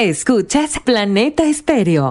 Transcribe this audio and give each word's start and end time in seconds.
Escuchas 0.00 0.80
Planeta 0.82 1.44
Estéreo. 1.44 2.10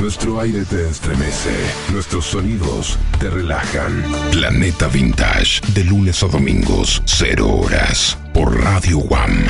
Nuestro 0.00 0.38
aire 0.38 0.64
te 0.64 0.88
estremece, 0.88 1.50
nuestros 1.92 2.24
sonidos 2.24 3.00
te 3.18 3.28
relajan. 3.28 4.04
Planeta 4.30 4.86
Vintage, 4.86 5.60
de 5.74 5.82
lunes 5.82 6.22
a 6.22 6.28
domingos, 6.28 7.02
0 7.06 7.48
horas, 7.48 8.16
por 8.32 8.56
Radio 8.62 8.98
One. 8.98 9.44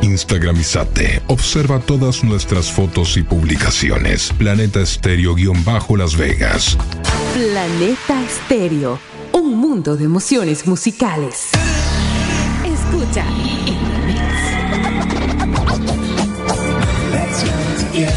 Instagramizate, 0.00 1.20
observa 1.26 1.78
todas 1.78 2.24
nuestras 2.24 2.72
fotos 2.72 3.18
y 3.18 3.22
publicaciones. 3.22 4.32
Planeta 4.38 4.80
Estéreo-Las 4.80 6.16
Vegas. 6.16 6.78
Planeta 7.34 8.22
Estéreo, 8.22 8.98
un 9.32 9.58
mundo 9.58 9.94
de 9.94 10.04
emociones 10.04 10.66
musicales. 10.66 11.50
Escucha 12.64 13.26
con 17.96 18.12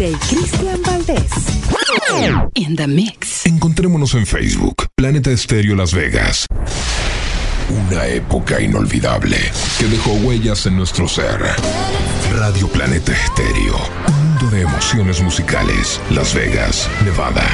DJ 0.00 0.16
Cristian 0.30 0.80
Valdés. 0.80 1.30
In 2.54 2.74
the 2.74 2.86
mix. 2.86 3.44
Encontrémonos 3.44 4.14
en 4.14 4.24
Facebook, 4.24 4.86
Planeta 4.94 5.30
Estéreo 5.30 5.76
Las 5.76 5.92
Vegas. 5.92 6.46
Una 7.68 8.06
época 8.06 8.62
inolvidable 8.62 9.36
que 9.78 9.84
dejó 9.88 10.12
huellas 10.12 10.64
en 10.64 10.78
nuestro 10.78 11.06
ser. 11.06 11.42
Radio 12.32 12.66
Planeta 12.68 13.12
Estéreo, 13.12 13.76
un 14.08 14.26
mundo 14.28 14.48
de 14.48 14.62
emociones 14.62 15.20
musicales. 15.20 16.00
Las 16.08 16.32
Vegas, 16.32 16.88
Nevada. 17.04 17.46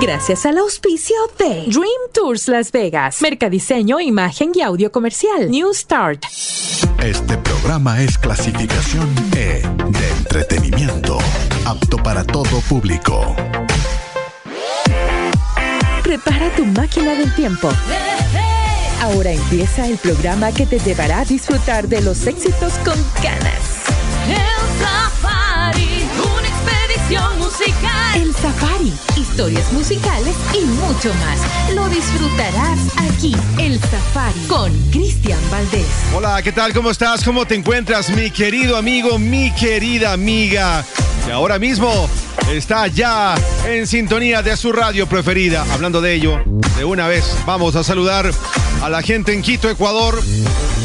Gracias 0.00 0.44
al 0.44 0.58
auspicio 0.58 1.16
de 1.38 1.66
Dream 1.66 2.10
Tours 2.12 2.48
Las 2.48 2.72
Vegas, 2.72 3.22
Mercadiseño, 3.22 4.00
Imagen 4.00 4.50
y 4.54 4.60
Audio 4.60 4.90
Comercial, 4.90 5.50
New 5.50 5.72
Start. 5.72 6.24
Este 7.02 7.38
programa 7.38 8.02
es 8.02 8.18
clasificación 8.18 9.14
E 9.36 9.62
de 9.62 10.08
entretenimiento, 10.18 11.18
apto 11.64 11.96
para 11.98 12.24
todo 12.24 12.60
público. 12.68 13.36
Prepara 16.02 16.54
tu 16.56 16.66
máquina 16.66 17.14
del 17.14 17.32
tiempo. 17.34 17.70
Ahora 19.00 19.30
empieza 19.30 19.86
el 19.86 19.96
programa 19.98 20.50
que 20.52 20.66
te 20.66 20.78
llevará 20.80 21.20
a 21.20 21.24
disfrutar 21.24 21.88
de 21.88 22.02
los 22.02 22.26
éxitos 22.26 22.74
con 22.84 22.96
ganas. 23.22 23.84
El 24.28 24.82
Safari, 24.82 26.08
una 26.18 26.48
expedición 26.48 27.43
musical 27.58 27.94
el 28.16 28.34
Safari, 28.34 28.92
historias 29.16 29.72
musicales 29.72 30.34
y 30.54 30.64
mucho 30.64 31.12
más. 31.14 31.74
Lo 31.74 31.88
disfrutarás 31.88 32.78
aquí, 32.96 33.36
El 33.58 33.78
Safari, 33.80 34.40
con 34.48 34.72
Cristian 34.90 35.38
Valdés. 35.50 35.86
Hola, 36.14 36.42
¿qué 36.42 36.52
tal? 36.52 36.72
¿Cómo 36.72 36.90
estás? 36.90 37.22
¿Cómo 37.22 37.46
te 37.46 37.54
encuentras, 37.54 38.10
mi 38.10 38.30
querido 38.30 38.76
amigo, 38.76 39.18
mi 39.18 39.52
querida 39.52 40.12
amiga? 40.12 40.84
Y 41.28 41.30
ahora 41.30 41.58
mismo 41.58 42.08
está 42.50 42.88
ya 42.88 43.34
en 43.66 43.86
sintonía 43.86 44.42
de 44.42 44.56
su 44.56 44.72
radio 44.72 45.08
preferida. 45.08 45.64
Hablando 45.72 46.00
de 46.00 46.14
ello, 46.14 46.42
de 46.76 46.84
una 46.84 47.06
vez 47.06 47.24
vamos 47.46 47.76
a 47.76 47.84
saludar 47.84 48.30
a 48.82 48.88
la 48.88 49.02
gente 49.02 49.32
en 49.32 49.42
Quito, 49.42 49.70
Ecuador, 49.70 50.22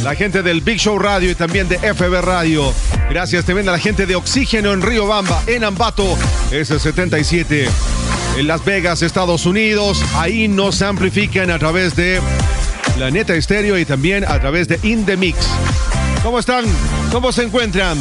la 0.04 0.16
gente 0.16 0.42
del 0.44 0.62
Big 0.62 0.80
Show 0.80 0.98
Radio 1.00 1.32
y 1.32 1.36
también 1.36 1.68
de 1.68 1.78
FB 1.78 2.22
Radio. 2.22 2.74
Gracias 3.10 3.44
también 3.44 3.68
a 3.68 3.72
la 3.72 3.80
gente 3.80 4.06
de 4.06 4.16
Oxígeno 4.16 4.72
en 4.72 4.82
Río 4.82 5.08
Bamba, 5.08 5.42
en 5.48 5.64
Ambato, 5.64 6.18
S77. 6.62 7.68
En 8.38 8.48
Las 8.48 8.64
Vegas, 8.66 9.02
Estados 9.02 9.46
Unidos, 9.46 10.04
ahí 10.16 10.48
nos 10.48 10.82
amplifican 10.82 11.52
a 11.52 11.60
través 11.60 11.96
de 11.96 12.22
la 12.98 13.10
Neta 13.12 13.36
Estéreo 13.36 13.78
y 13.78 13.86
también 13.86 14.26
a 14.26 14.40
través 14.40 14.68
de 14.68 14.80
In 14.84 15.06
The 15.06 15.18
Mix. 15.18 15.38
¿Cómo 16.24 16.40
están? 16.40 16.66
¿Cómo 17.12 17.32
se 17.32 17.44
encuentran? 17.44 17.98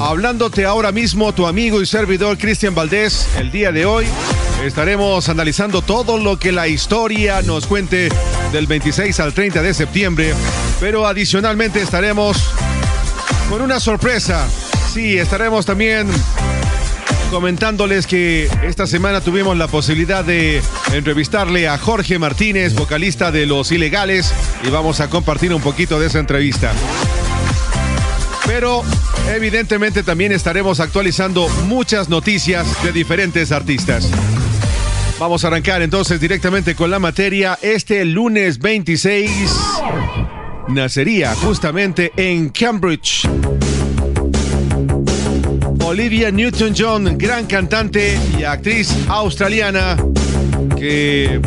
Hablándote 0.00 0.64
ahora 0.64 0.92
mismo 0.92 1.32
tu 1.32 1.46
amigo 1.46 1.80
y 1.80 1.86
servidor 1.86 2.36
Cristian 2.36 2.74
Valdés, 2.74 3.28
el 3.38 3.50
día 3.50 3.70
de 3.70 3.86
hoy 3.86 4.06
estaremos 4.64 5.28
analizando 5.28 5.80
todo 5.80 6.18
lo 6.18 6.38
que 6.38 6.52
la 6.52 6.68
historia 6.68 7.42
nos 7.42 7.66
cuente 7.66 8.08
del 8.52 8.66
26 8.66 9.20
al 9.20 9.32
30 9.32 9.62
de 9.62 9.72
septiembre, 9.72 10.34
pero 10.80 11.06
adicionalmente 11.06 11.80
estaremos 11.80 12.36
con 13.48 13.62
una 13.62 13.78
sorpresa. 13.78 14.48
Sí, 14.92 15.16
estaremos 15.16 15.64
también 15.64 16.08
comentándoles 17.30 18.06
que 18.06 18.50
esta 18.64 18.86
semana 18.86 19.20
tuvimos 19.20 19.56
la 19.56 19.68
posibilidad 19.68 20.24
de 20.24 20.60
entrevistarle 20.92 21.68
a 21.68 21.78
Jorge 21.78 22.18
Martínez, 22.18 22.74
vocalista 22.74 23.30
de 23.30 23.46
Los 23.46 23.70
Ilegales, 23.70 24.32
y 24.64 24.70
vamos 24.70 25.00
a 25.00 25.08
compartir 25.08 25.54
un 25.54 25.62
poquito 25.62 26.00
de 26.00 26.08
esa 26.08 26.18
entrevista. 26.18 26.72
Pero 28.46 28.82
evidentemente 29.32 30.02
también 30.02 30.32
estaremos 30.32 30.80
actualizando 30.80 31.48
muchas 31.66 32.08
noticias 32.08 32.66
de 32.82 32.92
diferentes 32.92 33.52
artistas. 33.52 34.10
Vamos 35.18 35.44
a 35.44 35.48
arrancar 35.48 35.82
entonces 35.82 36.20
directamente 36.20 36.74
con 36.74 36.90
la 36.90 36.98
materia. 36.98 37.58
Este 37.62 38.04
lunes 38.04 38.58
26 38.58 39.30
nacería 40.68 41.34
justamente 41.36 42.12
en 42.16 42.48
Cambridge. 42.48 43.28
Olivia 45.90 46.30
Newton-John, 46.30 47.18
gran 47.18 47.46
cantante 47.46 48.16
y 48.38 48.44
actriz 48.44 48.94
australiana 49.08 49.96
que 50.78 51.40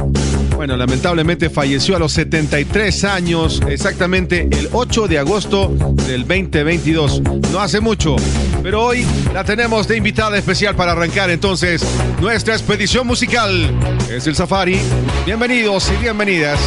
bueno, 0.57 0.75
lamentablemente 0.75 1.49
falleció 1.49 1.95
a 1.95 1.99
los 1.99 2.11
73 2.11 3.05
años, 3.05 3.61
exactamente 3.69 4.49
el 4.51 4.67
8 4.73 5.07
de 5.07 5.19
agosto 5.19 5.73
del 6.05 6.27
2022. 6.27 7.21
No 7.53 7.61
hace 7.61 7.79
mucho, 7.79 8.17
pero 8.61 8.83
hoy 8.83 9.05
la 9.33 9.45
tenemos 9.45 9.87
de 9.87 9.95
invitada 9.95 10.37
especial 10.37 10.75
para 10.75 10.91
arrancar 10.91 11.29
entonces 11.29 11.81
nuestra 12.19 12.53
expedición 12.53 13.07
musical. 13.07 13.73
Es 14.11 14.27
el 14.27 14.35
Safari. 14.35 14.77
Bienvenidos 15.25 15.89
y 15.89 16.01
bienvenidas. 16.01 16.59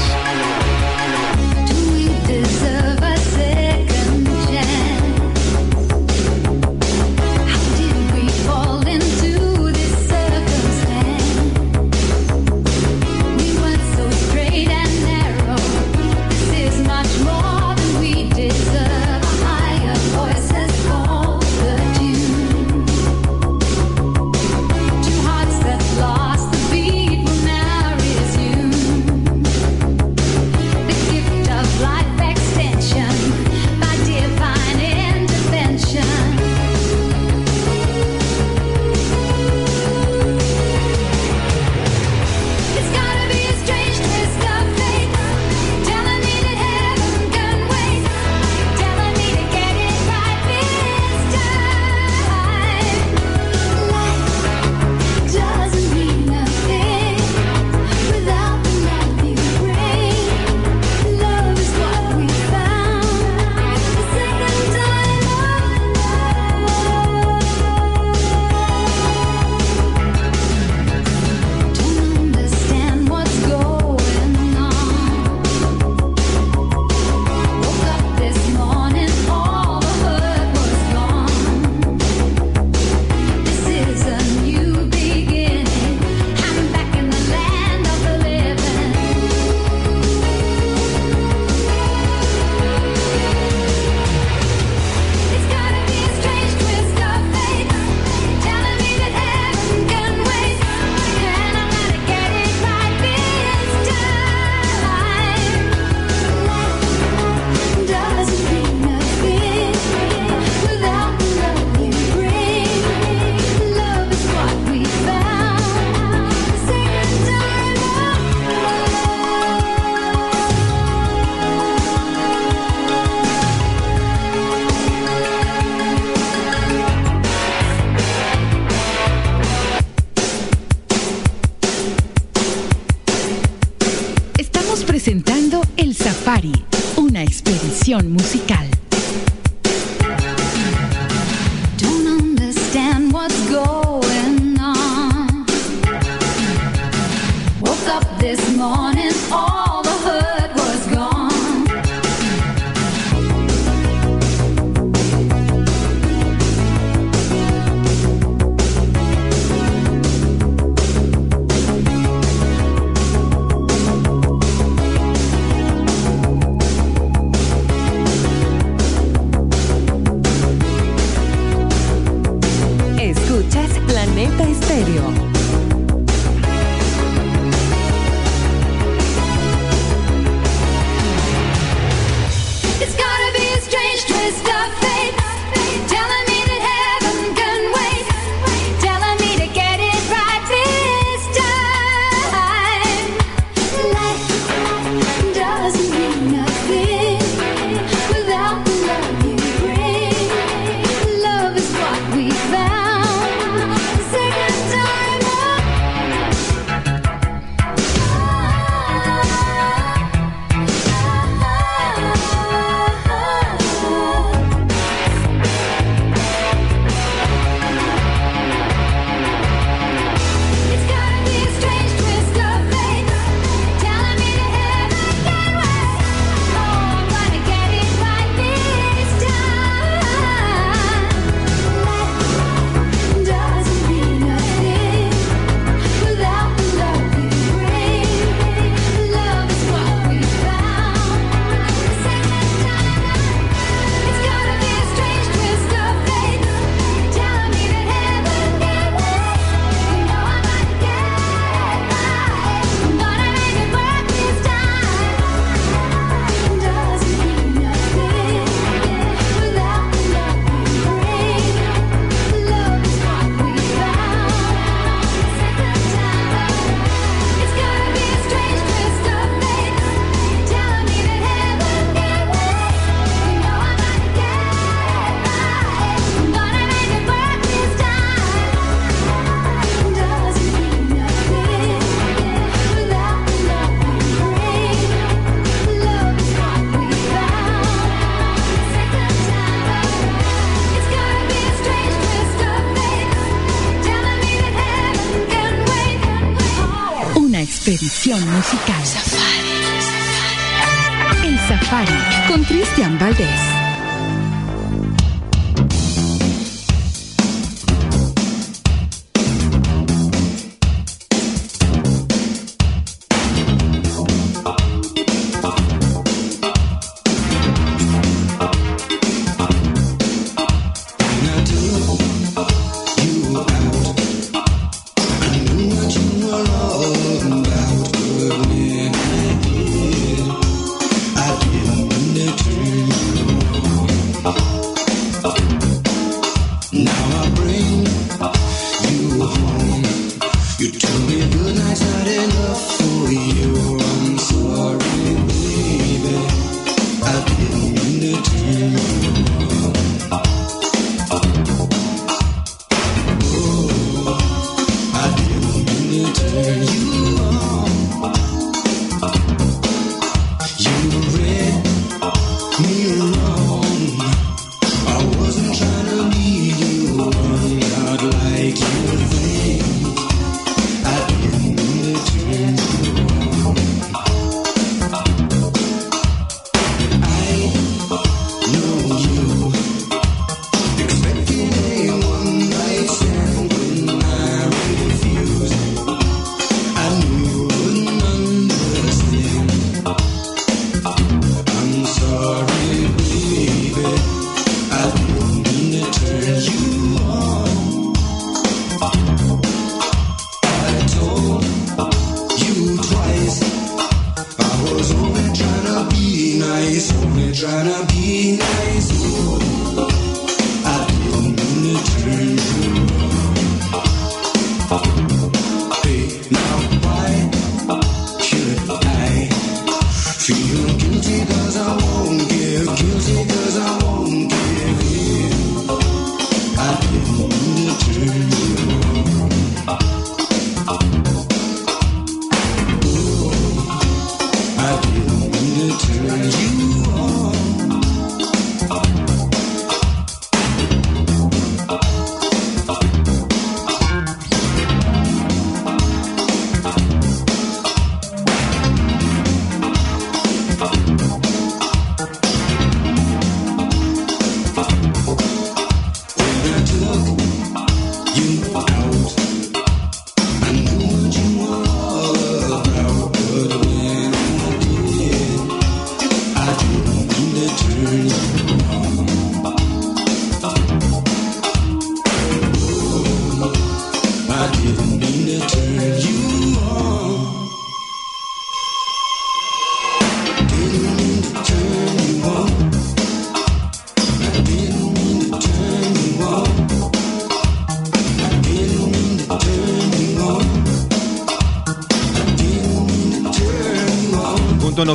Musical. 298.24 298.65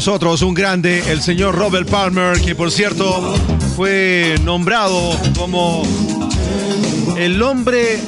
Nosotros 0.02 0.42
un 0.42 0.56
grande, 0.56 1.04
el 1.12 1.22
señor 1.22 1.54
Robert 1.54 1.88
Palmer, 1.88 2.42
que 2.42 2.56
por 2.56 2.72
cierto 2.72 3.36
fue 3.76 4.34
nombrado 4.44 5.16
como 5.38 5.84
el 7.20 7.40
hombre 7.44 8.00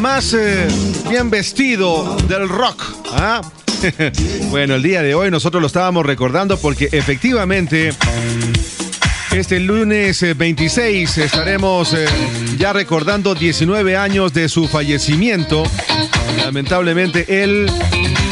más 0.00 0.32
eh, 0.32 0.66
bien 1.10 1.28
vestido 1.28 2.16
del 2.26 2.48
rock. 2.48 2.82
¿ah? 3.12 3.42
bueno, 4.48 4.76
el 4.76 4.82
día 4.82 5.02
de 5.02 5.14
hoy 5.14 5.30
nosotros 5.30 5.60
lo 5.60 5.66
estábamos 5.66 6.06
recordando 6.06 6.56
porque 6.56 6.88
efectivamente 6.90 7.90
este 9.32 9.60
lunes 9.60 10.24
26 10.38 11.18
eh, 11.18 11.24
estaremos 11.24 11.92
eh, 11.92 12.06
ya 12.56 12.72
recordando 12.72 13.34
19 13.34 13.94
años 13.94 14.32
de 14.32 14.48
su 14.48 14.66
fallecimiento. 14.66 15.64
Lamentablemente 16.38 17.42
él 17.44 17.70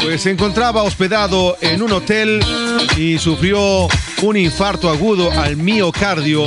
pues, 0.01 0.21
se 0.21 0.31
encontraba 0.31 0.83
hospedado 0.83 1.57
en 1.61 1.81
un 1.81 1.91
hotel 1.91 2.39
y 2.97 3.17
sufrió 3.17 3.87
un 4.21 4.37
infarto 4.37 4.89
agudo 4.89 5.31
al 5.31 5.57
miocardio. 5.57 6.45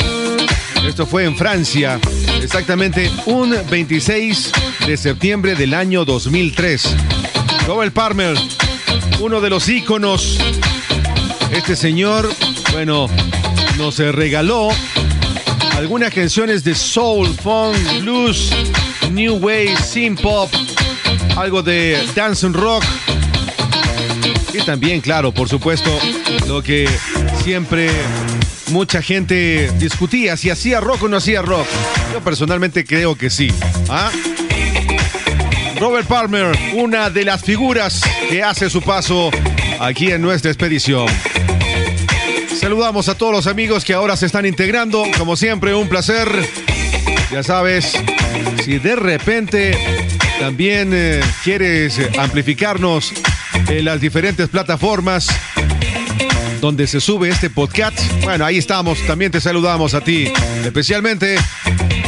Esto 0.86 1.06
fue 1.06 1.24
en 1.24 1.36
Francia, 1.36 2.00
exactamente 2.42 3.10
un 3.26 3.56
26 3.70 4.52
de 4.86 4.96
septiembre 4.96 5.54
del 5.54 5.74
año 5.74 6.04
2003. 6.04 6.96
Robert 7.66 7.92
Palmer, 7.92 8.36
uno 9.20 9.40
de 9.40 9.50
los 9.50 9.68
íconos. 9.68 10.38
Este 11.52 11.76
señor, 11.76 12.30
bueno, 12.72 13.08
nos 13.76 13.98
regaló 13.98 14.70
algunas 15.76 16.12
canciones 16.12 16.64
de 16.64 16.74
soul, 16.74 17.26
funk, 17.42 17.76
blues, 18.00 18.50
new 19.10 19.36
wave, 19.36 19.76
synth 19.76 20.20
pop, 20.20 20.50
algo 21.36 21.62
de 21.62 21.98
dance 22.14 22.44
and 22.44 22.56
rock. 22.56 22.84
Y 24.52 24.58
también, 24.64 25.00
claro, 25.00 25.32
por 25.32 25.48
supuesto, 25.48 25.90
lo 26.46 26.62
que 26.62 26.88
siempre 27.42 27.90
mucha 28.70 29.02
gente 29.02 29.70
discutía, 29.78 30.36
si 30.36 30.50
hacía 30.50 30.80
rock 30.80 31.04
o 31.04 31.08
no 31.08 31.16
hacía 31.16 31.42
rock. 31.42 31.66
Yo 32.12 32.20
personalmente 32.20 32.84
creo 32.84 33.16
que 33.16 33.30
sí. 33.30 33.52
¿Ah? 33.88 34.10
Robert 35.78 36.06
Palmer, 36.06 36.56
una 36.74 37.10
de 37.10 37.24
las 37.24 37.42
figuras 37.42 38.02
que 38.28 38.42
hace 38.42 38.68
su 38.70 38.82
paso 38.82 39.30
aquí 39.78 40.10
en 40.10 40.22
nuestra 40.22 40.50
expedición. 40.50 41.06
Saludamos 42.54 43.08
a 43.08 43.16
todos 43.16 43.32
los 43.32 43.46
amigos 43.46 43.84
que 43.84 43.94
ahora 43.94 44.16
se 44.16 44.26
están 44.26 44.44
integrando. 44.44 45.04
Como 45.16 45.36
siempre, 45.36 45.74
un 45.74 45.88
placer. 45.88 46.28
Ya 47.30 47.42
sabes, 47.42 47.92
si 48.64 48.78
de 48.78 48.96
repente 48.96 49.78
también 50.38 50.90
eh, 50.92 51.20
quieres 51.44 51.98
amplificarnos 52.18 53.14
en 53.70 53.84
las 53.84 54.00
diferentes 54.00 54.48
plataformas 54.48 55.28
donde 56.60 56.86
se 56.86 57.00
sube 57.00 57.28
este 57.28 57.48
podcast, 57.48 57.98
bueno, 58.22 58.44
ahí 58.44 58.58
estamos. 58.58 58.98
También 59.06 59.30
te 59.30 59.40
saludamos 59.40 59.94
a 59.94 60.00
ti. 60.00 60.30
Especialmente, 60.64 61.36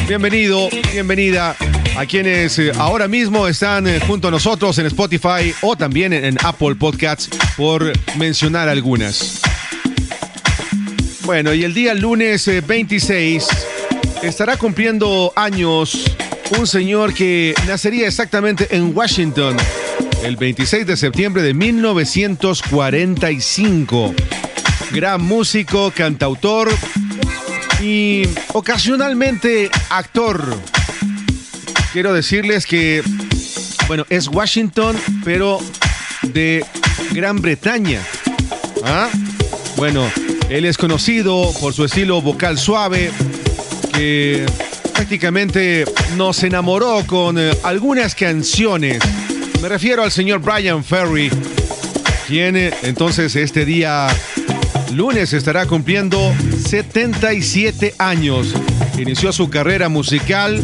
bienvenido, 0.09 0.69
bienvenida 0.93 1.57
a 1.97 2.05
quienes 2.07 2.59
eh, 2.59 2.73
ahora 2.77 3.07
mismo 3.07 3.47
están 3.47 3.87
eh, 3.87 4.01
junto 4.01 4.29
a 4.29 4.31
nosotros 4.33 4.77
en 4.79 4.87
Spotify 4.87 5.55
o 5.63 5.77
también 5.77 6.13
en 6.13 6.37
Apple 6.45 6.75
Podcasts, 6.75 7.31
por 7.57 7.93
mencionar 8.19 8.69
algunas. 8.69 9.41
Bueno, 11.25 11.55
y 11.55 11.63
el 11.63 11.73
día 11.73 11.95
lunes 11.95 12.51
26 12.67 13.49
eh, 13.49 13.57
estará 14.23 14.57
cumpliendo 14.57 15.33
años 15.37 16.05
un 16.59 16.67
señor 16.67 17.15
que 17.15 17.55
nacería 17.67 18.09
exactamente 18.09 18.67
en 18.71 18.95
Washington 18.95 19.57
el 20.23 20.37
26 20.37 20.87
de 20.87 20.97
septiembre 20.97 21.43
de 21.43 21.53
1945. 21.55 24.15
Gran 24.93 25.23
músico, 25.23 25.93
cantautor 25.95 26.71
y 27.83 28.23
ocasionalmente 28.53 29.71
actor. 29.91 30.57
Quiero 31.93 32.15
decirles 32.15 32.67
que, 32.67 33.03
bueno, 33.89 34.07
es 34.09 34.29
Washington, 34.29 34.97
pero 35.25 35.59
de 36.23 36.65
Gran 37.13 37.43
Bretaña. 37.43 38.01
¿Ah? 38.85 39.09
Bueno, 39.77 40.09
él 40.49 40.65
es 40.65 40.79
conocido 40.79 41.53
por 41.61 41.75
su 41.75 41.85
estilo 41.85 42.23
vocal 42.23 42.59
suave, 42.59 43.11
que 43.93 44.47
prácticamente 44.95 45.85
nos 46.17 46.43
enamoró 46.45 47.05
con 47.07 47.39
eh, 47.39 47.51
algunas 47.65 48.15
canciones. 48.15 49.03
Me 49.63 49.69
refiero 49.69 50.03
al 50.03 50.11
señor 50.11 50.41
Brian 50.41 50.83
Ferry, 50.83 51.31
quien 52.27 52.57
entonces 52.57 53.37
este 53.37 53.65
día 53.65 54.09
lunes 54.93 55.33
estará 55.33 55.67
cumpliendo 55.67 56.35
77 56.67 57.95
años. 57.97 58.55
Inició 58.99 59.33
su 59.33 59.49
carrera 59.49 59.89
musical 59.89 60.61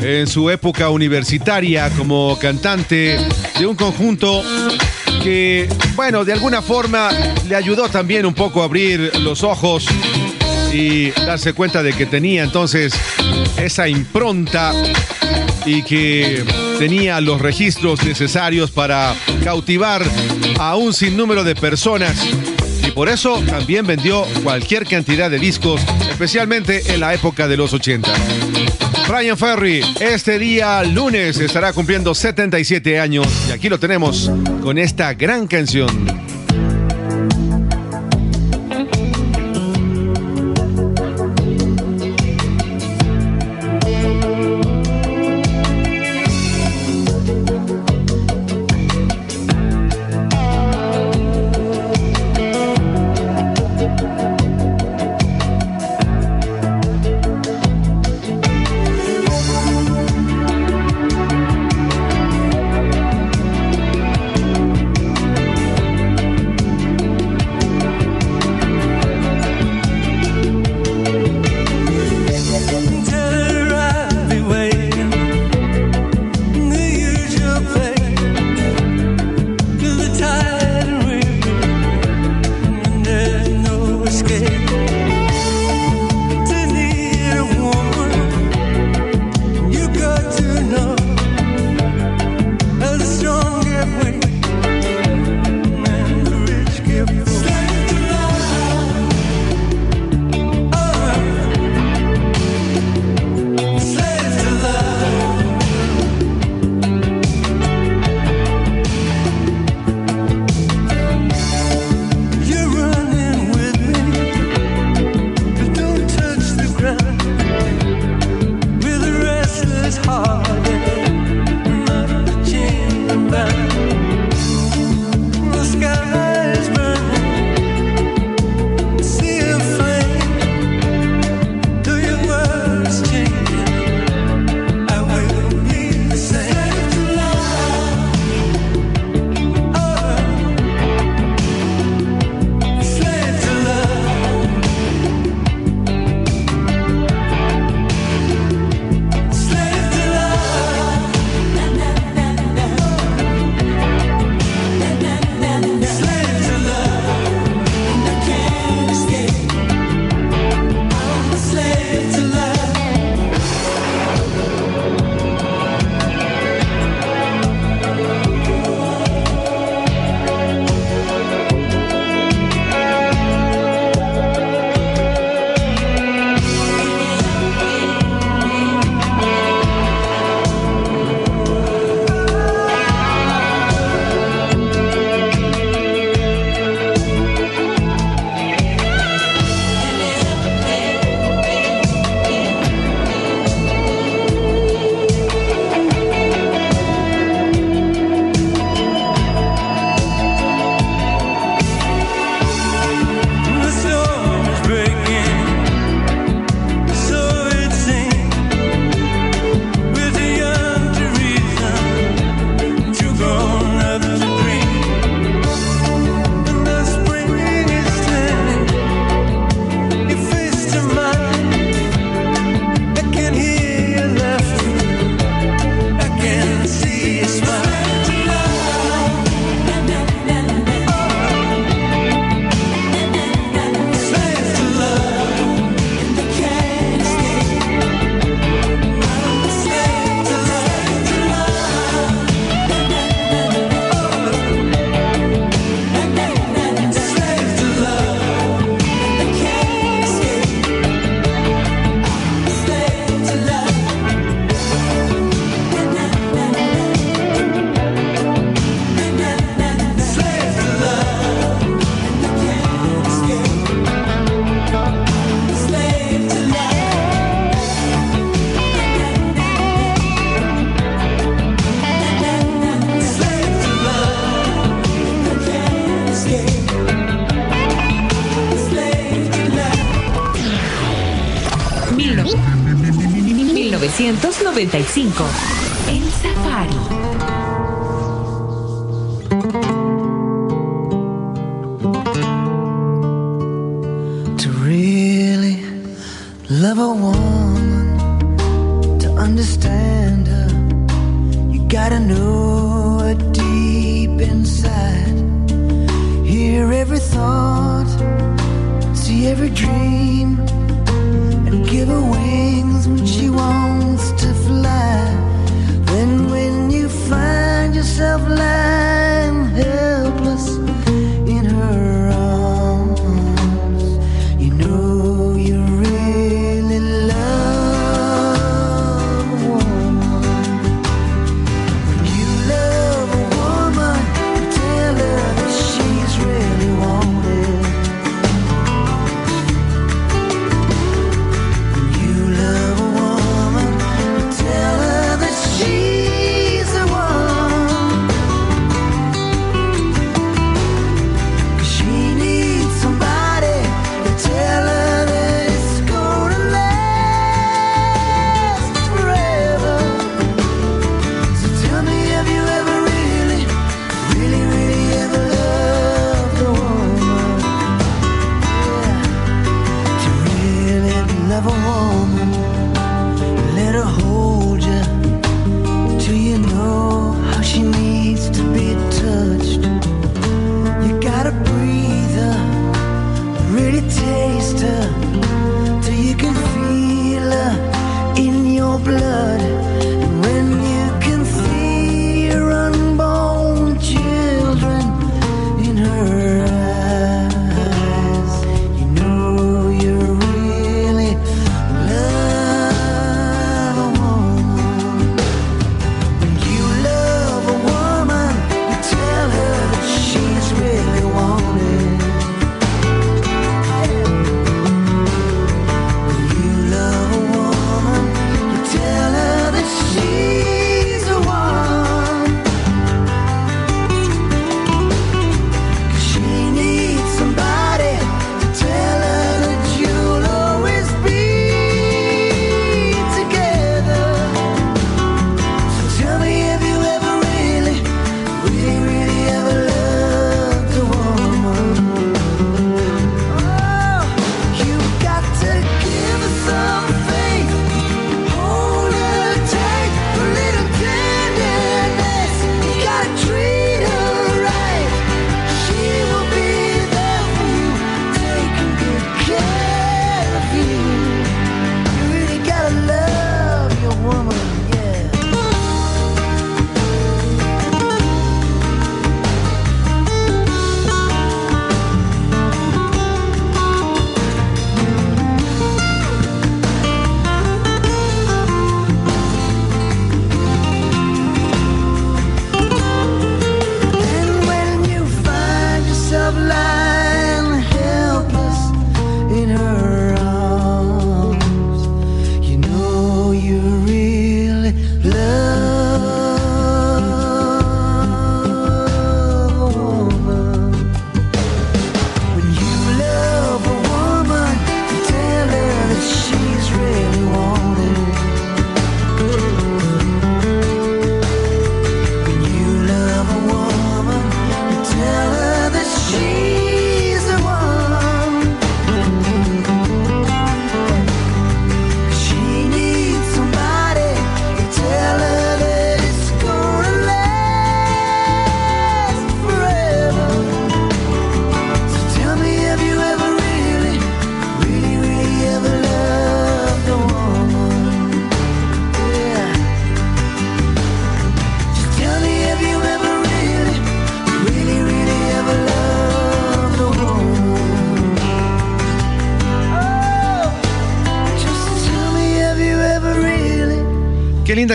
en 0.00 0.26
su 0.28 0.48
época 0.48 0.88
universitaria 0.88 1.90
como 1.90 2.38
cantante 2.38 3.18
de 3.58 3.66
un 3.66 3.76
conjunto 3.76 4.42
que, 5.22 5.68
bueno, 5.94 6.24
de 6.24 6.32
alguna 6.32 6.62
forma 6.62 7.10
le 7.46 7.54
ayudó 7.54 7.90
también 7.90 8.24
un 8.24 8.32
poco 8.32 8.62
a 8.62 8.64
abrir 8.64 9.14
los 9.18 9.42
ojos 9.42 9.86
y 10.76 11.10
darse 11.10 11.54
cuenta 11.54 11.82
de 11.82 11.94
que 11.94 12.04
tenía 12.04 12.44
entonces 12.44 12.92
esa 13.56 13.88
impronta 13.88 14.72
y 15.64 15.82
que 15.82 16.44
tenía 16.78 17.20
los 17.22 17.40
registros 17.40 18.04
necesarios 18.04 18.70
para 18.70 19.14
cautivar 19.42 20.02
a 20.58 20.76
un 20.76 20.92
sinnúmero 20.92 21.44
de 21.44 21.54
personas 21.54 22.14
y 22.86 22.90
por 22.90 23.08
eso 23.08 23.42
también 23.46 23.86
vendió 23.86 24.24
cualquier 24.44 24.86
cantidad 24.86 25.30
de 25.30 25.38
discos, 25.38 25.80
especialmente 26.10 26.82
en 26.92 27.00
la 27.00 27.14
época 27.14 27.48
de 27.48 27.56
los 27.56 27.72
80. 27.72 28.12
Brian 29.08 29.38
Ferry, 29.38 29.82
este 29.98 30.38
día 30.38 30.84
lunes 30.84 31.38
estará 31.38 31.72
cumpliendo 31.72 32.14
77 32.14 33.00
años 33.00 33.26
y 33.48 33.52
aquí 33.52 33.68
lo 33.70 33.80
tenemos 33.80 34.30
con 34.62 34.76
esta 34.76 35.14
gran 35.14 35.46
canción. 35.46 36.15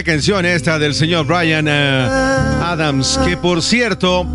Canción 0.03 0.45
esta 0.45 0.79
del 0.79 0.95
señor 0.95 1.27
Brian 1.27 1.67
eh, 1.67 1.71
Adams, 1.71 3.19
que 3.23 3.37
por 3.37 3.61
cierto, 3.61 4.25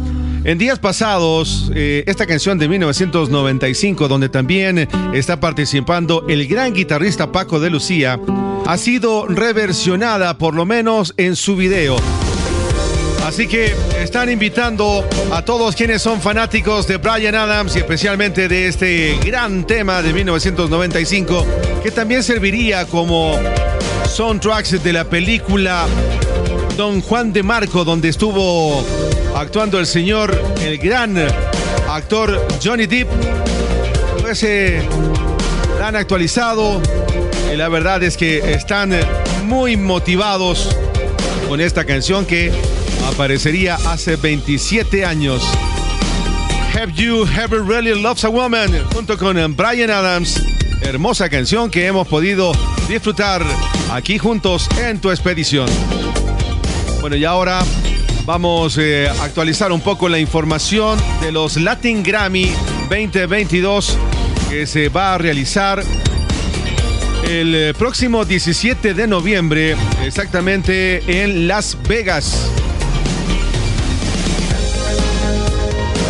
en 0.44 0.59
días 0.59 0.79
pasados, 0.79 1.72
eh, 1.74 2.05
esta 2.07 2.24
canción 2.24 2.57
de 2.59 2.68
1995, 2.68 4.07
donde 4.07 4.29
también 4.29 4.88
está 5.12 5.40
participando 5.40 6.24
el 6.29 6.46
gran 6.46 6.72
guitarrista 6.72 7.33
Paco 7.33 7.59
de 7.59 7.70
Lucía, 7.70 8.20
ha 8.64 8.76
sido 8.79 9.26
reversionada, 9.26 10.38
por 10.38 10.55
lo 10.55 10.66
menos 10.66 11.14
en 11.16 11.35
su 11.35 11.57
video. 11.57 11.96
Así 13.26 13.48
que 13.48 13.74
están 14.00 14.31
invitando 14.31 15.05
a 15.33 15.42
todos 15.42 15.74
quienes 15.74 16.00
son 16.00 16.20
fanáticos 16.20 16.87
de 16.87 16.98
Brian 16.98 17.35
Adams 17.35 17.74
y 17.74 17.81
especialmente 17.81 18.46
de 18.46 18.68
este 18.68 19.18
gran 19.24 19.66
tema 19.66 20.00
de 20.00 20.12
1995, 20.12 21.44
que 21.83 21.90
también 21.90 22.22
serviría 22.22 22.87
como 22.87 23.37
soundtracks 24.16 24.83
de 24.83 24.94
la 24.94 25.05
película 25.05 25.87
Don 26.74 27.02
Juan 27.02 27.35
de 27.35 27.42
Marco, 27.42 27.85
donde 27.85 28.09
estuvo 28.09 28.83
actuando 29.35 29.79
el 29.79 29.85
señor, 29.85 30.42
el 30.62 30.79
gran 30.79 31.18
actor 31.87 32.48
Johnny 32.64 32.87
Depp. 32.87 33.09
Pues 34.22 34.42
la 35.79 35.88
han 35.88 35.96
actualizado 35.96 36.81
y 37.52 37.57
la 37.57 37.68
verdad 37.68 38.02
es 38.05 38.16
que 38.16 38.55
están 38.55 38.98
muy 39.44 39.76
motivados 39.76 40.74
con 41.46 41.61
esta 41.61 41.85
canción 41.85 42.24
que 42.24 42.50
aparecería 43.12 43.74
hace 43.87 44.16
27 44.16 45.05
años. 45.05 45.42
Have 46.74 46.94
You 46.94 47.26
Ever 47.38 47.62
Really 47.62 48.00
Loved 48.00 48.24
a 48.24 48.29
Woman? 48.31 48.83
junto 48.94 49.18
con 49.18 49.55
Brian 49.55 49.90
Adams. 49.90 50.56
Hermosa 50.87 51.29
canción 51.29 51.68
que 51.68 51.85
hemos 51.87 52.07
podido 52.07 52.53
disfrutar 52.88 53.44
aquí 53.90 54.18
juntos 54.18 54.68
en 54.79 55.01
tu 55.01 55.11
expedición. 55.11 55.68
Bueno, 57.01 57.16
y 57.16 57.25
ahora 57.25 57.64
vamos 58.25 58.79
eh, 58.79 59.09
a 59.09 59.25
actualizar 59.25 59.72
un 59.72 59.81
poco 59.81 60.09
la 60.09 60.20
información 60.20 60.96
de 61.20 61.33
los 61.33 61.57
Latin 61.57 62.05
Grammy 62.05 62.53
2022 62.88 63.99
que 64.49 64.64
se 64.64 64.88
va 64.88 65.14
a 65.14 65.18
realizar 65.18 65.83
el 67.25 67.55
eh, 67.55 67.75
próximo 67.77 68.25
17 68.25 68.94
de 68.94 69.07
noviembre, 69.09 69.75
exactamente 70.05 71.22
en 71.22 71.49
Las 71.49 71.77
Vegas. 71.88 72.49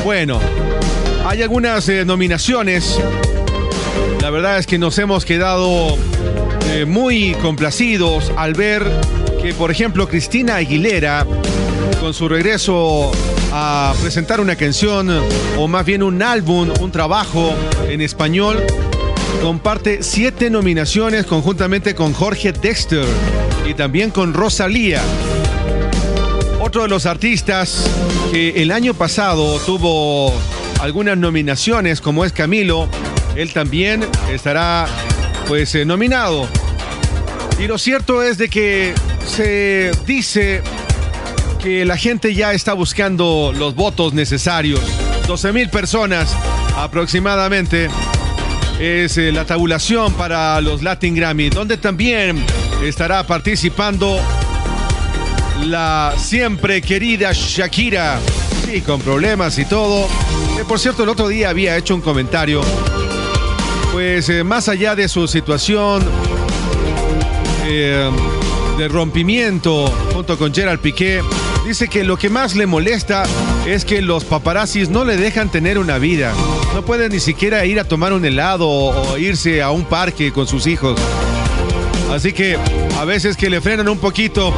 Bueno, 0.05 0.39
hay 1.25 1.41
algunas 1.41 1.89
eh, 1.89 2.05
nominaciones. 2.05 3.01
La 4.27 4.31
verdad 4.33 4.59
es 4.59 4.67
que 4.67 4.77
nos 4.77 4.99
hemos 4.99 5.25
quedado 5.25 5.97
eh, 6.73 6.85
muy 6.85 7.35
complacidos 7.35 8.33
al 8.37 8.55
ver 8.55 8.83
que, 9.41 9.55
por 9.55 9.71
ejemplo, 9.71 10.09
Cristina 10.09 10.57
Aguilera, 10.57 11.25
con 12.01 12.13
su 12.13 12.29
regreso 12.29 13.13
a 13.53 13.95
presentar 14.03 14.41
una 14.41 14.57
canción, 14.57 15.09
o 15.57 15.69
más 15.69 15.87
bien 15.87 16.03
un 16.03 16.21
álbum, 16.25 16.73
un 16.81 16.91
trabajo 16.91 17.55
en 17.89 18.01
español, 18.01 18.61
comparte 19.43 20.03
siete 20.03 20.51
nominaciones 20.51 21.25
conjuntamente 21.25 21.95
con 21.95 22.13
Jorge 22.13 22.51
Dexter 22.51 23.07
y 23.65 23.75
también 23.75 24.11
con 24.11 24.35
Rosalía. 24.35 25.03
Otro 26.61 26.83
de 26.83 26.89
los 26.89 27.07
artistas 27.07 27.89
que 28.33 28.61
el 28.61 28.73
año 28.73 28.93
pasado 28.93 29.61
tuvo 29.61 30.33
algunas 30.81 31.17
nominaciones, 31.17 32.01
como 32.01 32.25
es 32.25 32.33
Camilo, 32.33 32.89
él 33.37 33.53
también 33.53 34.05
estará 34.31 34.87
pues 35.47 35.75
eh, 35.75 35.85
nominado. 35.85 36.49
Y 37.59 37.67
lo 37.67 37.79
cierto 37.79 38.23
es 38.23 38.39
de 38.39 38.49
que 38.49 38.95
se 39.27 39.91
dice 40.07 40.63
que 41.63 41.85
la 41.85 41.97
gente 41.97 42.35
ya 42.35 42.53
está 42.53 42.73
buscando 42.73 43.53
los 43.57 43.75
votos 43.75 44.15
necesarios. 44.15 44.81
12 45.27 45.53
mil 45.53 45.69
personas 45.69 46.35
aproximadamente 46.77 47.89
es 48.79 49.17
eh, 49.19 49.33
la 49.33 49.45
tabulación 49.45 50.13
para 50.15 50.61
los 50.61 50.83
Latin 50.83 51.15
Grammy, 51.15 51.49
donde 51.51 51.77
también 51.77 52.45
estará 52.83 53.27
participando 53.27 54.21
la 55.65 56.15
siempre 56.19 56.83
querida 56.83 57.33
Shakira. 57.33 58.19
Sí, 58.65 58.81
con 58.81 59.01
problemas 59.01 59.59
y 59.59 59.65
todo. 59.65 60.09
Por 60.69 60.79
cierto, 60.79 61.05
el 61.05 61.09
otro 61.09 61.29
día 61.29 61.51
había 61.51 61.77
hecho 61.77 61.95
un 61.95 62.01
comentario. 62.01 62.61
Pues 63.97 64.29
eh, 64.29 64.45
más 64.45 64.69
allá 64.69 64.95
de 64.95 65.09
su 65.09 65.27
situación 65.27 66.05
eh, 67.65 68.11
de 68.77 68.89
rompimiento 68.89 69.87
junto 70.13 70.37
con 70.37 70.53
Gerald 70.53 70.81
Piqué, 70.81 71.23
dice 71.65 71.89
que 71.89 72.05
lo 72.05 72.19
que 72.19 72.29
más 72.29 72.57
le 72.57 72.67
molesta 72.67 73.25
es 73.65 73.87
que 73.87 74.03
los 74.03 74.27
paparazzis 74.27 74.91
no 74.91 75.07
le 75.07 75.17
dejan 75.17 75.51
tener 75.51 75.79
una 75.79 75.97
vida. 75.97 76.35
No 76.75 76.85
puede 76.85 77.09
ni 77.09 77.21
siquiera 77.21 77.65
ir 77.65 77.81
a 77.81 77.85
tomar 77.85 78.13
un 78.13 78.23
helado 78.27 78.69
o, 78.69 79.13
o 79.13 79.17
irse 79.17 79.63
a 79.63 79.71
un 79.71 79.87
parque 79.87 80.31
con 80.31 80.47
sus 80.47 80.67
hijos. 80.67 81.01
Así 82.13 82.35
que 82.35 82.59
a 82.99 83.05
veces 83.07 83.35
que 83.35 83.49
le 83.49 83.63
frenan 83.63 83.89
un 83.89 83.99
poquito, 83.99 84.53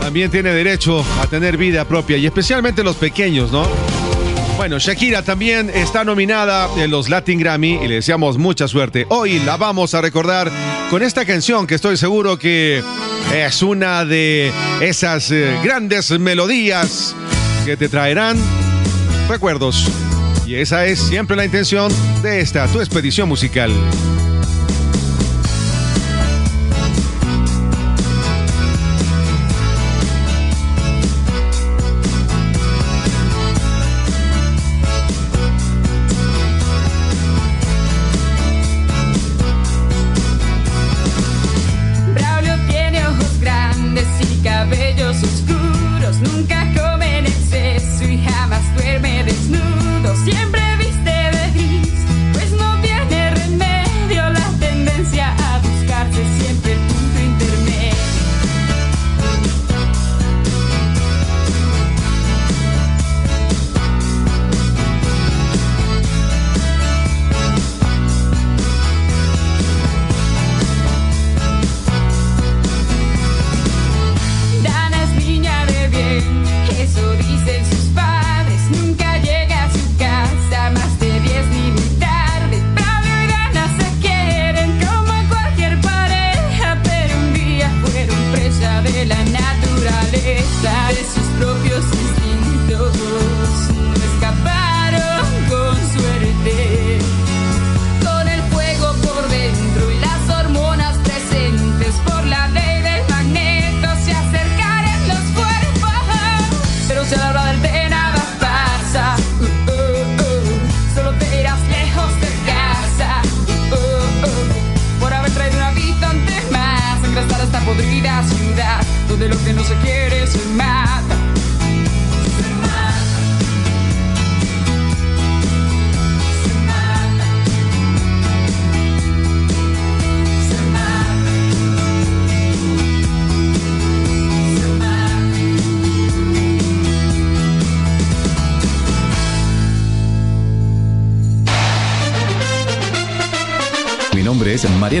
también 0.00 0.28
tiene 0.28 0.50
derecho 0.50 1.04
a 1.22 1.28
tener 1.28 1.56
vida 1.56 1.84
propia 1.84 2.16
y 2.16 2.26
especialmente 2.26 2.82
los 2.82 2.96
pequeños, 2.96 3.52
¿no? 3.52 3.62
Bueno, 4.58 4.80
Shakira 4.80 5.22
también 5.22 5.70
está 5.72 6.02
nominada 6.02 6.68
en 6.82 6.90
los 6.90 7.08
Latin 7.08 7.38
Grammy 7.38 7.78
y 7.80 7.86
le 7.86 7.94
deseamos 7.94 8.38
mucha 8.38 8.66
suerte. 8.66 9.06
Hoy 9.08 9.38
la 9.38 9.56
vamos 9.56 9.94
a 9.94 10.00
recordar 10.00 10.50
con 10.90 11.00
esta 11.04 11.24
canción 11.24 11.64
que 11.64 11.76
estoy 11.76 11.96
seguro 11.96 12.40
que 12.40 12.82
es 13.32 13.62
una 13.62 14.04
de 14.04 14.52
esas 14.80 15.30
eh, 15.30 15.56
grandes 15.62 16.10
melodías 16.18 17.14
que 17.64 17.76
te 17.76 17.88
traerán 17.88 18.36
recuerdos. 19.28 19.86
Y 20.44 20.56
esa 20.56 20.86
es 20.86 20.98
siempre 20.98 21.36
la 21.36 21.44
intención 21.44 21.92
de 22.20 22.40
esta, 22.40 22.66
tu 22.66 22.80
expedición 22.80 23.28
musical. 23.28 23.70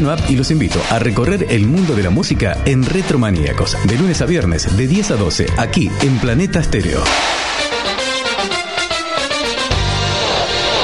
App 0.06 0.30
y 0.30 0.36
los 0.36 0.50
invito 0.50 0.80
a 0.90 0.98
recorrer 0.98 1.46
el 1.50 1.66
mundo 1.66 1.94
de 1.94 2.04
la 2.04 2.10
música 2.10 2.56
en 2.64 2.84
Retromaníacos, 2.84 3.76
de 3.84 3.98
lunes 3.98 4.22
a 4.22 4.26
viernes, 4.26 4.76
de 4.76 4.86
10 4.86 5.10
a 5.10 5.16
12, 5.16 5.46
aquí 5.56 5.90
en 6.02 6.18
Planeta 6.18 6.62
Stereo. 6.62 7.02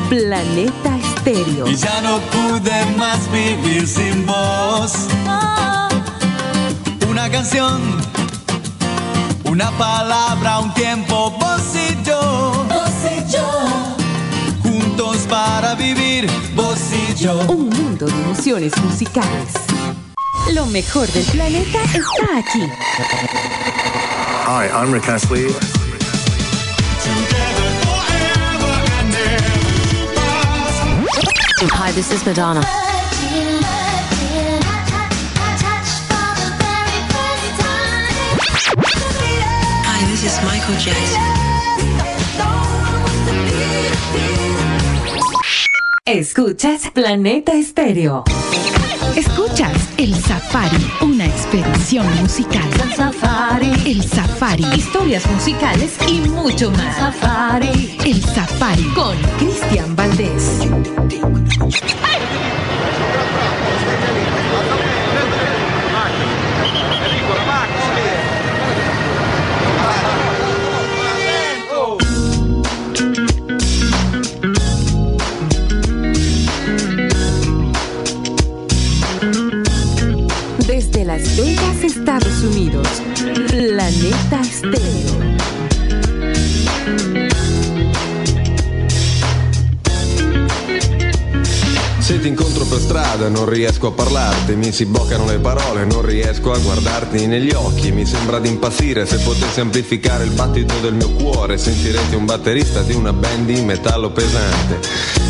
Planeta 0.10 0.99
Estéreo. 1.20 1.68
y 1.68 1.76
ya 1.76 2.02
no 2.02 2.20
pude 2.20 2.86
más 2.98 3.20
vivir 3.32 3.86
sin 3.88 4.26
vos. 4.26 4.94
Una 7.10 7.30
canción, 7.30 7.82
una 9.44 9.70
palabra, 9.72 10.60
un 10.60 10.74
tiempo, 10.74 11.32
vos 11.32 11.62
y 11.76 12.04
yo. 12.06 12.66
Vos 12.70 12.92
y 13.12 13.32
yo. 13.32 13.48
Juntos 14.64 15.18
para 15.30 15.76
vivir, 15.76 16.30
vos 16.56 16.80
y 16.94 17.14
yo. 17.16 17.38
Un 17.50 17.70
mundo 17.70 18.06
de 18.06 18.14
emociones 18.14 18.72
musicales. 18.84 19.54
Lo 20.54 20.66
mejor 20.68 21.08
del 21.10 21.26
planeta 21.26 21.84
está 21.84 22.38
aquí. 22.38 22.62
Hi, 24.48 24.68
I'm 24.74 24.94
Rick 24.94 25.10
Astley. 25.10 25.48
Hi, 31.62 31.92
this 31.92 32.14
is 32.14 32.26
Madonna. 32.26 32.62
Hi, 39.86 40.06
this 40.10 40.24
is 40.24 40.42
Michael 40.46 40.76
Jackson. 40.80 41.30
Escuchas 46.06 46.90
Planeta 46.92 47.54
Estéreo. 47.54 48.24
Escuchas 49.16 49.90
El 49.98 50.16
Safari, 50.16 50.78
una 51.02 51.26
expedición 51.26 52.06
musical. 52.22 52.68
El 52.82 52.96
Safari. 52.96 53.72
El 53.86 54.04
Safari, 54.04 54.66
Historias 54.76 55.30
musicales 55.30 55.98
y 56.08 56.22
mucho 56.30 56.72
más. 56.72 56.96
Safari. 56.96 57.98
El 58.06 58.24
Safari. 58.24 58.84
Con 58.96 59.18
Cristian 59.38 59.96
Valdés. 59.96 60.60
Desde 61.08 62.39
Las 81.10 81.36
Vegas, 81.38 81.84
Estados 81.84 82.44
Unidos. 82.44 82.88
Planeta 83.50 84.42
Estéreo. 84.42 85.40
Se 92.10 92.20
ti 92.20 92.28
incontro 92.28 92.66
per 92.66 92.80
strada 92.80 93.30
non 93.30 93.48
riesco 93.48 93.86
a 93.86 93.92
parlarti, 93.92 94.56
mi 94.56 94.72
si 94.72 94.88
bloccano 94.88 95.28
le 95.28 95.38
parole, 95.38 95.86
non 95.86 96.02
riesco 96.02 96.52
a 96.52 96.58
guardarti 96.58 97.28
negli 97.28 97.52
occhi, 97.52 97.92
mi 97.92 98.04
sembra 98.04 98.40
di 98.40 98.50
impazzire 98.50 99.06
se 99.06 99.20
potessi 99.20 99.60
amplificare 99.60 100.24
il 100.24 100.32
battito 100.32 100.74
del 100.80 100.96
mio 100.96 101.12
cuore, 101.12 101.60
sentirete 101.60 102.16
un 102.16 102.26
batterista 102.26 102.82
di 102.82 102.96
una 102.96 103.14
band 103.14 103.46
di 103.46 103.62
metallo 103.62 104.10
pesante. 104.10 104.80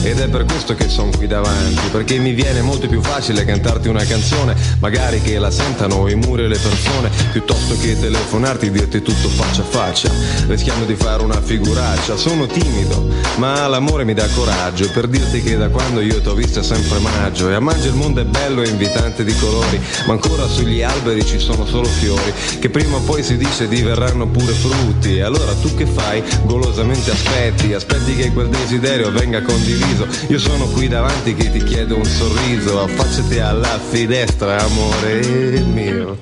Ed 0.03 0.19
è 0.19 0.29
per 0.29 0.45
questo 0.45 0.75
che 0.75 0.87
sono 0.87 1.11
qui 1.17 1.27
davanti, 1.27 1.89
perché 1.91 2.17
mi 2.19 2.31
viene 2.31 2.61
molto 2.61 2.87
più 2.87 3.01
facile 3.01 3.43
cantarti 3.43 3.89
una 3.89 4.05
canzone, 4.05 4.55
magari 4.79 5.21
che 5.21 5.37
la 5.37 5.51
sentano 5.51 6.07
i 6.07 6.15
muri 6.15 6.43
e 6.43 6.47
le 6.47 6.57
persone, 6.57 7.09
piuttosto 7.33 7.77
che 7.77 7.99
telefonarti 7.99 8.67
e 8.67 8.71
dirti 8.71 9.01
tutto 9.01 9.27
faccia 9.27 9.61
a 9.61 9.65
faccia, 9.65 10.09
rischiando 10.47 10.85
di 10.85 10.95
fare 10.95 11.21
una 11.23 11.41
figuraccia. 11.41 12.15
Sono 12.15 12.47
timido, 12.47 13.05
ma 13.35 13.67
l'amore 13.67 14.05
mi 14.05 14.13
dà 14.13 14.25
coraggio 14.33 14.89
per 14.91 15.07
dirti 15.07 15.43
che 15.43 15.57
da 15.57 15.67
quando 15.67 15.99
io 15.99 16.21
t'ho 16.21 16.33
vista 16.33 16.61
è 16.61 16.63
sempre 16.75 16.99
maggio 16.99 17.49
e 17.49 17.55
a 17.55 17.59
maggio 17.59 17.87
il 17.87 17.95
mondo 17.95 18.21
è 18.21 18.25
bello 18.25 18.61
e 18.61 18.67
invitante 18.67 19.23
di 19.23 19.33
colori, 19.37 19.81
ma 20.05 20.13
ancora 20.13 20.45
sugli 20.45 20.83
alberi 20.83 21.25
ci 21.25 21.39
sono 21.39 21.65
solo 21.65 21.87
fiori, 21.87 22.31
che 22.59 22.69
prima 22.69 22.97
o 22.97 22.99
poi 22.99 23.23
si 23.23 23.37
dice 23.37 23.67
diverranno 23.67 24.27
pure 24.27 24.53
frutti. 24.53 25.15
E 25.15 25.21
allora 25.21 25.51
tu 25.55 25.73
che 25.73 25.87
fai? 25.87 26.21
Golosamente 26.43 27.09
aspetti, 27.09 27.73
aspetti 27.73 28.15
che 28.15 28.31
quel 28.33 28.49
desiderio 28.49 29.09
venga 29.09 29.41
condiviso. 29.41 30.05
Io 30.27 30.37
sono 30.37 30.65
qui 30.65 30.87
davanti 30.87 31.33
che 31.33 31.49
ti 31.49 31.63
chiedo 31.63 31.97
un 31.97 32.05
sorriso, 32.05 32.83
affacciati 32.83 33.39
alla 33.39 33.79
finestra, 33.89 34.59
amore 34.59 35.61
mio. 35.61 36.17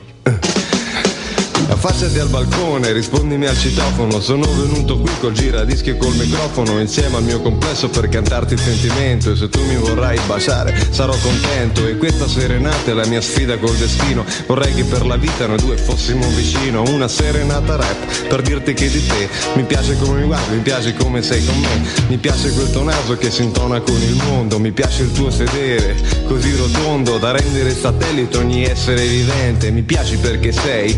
Affacciati 1.69 2.17
al 2.17 2.29
balcone, 2.29 2.93
rispondimi 2.93 3.45
al 3.45 3.57
citofono. 3.57 4.21
Sono 4.21 4.45
venuto 4.53 4.99
qui 4.99 5.11
col 5.19 5.33
giradischi 5.33 5.89
e 5.89 5.97
col 5.97 6.15
microfono 6.15 6.79
Insieme 6.79 7.17
al 7.17 7.23
mio 7.23 7.41
complesso 7.41 7.89
per 7.89 8.07
cantarti 8.07 8.53
il 8.53 8.59
sentimento. 8.59 9.31
E 9.31 9.35
se 9.35 9.49
tu 9.49 9.59
mi 9.65 9.75
vorrai 9.75 10.17
baciare 10.25 10.73
sarò 10.91 11.13
contento. 11.21 11.85
E 11.85 11.97
questa 11.97 12.25
serenata 12.25 12.89
è 12.89 12.93
la 12.93 13.05
mia 13.05 13.19
sfida 13.19 13.57
col 13.57 13.75
destino. 13.75 14.23
Vorrei 14.45 14.73
che 14.73 14.85
per 14.85 15.05
la 15.05 15.17
vita 15.17 15.45
noi 15.45 15.57
due 15.57 15.75
fossimo 15.75 16.25
vicino. 16.29 16.83
Una 16.83 17.09
serenata 17.09 17.75
rap 17.75 18.27
per 18.27 18.41
dirti 18.41 18.73
che 18.73 18.89
di 18.89 19.05
te 19.05 19.29
Mi 19.55 19.63
piace 19.63 19.97
come 19.97 20.21
mi 20.21 20.25
guardi, 20.25 20.55
mi 20.55 20.61
piace 20.61 20.93
come 20.93 21.21
sei 21.21 21.43
con 21.43 21.59
me. 21.59 21.81
Mi 22.07 22.17
piace 22.17 22.49
quel 22.53 22.71
tuo 22.71 22.83
naso 22.83 23.17
che 23.17 23.29
si 23.29 23.43
intona 23.43 23.81
con 23.81 24.01
il 24.01 24.15
mondo. 24.15 24.57
Mi 24.57 24.71
piace 24.71 25.03
il 25.03 25.11
tuo 25.11 25.29
sedere 25.29 25.95
così 26.27 26.55
rotondo 26.55 27.17
Da 27.17 27.31
rendere 27.31 27.75
satellite 27.75 28.37
ogni 28.37 28.63
essere 28.63 29.05
vivente. 29.05 29.69
Mi 29.69 29.81
piaci 29.81 30.15
perché 30.15 30.53
sei 30.53 30.97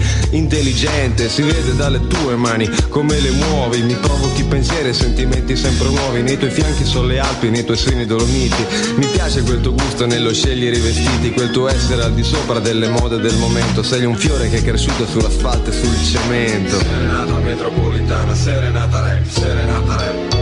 intelligente 0.59 1.29
Si 1.29 1.41
vede 1.41 1.75
dalle 1.75 2.05
tue 2.07 2.35
mani 2.35 2.69
come 2.89 3.19
le 3.19 3.31
muovi 3.31 3.81
Mi 3.81 3.95
provochi 3.95 4.43
pensieri 4.43 4.89
e 4.89 4.93
sentimenti 4.93 5.55
sempre 5.55 5.89
nuovi 5.89 6.21
Nei 6.21 6.37
tuoi 6.37 6.51
fianchi 6.51 6.83
sono 6.83 7.07
le 7.07 7.19
Alpi, 7.19 7.49
nei 7.49 7.63
tuoi 7.63 7.77
seni 7.77 8.05
dolomiti 8.05 8.65
Mi 8.95 9.05
piace 9.07 9.41
quel 9.43 9.61
tuo 9.61 9.73
gusto 9.73 10.05
nello 10.05 10.33
scegliere 10.33 10.77
i 10.77 10.79
vestiti 10.79 11.31
Quel 11.31 11.51
tuo 11.51 11.69
essere 11.69 12.03
al 12.03 12.13
di 12.13 12.23
sopra 12.23 12.59
delle 12.59 12.89
mode 12.89 13.19
del 13.19 13.35
momento 13.37 13.81
Sei 13.83 14.03
un 14.05 14.15
fiore 14.15 14.49
che 14.49 14.57
è 14.57 14.63
cresciuto 14.63 15.05
sull'asfalto 15.05 15.69
e 15.69 15.73
sul 15.73 15.95
cemento. 16.03 16.77
Serenata 16.77 17.33
metropolitana, 17.37 18.35
serenata 18.35 18.99
rap, 19.01 19.27
serenata 19.27 19.95
rap. 19.95 20.37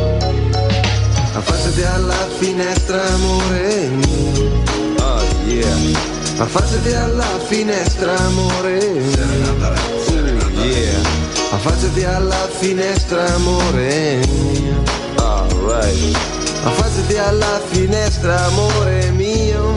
Affacciati 1.33 1.83
alla 1.83 2.27
finestra 2.37 3.03
amore 3.13 3.87
mio. 3.87 4.63
Oh 4.99 5.23
yeah. 5.45 6.15
Affacciati 6.39 6.93
alla 6.93 7.39
finestra 7.47 8.15
amore 8.15 8.79
Serenata 8.79 9.69
yeah 9.69 9.96
Affacciati 11.49 12.03
alla 12.03 12.47
finestra 12.49 13.33
amore. 13.33 14.19
Mio 14.27 14.83
Alright 15.15 16.17
Affacciati 16.63 17.17
alla 17.17 17.61
finestra 17.69 18.45
amore 18.45 19.11
mio 19.11 19.76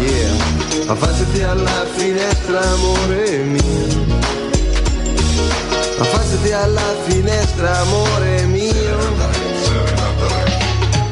yeah. 0.00 0.90
Affacciati 0.90 1.42
alla 1.42 1.86
finestra, 1.94 2.60
amore 2.60 3.38
mio. 3.38 4.20
Affacciati 5.98 6.52
alla 6.52 6.94
finestra, 7.06 7.78
amore 7.80 8.46
mio 8.46 8.61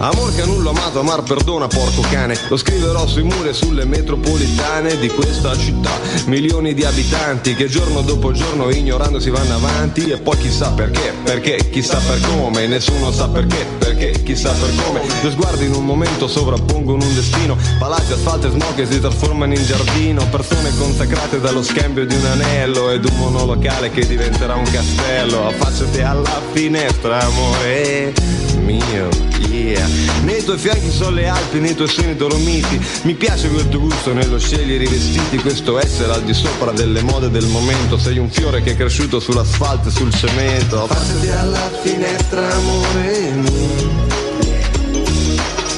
Amor 0.03 0.35
che 0.35 0.47
nulla 0.47 0.71
amato, 0.71 1.01
amar 1.01 1.23
perdona, 1.23 1.67
porco 1.67 2.01
cane. 2.11 2.35
Lo 2.49 2.57
scriverò 2.57 3.07
sui 3.07 3.23
muri 3.23 3.51
e 3.51 3.53
sulle 3.53 3.85
metropolitane 3.85 4.99
di 4.99 5.09
questa 5.09 5.55
città. 5.55 5.91
Milioni 6.25 6.73
di 6.73 6.85
abitanti 6.85 7.55
che 7.55 7.67
giorno 7.67 8.01
dopo 8.01 8.33
giorno 8.33 8.71
ignorando 8.71 9.21
si 9.21 9.29
vanno 9.29 9.57
avanti. 9.57 10.09
E 10.09 10.17
poi 10.17 10.39
chissà 10.39 10.71
perché, 10.71 11.13
perché, 11.23 11.69
chissà 11.71 11.99
per 11.99 12.19
come. 12.21 12.67
Nessuno 12.67 13.13
sa 13.13 13.29
perché, 13.29 13.67
perché, 13.79 14.23
chissà 14.23 14.53
per 14.53 14.73
come. 14.83 15.03
Due 15.21 15.31
sguardi 15.33 15.67
in 15.67 15.75
un 15.75 15.85
momento 15.85 16.29
sovrappongono 16.29 17.05
un 17.05 17.15
destino. 17.15 17.59
Palazzi, 17.79 18.13
asfalto 18.13 18.47
e 18.47 18.51
smog 18.53 18.75
che 18.75 18.87
si 18.87 19.01
trasformano 19.01 19.53
in 19.53 19.63
giardino. 19.67 20.27
Persone 20.31 20.75
consacrate 20.79 21.41
dallo 21.41 21.63
scambio 21.63 22.07
di 22.07 22.15
un 22.15 22.25
anello 22.25 22.89
ed 22.89 23.05
un 23.05 23.19
monolocale 23.19 23.91
che 23.91 24.07
diventerà 24.07 24.55
un 24.55 24.65
castello. 24.65 25.47
Affacciati 25.47 26.01
alla 26.01 26.41
finestra, 26.53 27.21
amore 27.21 28.15
mio, 28.61 29.09
yeah. 29.49 29.90
Nei 30.23 30.45
tuoi 30.45 30.59
fianchi 30.59 30.91
sono 30.91 31.11
le 31.11 31.29
Alpi, 31.29 31.61
nei 31.61 31.75
tuoi 31.75 31.89
seni 31.89 32.15
Dolomiti. 32.15 32.81
Mi 33.03 33.15
piace 33.15 33.49
quel 33.49 33.69
tuo 33.69 33.81
gusto 33.81 34.13
nello 34.13 34.39
scegliere 34.39 34.85
i 34.85 34.89
vestiti, 34.89 35.39
questo 35.39 35.79
essere 35.79 36.13
al 36.13 36.23
di 36.23 36.35
sopra 36.35 36.73
delle 36.73 37.03
mode 37.03 37.31
del 37.31 37.47
momento. 37.47 37.99
Sei 37.99 38.19
un 38.19 38.31
fiore 38.31 38.63
che 38.63 38.73
è 38.73 38.77
cresciuto 38.77 39.19
sull'asfalto 39.21 39.89
e 39.89 39.91
sul 39.91 40.13
cemento. 40.15 40.87
Passati 40.87 41.29
alla 41.29 41.71
finestra, 41.83 42.55
amore 42.55 43.31
mio. 43.31 44.19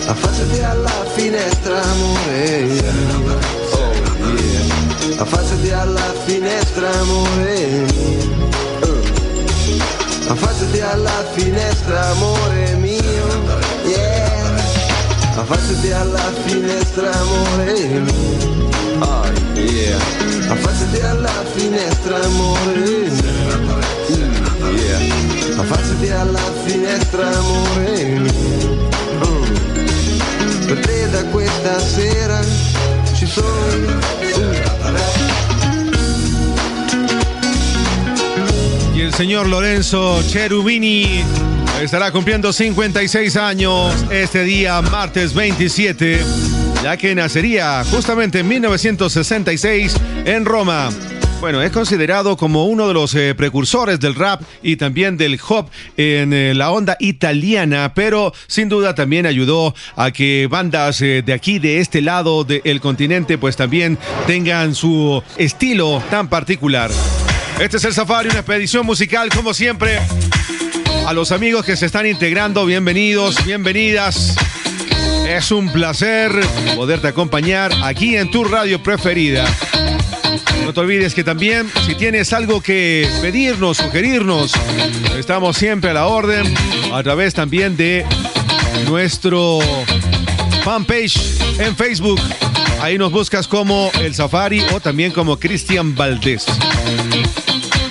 Affacciati 0.07 0.61
alla 0.61 1.07
finestra, 1.15 1.83
amore. 1.83 2.65
Oh, 3.71 3.93
yeah. 4.37 5.23
Affacciati 5.23 5.71
alla 5.71 6.15
finestra, 6.25 6.91
amore 7.01 7.87
mio. 7.95 8.51
Affacciati 10.27 10.81
alla 10.81 11.25
finestra, 11.35 12.11
amore 12.11 12.75
mio. 12.81 12.92
Affacciati 15.35 15.91
alla 15.91 16.33
finestra, 16.45 17.11
amore 17.13 18.01
mio. 18.01 18.71
Oh, 19.01 19.25
yeah. 19.55 19.99
Affacciati 20.49 21.01
alla 21.01 21.45
finestra, 21.55 22.23
amore 22.23 23.11
mio. 23.11 23.81
Yeah. 24.75 25.61
Affacciati 25.61 26.11
alla 26.11 26.53
finestra, 26.65 27.37
amore 27.37 28.05
mio. 28.05 28.91
Mm. 29.27 30.67
Per 30.67 30.79
te 30.87 31.11
da 31.11 31.25
questa 31.27 31.79
sera 31.81 32.41
ci 33.15 33.27
sono 33.27 33.67
io. 33.73 34.13
Y 38.95 39.01
el 39.01 39.15
señor 39.15 39.49
Lorenzo 39.49 40.23
Cherubini 40.29 41.25
estará 41.85 42.13
cumpliendo 42.13 42.53
56 42.53 43.37
años 43.37 43.93
este 44.11 44.45
día, 44.45 44.81
martes 44.83 45.35
27, 45.35 46.21
ya 46.83 46.97
que 46.97 47.15
nacería 47.15 47.83
justamente 47.91 48.41
en 48.41 48.49
1966 48.49 49.97
en 50.25 50.45
Roma. 50.45 50.91
Bueno, 51.41 51.61
es 51.61 51.73
considerado 51.73 52.37
como 52.37 52.67
uno 52.67 52.87
de 52.87 52.95
los 52.95 53.15
eh, 53.17 53.35
precursores 53.35 53.99
del 53.99 54.15
rap 54.15 54.43
y 54.63 54.77
también 54.77 55.17
del 55.17 55.41
hop 55.49 55.71
en 55.97 56.33
eh, 56.33 56.55
la 56.55 56.71
onda 56.71 56.97
italiana, 57.01 57.93
pero 57.95 58.33
sin 58.47 58.69
duda 58.69 58.95
también 58.95 59.27
ayudó 59.27 59.75
a 59.97 60.13
que 60.13 60.47
bandas 60.49 61.03
eh, 61.03 61.23
de 61.27 61.33
aquí, 61.33 61.59
de 61.59 61.81
este 61.81 62.01
lado 62.01 62.45
del 62.45 62.81
continente, 62.81 63.39
pues 63.39 63.57
también 63.57 63.99
tengan 64.29 64.77
su 64.77 65.21
estilo 65.37 66.01
tan 66.11 66.29
particular. 66.29 66.93
Este 67.59 67.77
es 67.77 67.85
el 67.85 67.93
Safari, 67.93 68.29
una 68.29 68.39
expedición 68.39 68.87
musical 68.87 69.29
como 69.31 69.53
siempre. 69.53 69.99
A 71.07 71.13
los 71.13 71.33
amigos 71.33 71.65
que 71.65 71.77
se 71.77 71.87
están 71.87 72.07
integrando, 72.07 72.65
bienvenidos, 72.65 73.45
bienvenidas. 73.45 74.35
Es 75.29 75.51
un 75.51 75.71
placer 75.71 76.33
poderte 76.77 77.09
acompañar 77.09 77.73
aquí 77.83 78.17
en 78.17 78.31
tu 78.31 78.45
radio 78.45 78.83
preferida. 78.83 79.45
No 80.65 80.73
te 80.73 80.81
olvides 80.81 81.15
que 81.15 81.25
también 81.25 81.69
si 81.85 81.95
tienes 81.95 82.33
algo 82.33 82.61
que 82.61 83.09
pedirnos, 83.21 83.79
sugerirnos, 83.79 84.53
estamos 85.19 85.57
siempre 85.57 85.91
a 85.91 85.95
la 85.95 86.07
orden 86.07 86.55
a 86.93 87.03
través 87.03 87.35
también 87.35 87.77
de 87.77 88.07
nuestro 88.87 89.59
fanpage 90.65 91.19
en 91.59 91.77
Facebook. 91.77 92.21
Ahí 92.81 92.97
nos 92.97 93.13
buscas 93.13 93.49
como 93.49 93.91
El 94.01 94.15
Safari 94.15 94.63
o 94.73 94.81
también 94.81 95.13
como 95.13 95.39
Cristian 95.39 95.95
Valdés. 95.95 96.47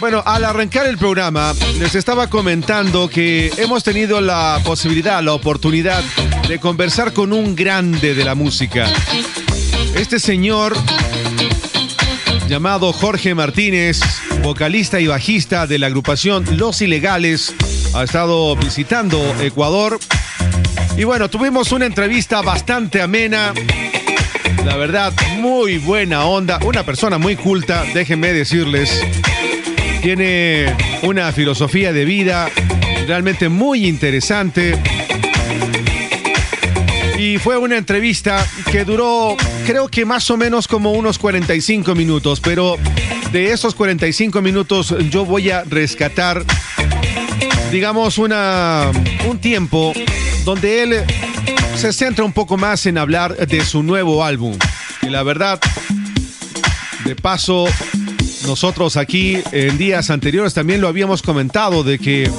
Bueno, 0.01 0.23
al 0.25 0.45
arrancar 0.45 0.87
el 0.87 0.97
programa, 0.97 1.53
les 1.77 1.93
estaba 1.93 2.25
comentando 2.25 3.07
que 3.07 3.51
hemos 3.57 3.83
tenido 3.83 4.19
la 4.19 4.59
posibilidad, 4.63 5.21
la 5.21 5.33
oportunidad 5.33 6.03
de 6.47 6.59
conversar 6.59 7.13
con 7.13 7.31
un 7.31 7.55
grande 7.55 8.15
de 8.15 8.25
la 8.25 8.33
música. 8.33 8.91
Este 9.93 10.17
señor, 10.19 10.75
llamado 12.49 12.91
Jorge 12.93 13.35
Martínez, 13.35 13.99
vocalista 14.41 14.99
y 14.99 15.05
bajista 15.05 15.67
de 15.67 15.77
la 15.77 15.85
agrupación 15.85 16.45
Los 16.57 16.81
Ilegales, 16.81 17.53
ha 17.93 18.01
estado 18.01 18.55
visitando 18.55 19.19
Ecuador. 19.39 19.99
Y 20.97 21.03
bueno, 21.03 21.29
tuvimos 21.29 21.71
una 21.71 21.85
entrevista 21.85 22.41
bastante 22.41 23.03
amena. 23.03 23.53
La 24.65 24.77
verdad, 24.77 25.13
muy 25.37 25.77
buena 25.77 26.25
onda. 26.25 26.57
Una 26.65 26.83
persona 26.83 27.19
muy 27.19 27.35
culta, 27.35 27.83
déjenme 27.93 28.33
decirles 28.33 28.99
tiene 30.01 30.75
una 31.03 31.31
filosofía 31.31 31.93
de 31.93 32.05
vida 32.05 32.49
realmente 33.05 33.49
muy 33.49 33.87
interesante. 33.87 34.77
Y 37.19 37.37
fue 37.37 37.57
una 37.57 37.77
entrevista 37.77 38.45
que 38.71 38.83
duró, 38.83 39.37
creo 39.65 39.87
que 39.89 40.05
más 40.05 40.29
o 40.31 40.37
menos 40.37 40.67
como 40.67 40.93
unos 40.93 41.19
45 41.19 41.93
minutos, 41.93 42.39
pero 42.39 42.77
de 43.31 43.51
esos 43.51 43.75
45 43.75 44.41
minutos 44.41 44.95
yo 45.11 45.23
voy 45.23 45.51
a 45.51 45.63
rescatar, 45.65 46.43
digamos, 47.71 48.17
una, 48.17 48.91
un 49.29 49.37
tiempo 49.37 49.93
donde 50.43 50.81
él 50.81 51.03
se 51.75 51.93
centra 51.93 52.25
un 52.25 52.33
poco 52.33 52.57
más 52.57 52.87
en 52.87 52.97
hablar 52.97 53.35
de 53.37 53.63
su 53.63 53.83
nuevo 53.83 54.25
álbum. 54.25 54.57
Y 55.03 55.09
la 55.09 55.21
verdad, 55.21 55.59
de 57.05 57.15
paso, 57.15 57.67
nosotros 58.45 58.97
aquí 58.97 59.39
en 59.51 59.77
días 59.77 60.09
anteriores 60.09 60.53
también 60.53 60.81
lo 60.81 60.87
habíamos 60.87 61.21
comentado 61.21 61.83
de 61.83 61.99
que 61.99 62.29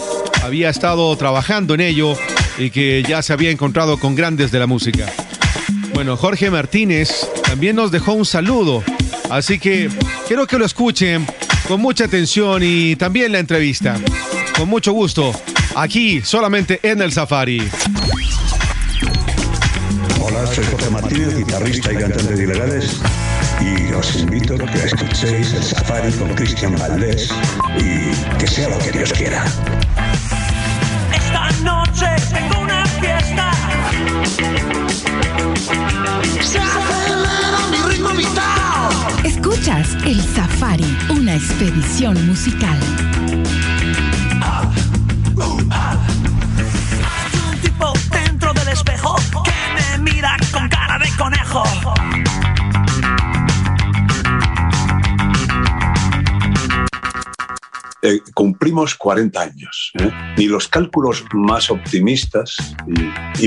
había 0.42 0.70
estado 0.70 1.14
trabajando 1.16 1.74
en 1.74 1.80
ello 1.80 2.16
y 2.59 2.70
que 2.70 3.03
ya 3.07 3.22
se 3.22 3.32
había 3.32 3.50
encontrado 3.50 3.98
con 3.98 4.14
grandes 4.14 4.50
de 4.50 4.59
la 4.59 4.66
música. 4.66 5.07
Bueno, 5.94 6.16
Jorge 6.16 6.50
Martínez 6.50 7.28
también 7.44 7.76
nos 7.76 7.90
dejó 7.90 8.12
un 8.12 8.24
saludo, 8.24 8.82
así 9.30 9.59
que 9.59 9.88
quiero 10.26 10.46
que 10.46 10.59
lo 10.59 10.64
escuchen 10.64 11.26
con 11.68 11.80
mucha 11.80 12.05
atención 12.05 12.62
y 12.64 12.96
también 12.96 13.32
la 13.32 13.38
entrevista. 13.38 13.98
Con 14.57 14.68
mucho 14.68 14.92
gusto, 14.92 15.32
aquí 15.74 16.20
solamente 16.22 16.80
en 16.82 17.03
el 17.03 17.12
Safari. 17.12 17.62
Hola, 20.20 20.46
soy 20.46 20.64
Jorge 20.64 20.90
Martínez, 20.90 21.36
guitarrista 21.36 21.92
y 21.92 21.96
cantante 21.96 22.34
de 22.34 22.44
Ilegales. 22.44 23.00
Y 23.62 23.92
os 23.92 24.16
invito 24.16 24.54
a 24.54 24.66
que 24.66 24.84
escuchéis 24.84 25.52
el 25.52 25.62
Safari 25.62 26.12
con 26.14 26.34
Cristian 26.34 26.74
Valdés 26.76 27.30
y 27.78 28.10
que 28.36 28.46
sea 28.48 28.68
lo 28.68 28.78
que 28.78 28.90
Dios 28.90 29.12
quiera. 29.12 29.44
Esta 31.14 31.48
noche 31.62 32.06
tengo 32.32 32.60
una 32.60 32.84
fiesta. 32.86 33.52
Se 36.42 36.58
acelera 36.58 37.60
mi 37.70 37.76
ritmo 37.88 38.08
vital. 38.10 38.90
Escuchas 39.24 39.94
El 40.04 40.20
Safari, 40.34 40.98
una 41.10 41.36
expedición 41.36 42.26
musical. 42.26 42.78
Hay 47.00 47.32
un 47.48 47.60
tipo 47.60 47.92
dentro 48.10 48.52
del 48.54 48.68
espejo 48.68 49.14
que 49.44 49.52
me 49.76 50.10
mira 50.10 50.36
con 50.52 50.68
cara 50.68 50.98
de 50.98 51.08
conejo. 51.16 51.62
Eh, 58.05 58.20
cumplimos 58.34 58.96
40 58.96 59.40
años. 59.40 59.92
¿eh? 60.00 60.11
Ni 60.36 60.46
los 60.46 60.66
cálculos 60.66 61.24
más 61.34 61.70
optimistas 61.70 62.57
y, 63.38 63.46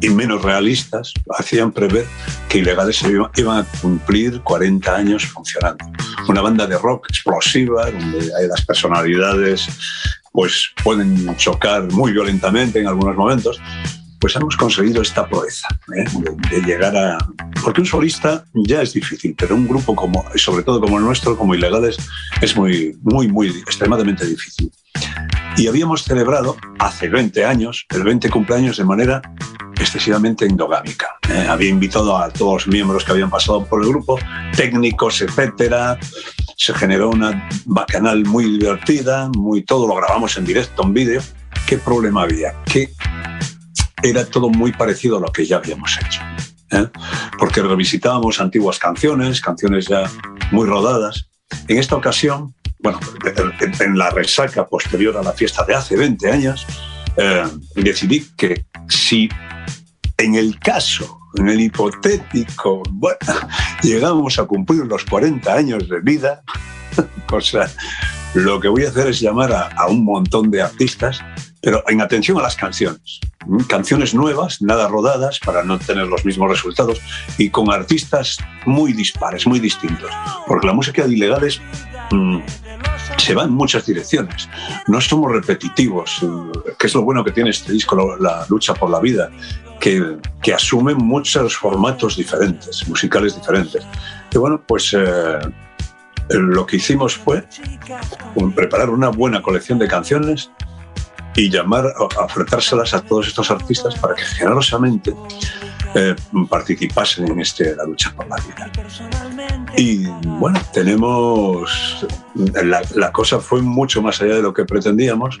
y- 0.00 0.08
menos 0.10 0.42
realistas 0.42 1.12
hacían 1.38 1.70
prever 1.70 2.06
que 2.48 2.58
Ilegales 2.58 3.02
iban 3.36 3.58
a 3.58 3.64
cumplir 3.82 4.40
40 4.40 4.96
años 4.96 5.26
funcionando. 5.26 5.84
Una 6.28 6.40
banda 6.40 6.66
de 6.66 6.78
rock 6.78 7.08
explosiva, 7.10 7.90
donde 7.90 8.18
hay 8.38 8.48
las 8.48 8.64
personalidades 8.64 9.68
pues, 10.32 10.70
pueden 10.82 11.36
chocar 11.36 11.90
muy 11.92 12.12
violentamente 12.12 12.80
en 12.80 12.86
algunos 12.86 13.16
momentos, 13.16 13.60
pues 14.20 14.36
hemos 14.36 14.56
conseguido 14.56 15.00
esta 15.02 15.26
proeza 15.26 15.66
¿eh? 15.96 16.04
de, 16.50 16.60
llegar 16.62 16.96
a... 16.96 17.18
Porque 17.64 17.80
un 17.80 17.86
solista 17.86 18.44
ya 18.54 18.82
es 18.82 18.92
difícil, 18.92 19.34
pero 19.36 19.54
un 19.54 19.66
grupo 19.66 19.96
como, 19.96 20.24
sobre 20.36 20.62
todo 20.62 20.80
como 20.80 20.98
el 20.98 21.04
nuestro, 21.04 21.36
como 21.36 21.54
Ilegales, 21.54 21.96
es 22.40 22.54
muy, 22.54 22.96
muy, 23.02 23.28
muy 23.28 23.48
extremadamente 23.48 24.26
difícil. 24.26 24.70
Y 25.56 25.66
habíamos 25.66 26.04
celebrado 26.04 26.56
hace 26.78 27.08
20 27.08 27.44
años, 27.44 27.86
el 27.90 28.02
20 28.02 28.30
cumpleaños 28.30 28.76
de 28.76 28.84
manera 28.84 29.22
excesivamente 29.80 30.44
endogámica. 30.44 31.16
¿eh? 31.28 31.46
Había 31.48 31.70
invitado 31.70 32.16
a 32.16 32.28
todos 32.28 32.66
los 32.66 32.66
miembros 32.66 33.04
que 33.04 33.12
habían 33.12 33.30
pasado 33.30 33.64
por 33.64 33.82
el 33.82 33.88
grupo, 33.88 34.18
técnicos, 34.54 35.22
etcétera. 35.22 35.98
Se 36.56 36.74
generó 36.74 37.08
una 37.10 37.48
bacanal 37.64 38.24
muy 38.26 38.58
divertida, 38.58 39.30
muy 39.34 39.62
todo 39.62 39.88
lo 39.88 39.94
grabamos 39.94 40.36
en 40.36 40.44
directo, 40.44 40.82
en 40.82 40.92
vídeo. 40.92 41.22
¿Qué 41.66 41.78
problema 41.78 42.22
había? 42.22 42.54
Que 42.64 42.90
era 44.02 44.24
todo 44.24 44.48
muy 44.48 44.72
parecido 44.72 45.18
a 45.18 45.20
lo 45.20 45.32
que 45.32 45.44
ya 45.46 45.56
habíamos 45.56 45.98
hecho. 45.98 46.20
¿eh? 46.70 46.86
Porque 47.38 47.62
revisitábamos 47.62 48.40
antiguas 48.40 48.78
canciones, 48.78 49.40
canciones 49.40 49.86
ya 49.86 50.10
muy 50.52 50.66
rodadas. 50.66 51.28
En 51.68 51.78
esta 51.78 51.96
ocasión, 51.96 52.54
bueno, 52.78 53.00
en- 53.80 53.98
la 53.98 54.10
resaca 54.10 54.66
posterior 54.66 55.16
a 55.16 55.22
la 55.22 55.32
fiesta 55.32 55.64
de 55.64 55.74
hace 55.74 55.96
20 55.96 56.30
años, 56.30 56.66
eh, 57.16 57.44
decidí 57.76 58.26
que 58.36 58.64
si 58.88 59.28
en 60.16 60.34
el 60.36 60.58
caso, 60.58 61.18
en 61.36 61.48
el 61.48 61.60
hipotético, 61.60 62.82
bueno, 62.90 63.18
llegamos 63.82 64.38
a 64.38 64.44
cumplir 64.44 64.84
los 64.86 65.04
40 65.04 65.52
años 65.52 65.88
de 65.88 66.00
vida, 66.00 66.42
o 67.32 67.40
sea, 67.40 67.68
lo 68.34 68.60
que 68.60 68.68
voy 68.68 68.84
a 68.84 68.90
hacer 68.90 69.08
es 69.08 69.20
llamar 69.20 69.52
a, 69.52 69.68
a 69.68 69.86
un 69.88 70.04
montón 70.04 70.50
de 70.50 70.62
artistas, 70.62 71.20
pero 71.60 71.82
en 71.88 72.00
atención 72.00 72.38
a 72.38 72.42
las 72.42 72.54
canciones. 72.56 73.18
Canciones 73.68 74.14
nuevas, 74.14 74.60
nada 74.60 74.86
rodadas, 74.88 75.38
para 75.40 75.62
no 75.64 75.78
tener 75.78 76.06
los 76.06 76.24
mismos 76.24 76.50
resultados, 76.50 77.00
y 77.38 77.50
con 77.50 77.72
artistas 77.72 78.36
muy 78.66 78.92
dispares, 78.92 79.46
muy 79.46 79.58
distintos. 79.60 80.10
Porque 80.46 80.66
la 80.66 80.74
música 80.74 81.06
de 81.06 81.14
ilegales 81.14 81.60
mm, 82.10 82.38
se 83.16 83.34
va 83.34 83.44
en 83.44 83.52
muchas 83.52 83.86
direcciones. 83.86 84.48
No 84.88 85.00
somos 85.00 85.32
repetitivos, 85.32 86.22
eh, 86.22 86.72
que 86.78 86.86
es 86.86 86.94
lo 86.94 87.02
bueno 87.02 87.24
que 87.24 87.32
tiene 87.32 87.50
este 87.50 87.72
disco, 87.72 88.16
la 88.18 88.44
lucha 88.48 88.74
por 88.74 88.90
la 88.90 89.00
vida, 89.00 89.30
que, 89.80 90.18
que 90.42 90.52
asume 90.52 90.94
muchos 90.94 91.56
formatos 91.56 92.16
diferentes, 92.16 92.86
musicales 92.88 93.34
diferentes. 93.34 93.82
Y 94.30 94.38
bueno, 94.38 94.62
pues 94.66 94.94
eh, 94.96 95.38
lo 96.28 96.66
que 96.66 96.76
hicimos 96.76 97.16
fue 97.16 97.44
preparar 98.54 98.90
una 98.90 99.08
buena 99.08 99.42
colección 99.42 99.78
de 99.78 99.88
canciones 99.88 100.50
y 101.36 101.48
llamar, 101.50 101.86
a- 101.86 102.20
a 102.20 102.24
ofrecérselas 102.24 102.94
a 102.94 103.02
todos 103.02 103.28
estos 103.28 103.50
artistas 103.50 103.94
para 103.96 104.14
que 104.14 104.22
generosamente 104.22 105.14
eh, 105.94 106.14
participasen 106.48 107.26
en 107.28 107.40
este, 107.40 107.74
la 107.74 107.84
lucha 107.84 108.12
por 108.14 108.28
la 108.28 108.36
vida. 108.36 108.70
Y 109.76 110.06
bueno, 110.24 110.60
tenemos. 110.72 112.06
La, 112.34 112.82
la 112.94 113.12
cosa 113.12 113.40
fue 113.40 113.60
mucho 113.62 114.00
más 114.02 114.20
allá 114.22 114.34
de 114.36 114.42
lo 114.42 114.52
que 114.54 114.64
pretendíamos. 114.64 115.38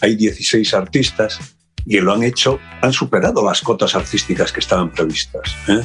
Hay 0.00 0.16
16 0.16 0.74
artistas 0.74 1.38
y 1.84 1.98
lo 2.00 2.12
han 2.14 2.22
hecho, 2.22 2.58
han 2.80 2.92
superado 2.92 3.44
las 3.44 3.60
cotas 3.60 3.94
artísticas 3.94 4.52
que 4.52 4.60
estaban 4.60 4.90
previstas. 4.90 5.54
¿eh? 5.68 5.82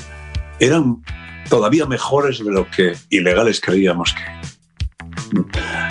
Eran 0.60 1.04
todavía 1.50 1.86
mejores 1.86 2.44
de 2.44 2.52
lo 2.52 2.70
que 2.70 2.96
ilegales 3.10 3.60
creíamos 3.62 4.14
que. 4.14 5.42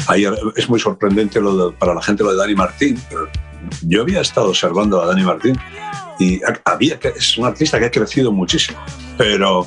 Ayer 0.09 0.35
es 0.57 0.69
muy 0.69 0.81
sorprendente 0.81 1.41
lo 1.41 1.71
de- 1.71 1.77
para 1.77 1.95
la 1.95 2.03
gente 2.03 2.23
lo 2.23 2.31
de 2.33 2.37
Dani 2.39 2.55
Martín. 2.55 3.01
pero 3.09 3.29
Yo 3.83 4.03
había 4.03 4.21
estado 4.21 4.49
observando 4.49 5.01
a 5.03 5.07
Dani 5.07 5.23
Martín 5.23 5.59
y 6.19 6.43
ha- 6.45 6.61
había 6.65 6.99
que, 6.99 7.09
es 7.09 7.37
un 7.39 7.47
artista 7.47 7.79
que 7.79 7.87
ha 7.87 7.91
crecido 7.91 8.33
muchísimo, 8.33 8.79
pero 9.19 9.67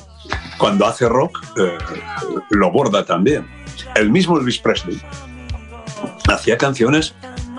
cuando 0.58 0.86
hace 0.88 1.08
rock 1.08 1.40
eh, 1.58 1.78
lo 2.52 2.72
borda 2.72 3.06
también. 3.06 3.48
El 3.96 4.10
mismo 4.12 4.38
Elvis 4.38 4.60
Presley 4.60 5.02
hacía 6.28 6.58
canciones 6.58 7.14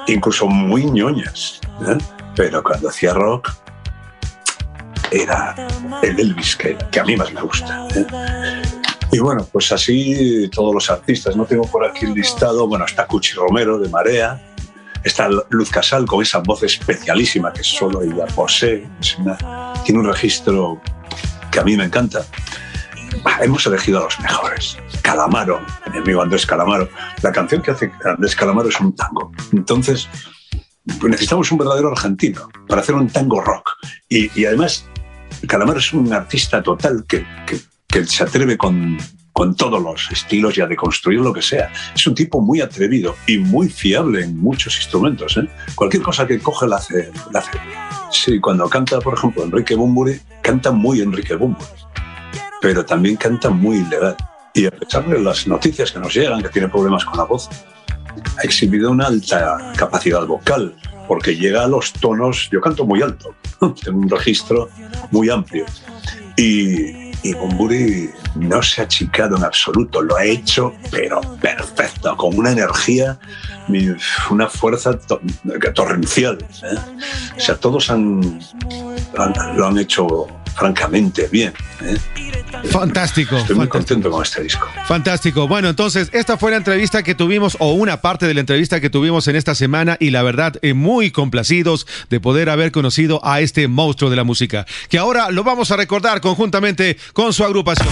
incluso 0.06 0.46
muy 0.46 0.84
ñoñas, 0.84 1.60
¿eh? 1.86 1.98
pero 2.36 2.62
cuando 2.62 2.88
hacía 2.88 3.12
rock 3.14 3.50
era 5.12 5.54
el 6.02 6.18
Elvis 6.20 6.56
que, 6.56 6.76
a 7.00 7.04
mí 7.04 7.16
más 7.16 7.32
me 7.32 7.40
gusta. 7.42 7.86
¿eh? 7.94 8.06
Y 9.12 9.18
bueno, 9.18 9.44
pues 9.50 9.72
así 9.72 10.48
todos 10.54 10.72
los 10.72 10.88
artistas. 10.88 11.34
No 11.34 11.44
tengo 11.44 11.64
por 11.64 11.84
aquí 11.84 12.06
listado. 12.06 12.68
Bueno, 12.68 12.84
está 12.84 13.06
Cuchi 13.06 13.32
Romero 13.34 13.76
de 13.78 13.88
Marea, 13.88 14.40
está 15.04 15.28
Luz 15.48 15.70
Casal 15.70 16.06
con 16.06 16.22
esa 16.22 16.38
voz 16.38 16.62
especialísima 16.62 17.52
que 17.52 17.64
solo 17.64 18.02
ella 18.02 18.26
posee. 18.26 18.88
Tiene 19.84 20.00
un 20.00 20.06
registro 20.06 20.80
que 21.50 21.60
a 21.60 21.64
mí 21.64 21.76
me 21.76 21.84
encanta. 21.84 22.24
Hemos 23.40 23.66
elegido 23.66 24.00
a 24.00 24.04
los 24.04 24.20
mejores. 24.20 24.78
Calamaro, 25.02 25.60
mi 25.92 25.98
amigo 25.98 26.22
Andrés 26.22 26.46
Calamaro. 26.46 26.88
La 27.22 27.32
canción 27.32 27.62
que 27.62 27.72
hace 27.72 27.92
Andrés 28.04 28.36
Calamaro 28.36 28.68
es 28.68 28.80
un 28.80 28.94
tango. 28.94 29.32
Entonces, 29.52 30.08
necesitamos 31.02 31.50
un 31.50 31.58
verdadero 31.58 31.90
argentino 31.90 32.48
para 32.68 32.82
hacer 32.82 32.94
un 32.94 33.08
tango 33.08 33.40
rock. 33.40 33.70
Y, 34.08 34.44
además, 34.44 34.86
Calamaro 35.46 35.78
es 35.78 35.92
un 35.92 36.12
artista 36.12 36.62
total 36.62 37.04
que 37.06 37.24
se 38.06 38.22
atreve 38.22 38.56
con, 38.56 38.98
con 39.40 39.54
todos 39.54 39.82
los 39.82 40.06
estilos 40.12 40.58
y 40.58 40.60
a 40.60 40.66
deconstruir 40.66 41.18
lo 41.18 41.32
que 41.32 41.40
sea. 41.40 41.72
Es 41.94 42.06
un 42.06 42.14
tipo 42.14 42.42
muy 42.42 42.60
atrevido 42.60 43.16
y 43.26 43.38
muy 43.38 43.70
fiable 43.70 44.22
en 44.22 44.36
muchos 44.36 44.76
instrumentos. 44.76 45.34
¿eh? 45.38 45.48
Cualquier 45.74 46.02
cosa 46.02 46.26
que 46.26 46.38
coge 46.38 46.66
la 46.66 46.76
hace, 46.76 47.10
la 47.32 47.38
hace. 47.38 47.58
Sí, 48.10 48.38
cuando 48.38 48.68
canta, 48.68 49.00
por 49.00 49.14
ejemplo, 49.14 49.42
Enrique 49.42 49.74
Bumburi, 49.74 50.20
canta 50.42 50.72
muy 50.72 51.00
Enrique 51.00 51.36
Bumburi, 51.36 51.64
pero 52.60 52.84
también 52.84 53.16
canta 53.16 53.48
muy 53.48 53.78
ilegal. 53.78 54.14
Y 54.52 54.66
a 54.66 54.72
pesar 54.72 55.08
de 55.08 55.18
las 55.18 55.46
noticias 55.46 55.90
que 55.90 56.00
nos 56.00 56.12
llegan, 56.12 56.42
que 56.42 56.50
tiene 56.50 56.68
problemas 56.68 57.06
con 57.06 57.16
la 57.16 57.24
voz, 57.24 57.48
ha 58.36 58.42
exhibido 58.42 58.90
una 58.90 59.06
alta 59.06 59.72
capacidad 59.74 60.26
vocal, 60.26 60.76
porque 61.08 61.34
llega 61.34 61.64
a 61.64 61.66
los 61.66 61.94
tonos, 61.94 62.50
yo 62.52 62.60
canto 62.60 62.84
muy 62.84 63.00
alto, 63.00 63.34
tengo 63.82 64.00
un 64.00 64.10
registro 64.10 64.68
muy 65.10 65.30
amplio. 65.30 65.64
Y, 66.36 67.09
y 67.22 67.34
Bumburi 67.34 68.10
no 68.36 68.62
se 68.62 68.80
ha 68.80 68.84
achicado 68.84 69.36
en 69.36 69.44
absoluto, 69.44 70.00
lo 70.02 70.16
ha 70.16 70.24
hecho, 70.24 70.72
pero 70.90 71.20
perfecto, 71.40 72.16
con 72.16 72.36
una 72.38 72.52
energía, 72.52 73.18
una 74.30 74.46
fuerza 74.48 74.98
to- 74.98 75.20
torrencial. 75.74 76.38
¿eh? 76.62 76.76
O 77.36 77.40
sea, 77.40 77.56
todos 77.56 77.90
han- 77.90 78.40
lo 79.56 79.66
han 79.66 79.78
hecho 79.78 80.26
francamente 80.54 81.28
bien. 81.28 81.52
¿eh? 81.82 81.96
Fantástico. 82.70 83.36
Estoy 83.36 83.56
muy 83.56 83.68
contento 83.68 84.10
con 84.10 84.22
este 84.22 84.42
disco. 84.42 84.66
Fantástico. 84.86 85.48
Bueno, 85.48 85.68
entonces, 85.68 86.10
esta 86.12 86.36
fue 86.36 86.50
la 86.50 86.58
entrevista 86.58 87.02
que 87.02 87.14
tuvimos, 87.14 87.56
o 87.60 87.72
una 87.72 88.00
parte 88.00 88.26
de 88.26 88.34
la 88.34 88.40
entrevista 88.40 88.80
que 88.80 88.90
tuvimos 88.90 89.28
en 89.28 89.36
esta 89.36 89.54
semana, 89.54 89.96
y 90.00 90.10
la 90.10 90.22
verdad, 90.22 90.56
eh, 90.62 90.74
muy 90.74 91.10
complacidos 91.10 91.86
de 92.10 92.20
poder 92.20 92.50
haber 92.50 92.72
conocido 92.72 93.24
a 93.24 93.40
este 93.40 93.68
monstruo 93.68 94.10
de 94.10 94.16
la 94.16 94.24
música, 94.24 94.66
que 94.88 94.98
ahora 94.98 95.30
lo 95.30 95.44
vamos 95.44 95.70
a 95.70 95.76
recordar 95.76 96.20
conjuntamente 96.20 96.98
con 97.12 97.32
su 97.32 97.44
agrupación. 97.44 97.88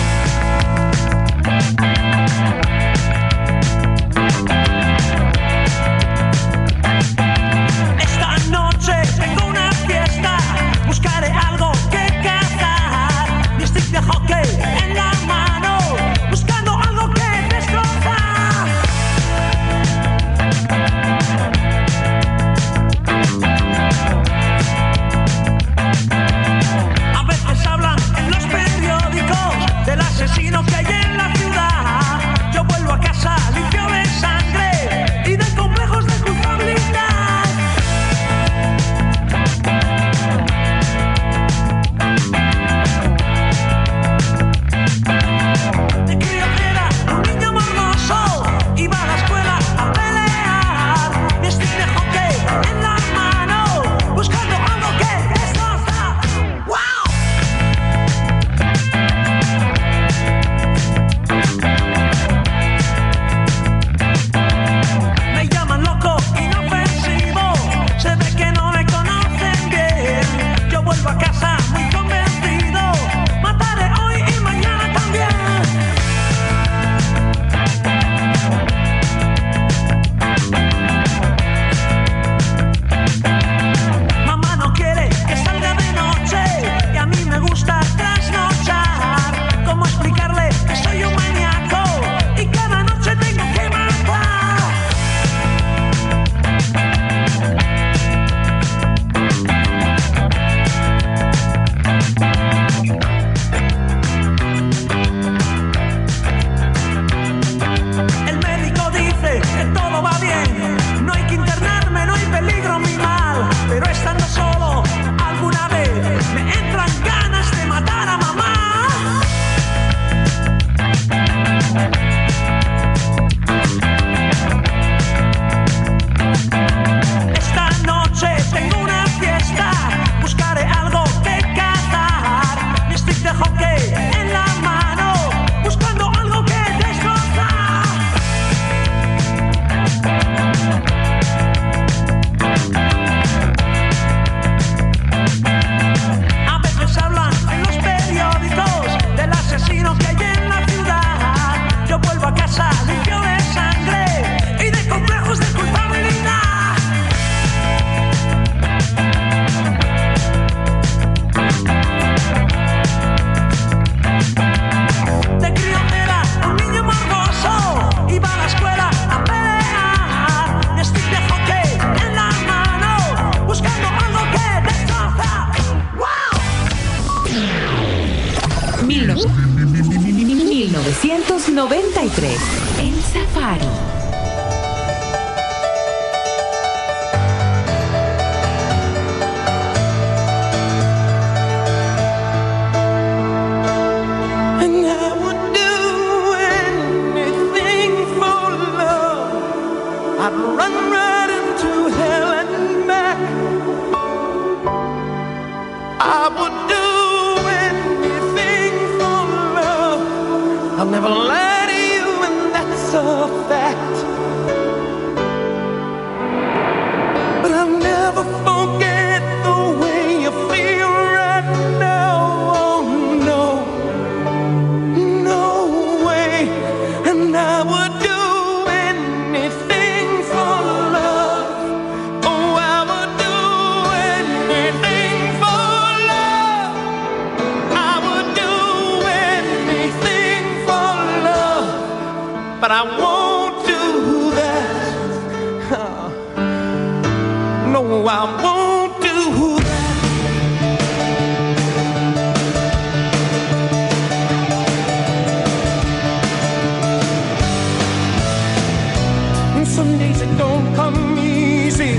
Some 259.79 259.97
days 259.97 260.21
it 260.21 260.37
don't 260.37 260.75
come 260.75 261.17
easy, 261.21 261.95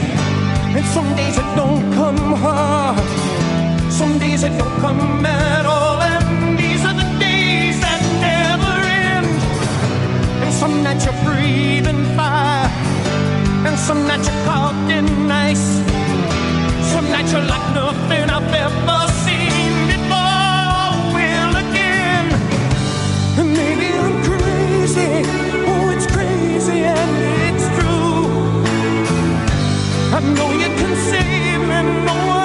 and 0.75 0.85
some 0.95 1.09
days 1.15 1.37
it 1.37 1.49
don't 1.55 1.93
come 1.93 2.33
hard. 2.43 2.99
Some 3.89 4.19
days 4.19 4.43
it 4.43 4.53
don't 4.57 4.77
come 4.81 5.25
at 5.25 5.65
all, 5.65 6.01
and 6.01 6.59
these 6.59 6.83
are 6.83 6.97
the 7.01 7.09
days 7.27 7.79
that 7.79 8.01
never 8.27 8.73
end. 9.07 9.27
And 10.43 10.53
some 10.61 10.83
nights 10.83 11.05
you're 11.05 11.21
breathing 11.23 12.03
fire, 12.17 12.67
and 13.65 13.79
some 13.87 14.05
nights 14.09 14.27
you're 14.27 14.43
caught 14.43 14.75
in 14.97 15.31
ice. 15.31 15.67
Some 16.93 17.07
nights 17.13 17.31
you're 17.31 17.47
like 17.55 17.67
nothing 17.81 18.25
I've 18.37 18.53
ever 18.65 19.01
seen 19.23 19.71
before. 19.91 20.89
Will 21.15 21.53
again. 21.63 22.27
And 23.39 23.49
maybe 23.59 23.87
I'm 24.03 24.15
crazy. 24.27 25.11
Oh, 25.71 25.95
it's 25.95 26.07
crazy 26.15 26.79
and 26.83 27.38
save 31.81 31.93
me. 31.93 32.05
No 32.05 32.27
one 32.27 32.38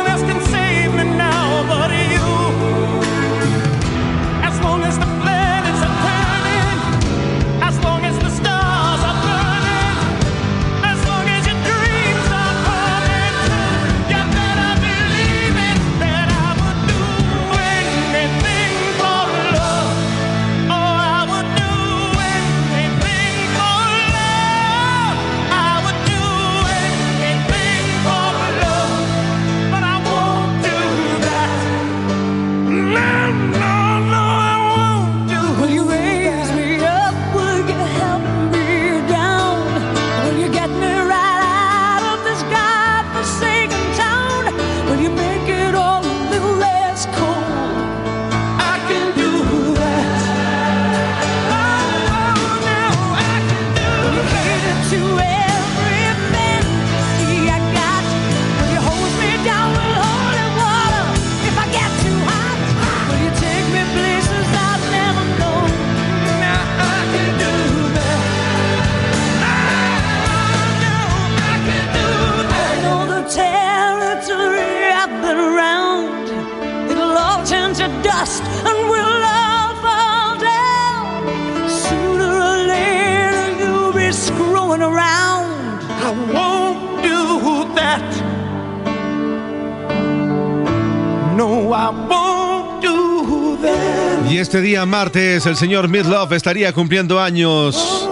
este 94.44 94.60
día 94.60 94.84
martes 94.84 95.46
el 95.46 95.56
señor 95.56 95.88
Midlove 95.88 96.36
estaría 96.36 96.70
cumpliendo 96.74 97.18
años. 97.18 98.06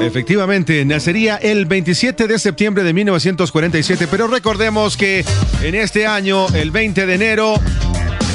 Efectivamente, 0.00 0.84
nacería 0.84 1.34
el 1.34 1.66
27 1.66 2.28
de 2.28 2.38
septiembre 2.38 2.84
de 2.84 2.92
1947, 2.92 4.06
pero 4.08 4.28
recordemos 4.28 4.96
que 4.96 5.24
en 5.60 5.74
este 5.74 6.06
año, 6.06 6.46
el 6.54 6.70
20 6.70 7.06
de 7.06 7.12
enero, 7.12 7.60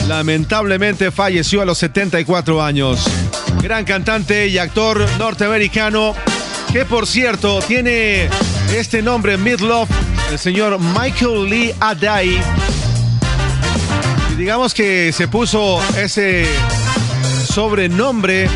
lamentablemente 0.10 1.12
falleció 1.12 1.62
a 1.62 1.66
los 1.66 1.78
74 1.78 2.62
años. 2.62 3.06
Gran 3.62 3.86
cantante 3.86 4.50
y 4.50 4.58
actor 4.58 5.00
norteamericano, 5.18 6.16
que 6.74 6.84
por 6.84 7.08
cierto 7.08 7.62
tiene 7.62 8.28
este 8.76 9.02
nombre 9.02 9.38
Midlove, 9.38 9.88
el 10.30 10.38
señor 10.38 10.78
Michael 10.78 11.50
Lee 11.50 11.74
Adai. 11.80 12.42
Y 14.34 14.36
digamos 14.36 14.74
que 14.74 15.14
se 15.14 15.30
puso 15.30 15.80
ese 15.98 16.46
sobrenombre 17.54 18.50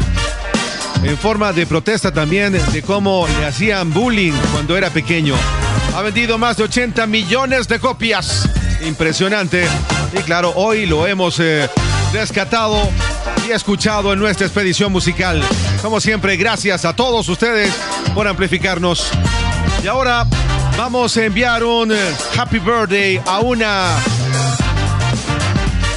en 1.03 1.17
forma 1.19 1.53
de 1.53 1.67
protesta 1.67 2.11
también 2.11 2.53
de 2.53 2.81
cómo 2.81 3.27
le 3.39 3.45
hacían 3.45 3.93
bullying 3.93 4.33
cuando 4.51 4.75
era 4.75 4.89
pequeño. 4.89 5.35
Ha 5.95 6.01
vendido 6.01 6.39
más 6.39 6.57
de 6.57 6.63
80 6.63 7.05
millones 7.05 7.67
de 7.67 7.79
copias. 7.79 8.49
Impresionante. 8.87 9.67
Y 10.13 10.23
claro, 10.23 10.51
hoy 10.55 10.87
lo 10.87 11.05
hemos 11.05 11.39
eh, 11.39 11.69
rescatado 12.11 12.89
y 13.47 13.51
escuchado 13.51 14.13
en 14.13 14.19
nuestra 14.19 14.47
expedición 14.47 14.91
musical. 14.91 15.43
Como 15.83 16.01
siempre, 16.01 16.35
gracias 16.35 16.83
a 16.83 16.95
todos 16.95 17.29
ustedes 17.29 17.71
por 18.15 18.27
amplificarnos. 18.27 19.11
Y 19.83 19.87
ahora 19.87 20.25
vamos 20.75 21.15
a 21.17 21.23
enviar 21.23 21.63
un 21.63 21.91
eh, 21.91 22.15
happy 22.35 22.57
birthday 22.57 23.21
a 23.27 23.41
una 23.41 23.95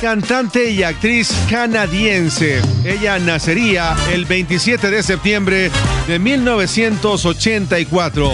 cantante 0.01 0.70
y 0.70 0.82
actriz 0.82 1.30
canadiense. 1.51 2.62
Ella 2.84 3.18
nacería 3.18 3.94
el 4.12 4.24
27 4.24 4.90
de 4.90 5.03
septiembre 5.03 5.70
de 6.09 6.18
1984. 6.18 8.32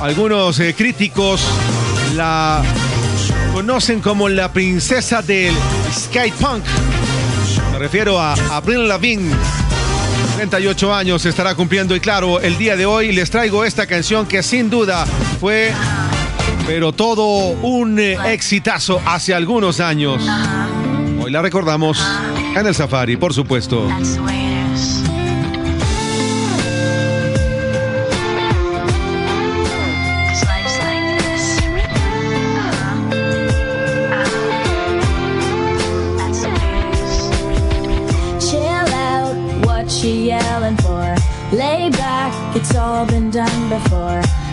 Algunos 0.00 0.58
eh, 0.58 0.74
críticos 0.76 1.42
la 2.16 2.64
conocen 3.52 4.00
como 4.00 4.28
la 4.28 4.52
princesa 4.52 5.22
del 5.22 5.54
skate 5.92 6.34
punk. 6.34 6.64
Me 7.72 7.78
refiero 7.78 8.20
a 8.20 8.34
Avril 8.50 8.88
Lavigne. 8.88 9.32
38 10.36 10.94
años 10.94 11.24
estará 11.26 11.54
cumpliendo 11.54 11.94
y 11.94 12.00
claro, 12.00 12.40
el 12.40 12.58
día 12.58 12.76
de 12.76 12.86
hoy 12.86 13.12
les 13.12 13.30
traigo 13.30 13.64
esta 13.64 13.86
canción 13.86 14.26
que 14.26 14.42
sin 14.42 14.68
duda 14.68 15.06
fue 15.38 15.72
pero 16.72 16.92
todo 16.92 17.24
un 17.62 17.98
eh, 17.98 18.16
exitazo 18.32 19.02
hace 19.04 19.34
algunos 19.34 19.80
años. 19.80 20.24
Hoy 21.20 21.32
la 21.32 21.42
recordamos 21.42 22.00
en 22.54 22.64
el 22.64 22.72
Safari, 22.76 23.16
por 23.16 23.34
supuesto. 23.34 23.88
Lay 41.52 41.90
back, 41.90 42.54
it's 42.54 42.76
all 42.76 43.04
been 43.06 43.28
done 43.28 43.68
before. 43.68 44.39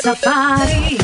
safari. 0.00 0.96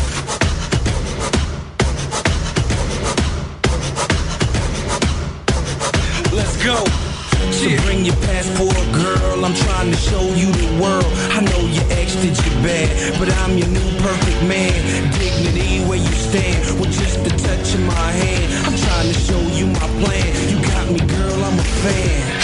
Let's 6.33 6.57
go. 6.65 6.81
So 7.53 7.69
bring 7.85 8.07
your 8.07 8.17
passport, 8.25 8.73
girl. 8.93 9.45
I'm 9.45 9.55
trying 9.55 9.91
to 9.91 9.97
show 9.99 10.23
you 10.33 10.51
the 10.51 10.81
world. 10.81 11.05
I 11.37 11.41
know 11.43 11.61
your 11.77 11.85
ex 12.01 12.15
did 12.17 12.37
you 12.41 12.53
bad, 12.65 13.19
but 13.19 13.29
I'm 13.45 13.59
your 13.59 13.69
new 13.69 13.91
perfect 14.01 14.43
man. 14.49 14.73
Dignity 15.13 15.85
where 15.85 15.99
you 15.99 16.13
stand 16.29 16.81
with 16.81 16.93
just 16.93 17.23
the 17.23 17.31
touch 17.31 17.75
of 17.75 17.81
my 17.81 18.11
hand. 18.13 18.49
I'm 18.65 18.77
trying 18.77 19.13
to 19.13 19.19
show 19.29 19.41
you 19.59 19.67
my 19.67 19.89
plan. 20.01 20.31
You 20.49 20.57
got 20.73 20.91
me, 20.91 21.01
girl. 21.01 21.45
I'm 21.45 21.59
a 21.59 21.65
fan. 21.85 22.36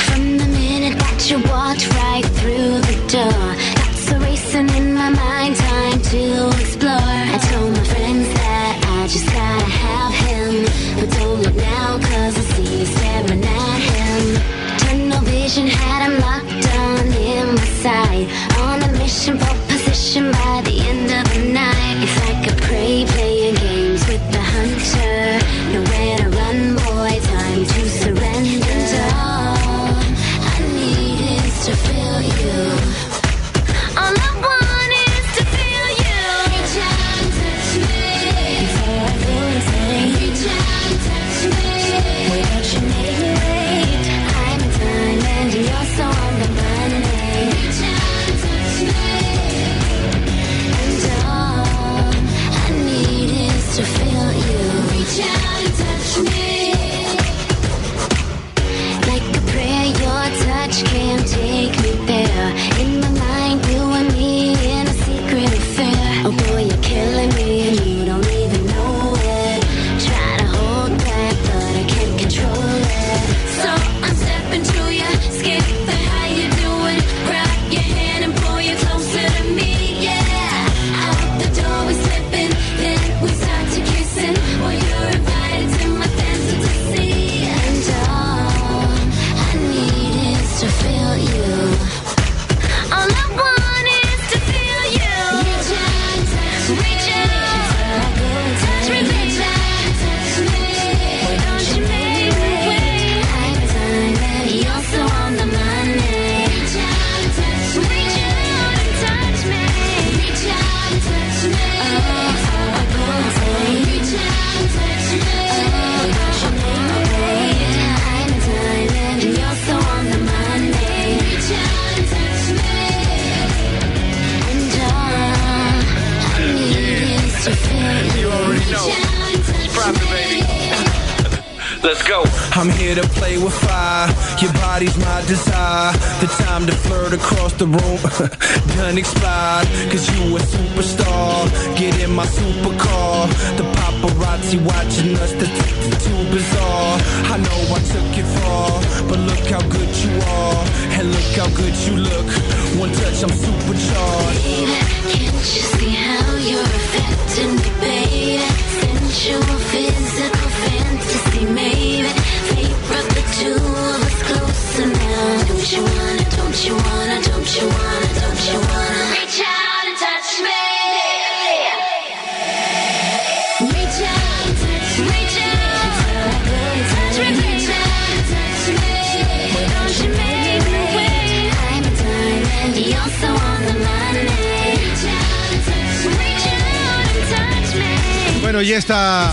Bueno, 188.52 188.68
y 188.68 188.74
esta 188.74 189.32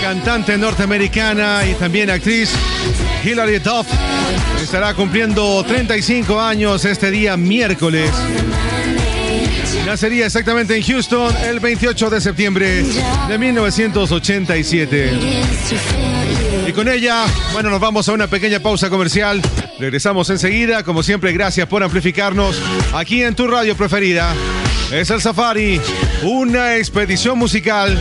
cantante 0.00 0.56
norteamericana 0.56 1.66
y 1.66 1.74
también 1.74 2.08
actriz, 2.08 2.50
Hilary 3.22 3.58
Duff, 3.58 3.86
estará 4.62 4.94
cumpliendo 4.94 5.62
35 5.64 6.40
años 6.40 6.82
este 6.86 7.10
día 7.10 7.36
miércoles. 7.36 8.10
Nacería 9.84 10.24
exactamente 10.24 10.74
en 10.74 10.82
Houston 10.82 11.36
el 11.44 11.60
28 11.60 12.08
de 12.08 12.22
septiembre 12.22 12.84
de 13.28 13.36
1987. 13.36 15.12
Y 16.66 16.72
con 16.72 16.88
ella, 16.88 17.26
bueno, 17.52 17.68
nos 17.68 17.80
vamos 17.80 18.08
a 18.08 18.14
una 18.14 18.28
pequeña 18.28 18.60
pausa 18.60 18.88
comercial. 18.88 19.42
Regresamos 19.78 20.30
enseguida. 20.30 20.84
Como 20.84 21.02
siempre, 21.02 21.34
gracias 21.34 21.66
por 21.66 21.82
amplificarnos 21.82 22.58
aquí 22.94 23.22
en 23.22 23.34
tu 23.34 23.46
radio 23.46 23.76
preferida. 23.76 24.34
Es 24.90 25.10
el 25.10 25.20
Safari, 25.20 25.78
una 26.22 26.76
expedición 26.76 27.38
musical 27.38 27.98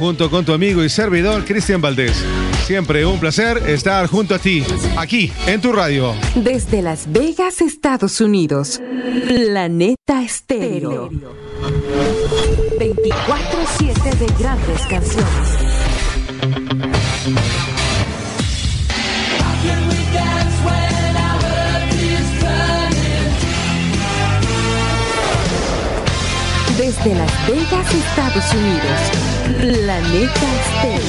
junto 0.00 0.30
con 0.30 0.44
tu 0.46 0.52
amigo 0.54 0.82
y 0.82 0.88
servidor 0.88 1.44
Cristian 1.44 1.82
Valdés. 1.82 2.24
Siempre 2.64 3.04
un 3.04 3.20
placer 3.20 3.58
estar 3.68 4.06
junto 4.06 4.34
a 4.34 4.38
ti, 4.38 4.64
aquí 4.96 5.30
en 5.46 5.60
tu 5.60 5.72
radio. 5.72 6.14
Desde 6.34 6.80
Las 6.80 7.12
Vegas, 7.12 7.60
Estados 7.60 8.22
Unidos, 8.22 8.80
Planeta 9.28 10.22
Estéreo. 10.22 11.10
24-7 12.78 14.14
de 14.18 14.26
grandes 14.38 14.80
canciones. 14.88 15.60
desde 27.04 27.18
Las 27.18 27.46
Vegas, 27.46 27.94
Estados 27.94 28.52
Unidos. 28.52 29.00
Planeta 29.58 30.46
Estéreo. 30.60 31.00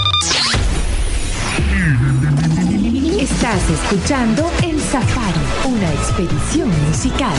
Estás 3.20 3.68
escuchando 3.70 4.50
El 4.62 4.80
Safari, 4.80 5.40
una 5.64 5.92
expedición 5.92 6.70
musical. 6.86 7.34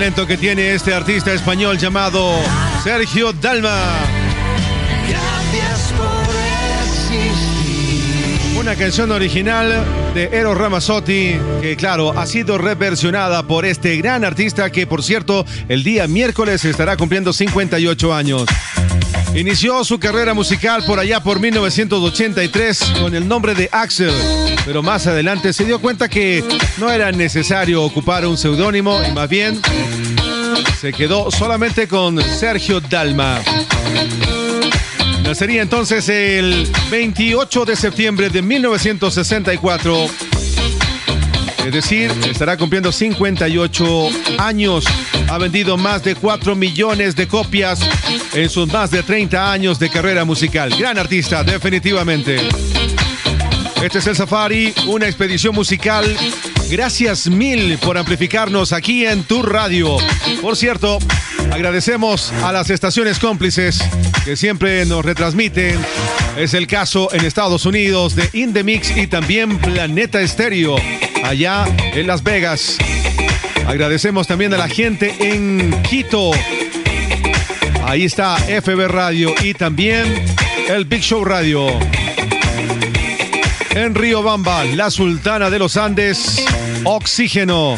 Talento 0.00 0.26
que 0.26 0.38
tiene 0.38 0.72
este 0.72 0.94
artista 0.94 1.30
español 1.30 1.76
llamado 1.76 2.32
Sergio 2.82 3.34
Dalma. 3.34 3.98
Gracias 5.06 5.92
por 5.92 6.26
existir. 7.12 8.58
Una 8.58 8.76
canción 8.76 9.10
original 9.12 9.84
de 10.14 10.30
Eros 10.32 10.56
Ramazzotti 10.56 11.36
que 11.60 11.76
claro 11.76 12.18
ha 12.18 12.24
sido 12.24 12.56
reversionada 12.56 13.42
por 13.42 13.66
este 13.66 13.94
gran 13.98 14.24
artista 14.24 14.72
que 14.72 14.86
por 14.86 15.02
cierto 15.02 15.44
el 15.68 15.84
día 15.84 16.06
miércoles 16.06 16.64
estará 16.64 16.96
cumpliendo 16.96 17.34
58 17.34 18.14
años. 18.14 18.46
Inició 19.34 19.84
su 19.84 20.00
carrera 20.00 20.32
musical 20.32 20.82
por 20.86 20.98
allá 20.98 21.22
por 21.22 21.40
1983 21.40 22.94
con 23.02 23.14
el 23.14 23.28
nombre 23.28 23.54
de 23.54 23.68
Axel, 23.70 24.14
pero 24.64 24.82
más 24.82 25.06
adelante 25.06 25.52
se 25.52 25.64
dio 25.64 25.80
cuenta 25.80 26.08
que 26.08 26.44
no 26.78 26.90
era 26.90 27.12
necesario 27.12 27.82
ocupar 27.82 28.26
un 28.26 28.36
seudónimo 28.36 29.00
y 29.08 29.12
más 29.12 29.28
bien 29.28 29.60
se 30.80 30.92
quedó 30.92 31.30
solamente 31.30 31.86
con 31.88 32.22
Sergio 32.22 32.80
Dalma. 32.80 33.40
Nacería 35.22 35.62
entonces 35.62 36.08
el 36.08 36.66
28 36.90 37.64
de 37.64 37.76
septiembre 37.76 38.30
de 38.30 38.42
1964. 38.42 40.06
Es 41.66 41.72
decir, 41.72 42.10
estará 42.28 42.56
cumpliendo 42.56 42.90
58 42.90 44.08
años. 44.38 44.84
Ha 45.28 45.38
vendido 45.38 45.76
más 45.76 46.02
de 46.02 46.16
4 46.16 46.56
millones 46.56 47.14
de 47.14 47.28
copias 47.28 47.80
en 48.32 48.48
sus 48.48 48.72
más 48.72 48.90
de 48.90 49.02
30 49.02 49.52
años 49.52 49.78
de 49.78 49.90
carrera 49.90 50.24
musical. 50.24 50.74
Gran 50.76 50.98
artista, 50.98 51.44
definitivamente. 51.44 52.40
Este 53.82 53.98
es 53.98 54.06
el 54.06 54.14
Safari, 54.14 54.74
una 54.86 55.06
expedición 55.06 55.54
musical. 55.54 56.04
Gracias 56.70 57.28
mil 57.30 57.78
por 57.78 57.96
amplificarnos 57.96 58.74
aquí 58.74 59.06
en 59.06 59.24
tu 59.24 59.42
radio. 59.42 59.96
Por 60.42 60.54
cierto, 60.54 60.98
agradecemos 61.50 62.30
a 62.44 62.52
las 62.52 62.68
estaciones 62.68 63.18
cómplices 63.18 63.82
que 64.24 64.36
siempre 64.36 64.84
nos 64.84 65.02
retransmiten. 65.02 65.80
Es 66.36 66.52
el 66.52 66.66
caso 66.66 67.08
en 67.12 67.24
Estados 67.24 67.64
Unidos 67.64 68.14
de 68.16 68.28
Indemix 68.34 68.94
y 68.94 69.06
también 69.06 69.56
Planeta 69.58 70.20
Estéreo, 70.20 70.76
allá 71.24 71.64
en 71.94 72.06
Las 72.06 72.22
Vegas. 72.22 72.76
Agradecemos 73.66 74.26
también 74.26 74.52
a 74.52 74.58
la 74.58 74.68
gente 74.68 75.14
en 75.20 75.82
Quito. 75.84 76.32
Ahí 77.86 78.04
está 78.04 78.36
FB 78.36 78.88
Radio 78.88 79.34
y 79.42 79.54
también 79.54 80.22
el 80.68 80.84
Big 80.84 81.00
Show 81.00 81.24
Radio. 81.24 81.66
En 83.70 83.94
Río 83.94 84.22
Bamba, 84.22 84.64
la 84.64 84.90
Sultana 84.90 85.48
de 85.48 85.58
los 85.58 85.76
Andes, 85.76 86.44
Oxígeno. 86.84 87.76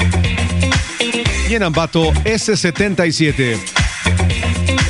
Y 1.49 1.55
en 1.55 1.63
Ambato, 1.63 2.13
S77. 2.25 3.59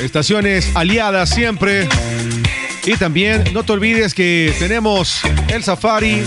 Estaciones 0.03 0.71
aliadas 0.75 1.31
siempre. 1.31 1.89
Y 2.85 2.97
también 2.97 3.45
no 3.53 3.65
te 3.65 3.73
olvides 3.73 4.15
que 4.15 4.55
tenemos 4.59 5.23
el 5.49 5.63
Safari 5.63 6.23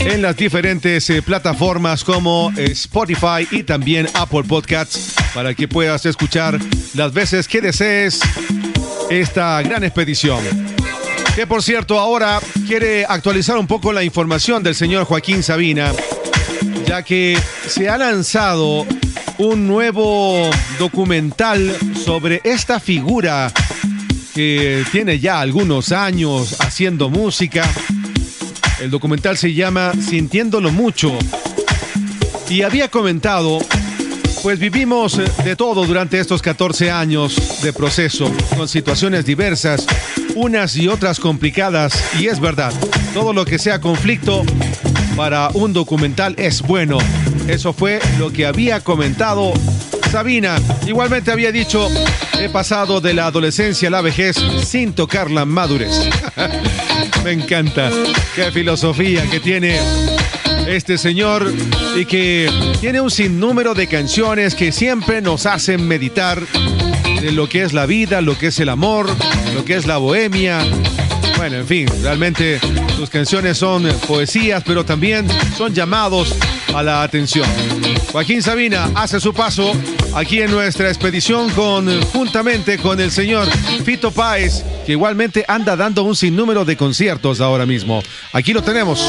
en 0.00 0.20
las 0.20 0.36
diferentes 0.36 1.08
eh, 1.10 1.22
plataformas 1.22 2.04
como 2.04 2.52
eh, 2.56 2.72
Spotify 2.72 3.46
y 3.50 3.62
también 3.62 4.08
Apple 4.14 4.44
Podcasts 4.44 5.14
para 5.34 5.54
que 5.54 5.68
puedas 5.68 6.04
escuchar 6.06 6.58
las 6.94 7.12
veces 7.12 7.46
que 7.46 7.60
desees 7.60 8.20
esta 9.10 9.62
gran 9.62 9.84
expedición. 9.84 10.61
Que 11.34 11.46
por 11.46 11.62
cierto 11.62 11.98
ahora 11.98 12.40
quiere 12.66 13.06
actualizar 13.06 13.56
un 13.56 13.66
poco 13.66 13.92
la 13.92 14.04
información 14.04 14.62
del 14.62 14.74
señor 14.74 15.04
Joaquín 15.04 15.42
Sabina, 15.42 15.92
ya 16.86 17.02
que 17.02 17.38
se 17.66 17.88
ha 17.88 17.96
lanzado 17.96 18.86
un 19.38 19.66
nuevo 19.66 20.50
documental 20.78 21.74
sobre 22.04 22.42
esta 22.44 22.80
figura 22.80 23.50
que 24.34 24.84
tiene 24.92 25.20
ya 25.20 25.40
algunos 25.40 25.90
años 25.90 26.56
haciendo 26.60 27.08
música. 27.08 27.64
El 28.80 28.90
documental 28.90 29.38
se 29.38 29.54
llama 29.54 29.92
Sintiéndolo 29.94 30.70
mucho. 30.70 31.16
Y 32.50 32.62
había 32.62 32.88
comentado, 32.88 33.58
pues 34.42 34.58
vivimos 34.58 35.18
eh, 35.18 35.24
de 35.44 35.56
todo 35.56 35.86
durante 35.86 36.18
estos 36.18 36.42
14 36.42 36.90
años 36.90 37.62
de 37.62 37.72
proceso, 37.72 38.30
con 38.56 38.68
situaciones 38.68 39.24
diversas, 39.24 39.86
unas 40.34 40.76
y 40.76 40.88
otras 40.88 41.20
complicadas, 41.20 41.92
y 42.18 42.26
es 42.26 42.40
verdad, 42.40 42.72
todo 43.14 43.32
lo 43.32 43.44
que 43.44 43.58
sea 43.58 43.80
conflicto 43.80 44.44
para 45.16 45.48
un 45.54 45.72
documental 45.72 46.34
es 46.38 46.62
bueno. 46.62 46.98
Eso 47.46 47.72
fue 47.72 48.00
lo 48.18 48.32
que 48.32 48.46
había 48.46 48.80
comentado 48.80 49.52
Sabina. 50.10 50.56
Igualmente 50.86 51.30
había 51.30 51.52
dicho, 51.52 51.88
he 52.38 52.48
pasado 52.48 53.00
de 53.00 53.14
la 53.14 53.26
adolescencia 53.26 53.88
a 53.88 53.90
la 53.90 54.00
vejez 54.00 54.36
sin 54.64 54.92
tocar 54.92 55.30
la 55.30 55.44
madurez. 55.44 56.10
Me 57.24 57.32
encanta. 57.32 57.90
Qué 58.34 58.50
filosofía 58.50 59.28
que 59.30 59.40
tiene 59.40 59.78
este 60.66 60.98
señor 60.98 61.52
y 61.96 62.04
que 62.04 62.50
tiene 62.80 63.00
un 63.00 63.10
sinnúmero 63.10 63.74
de 63.74 63.86
canciones 63.86 64.54
que 64.54 64.72
siempre 64.72 65.20
nos 65.20 65.46
hacen 65.46 65.86
meditar 65.86 66.40
de 67.20 67.32
lo 67.32 67.48
que 67.48 67.62
es 67.62 67.72
la 67.72 67.86
vida, 67.86 68.20
lo 68.20 68.36
que 68.36 68.48
es 68.48 68.60
el 68.60 68.68
amor, 68.68 69.08
lo 69.54 69.64
que 69.64 69.76
es 69.76 69.86
la 69.86 69.98
bohemia. 69.98 70.60
Bueno, 71.36 71.56
en 71.56 71.66
fin, 71.66 71.88
realmente 72.02 72.60
sus 72.96 73.10
canciones 73.10 73.58
son 73.58 73.84
poesías, 74.06 74.62
pero 74.64 74.84
también 74.84 75.26
son 75.56 75.74
llamados 75.74 76.34
a 76.74 76.82
la 76.82 77.02
atención. 77.02 77.46
Joaquín 78.10 78.42
Sabina 78.42 78.90
hace 78.94 79.20
su 79.20 79.32
paso 79.32 79.72
aquí 80.14 80.40
en 80.40 80.50
nuestra 80.50 80.88
expedición 80.88 81.50
con 81.50 82.02
juntamente 82.06 82.78
con 82.78 83.00
el 83.00 83.10
señor 83.10 83.48
Fito 83.84 84.10
Páez, 84.10 84.64
que 84.86 84.92
igualmente 84.92 85.44
anda 85.48 85.76
dando 85.76 86.02
un 86.02 86.16
sinnúmero 86.16 86.64
de 86.64 86.76
conciertos 86.76 87.40
ahora 87.40 87.66
mismo. 87.66 88.02
Aquí 88.32 88.52
lo 88.52 88.62
tenemos 88.62 89.04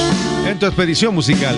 en 0.46 0.60
tu 0.60 0.66
expedición 0.66 1.14
musical. 1.14 1.56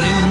out 0.00 0.22
in 0.22 0.27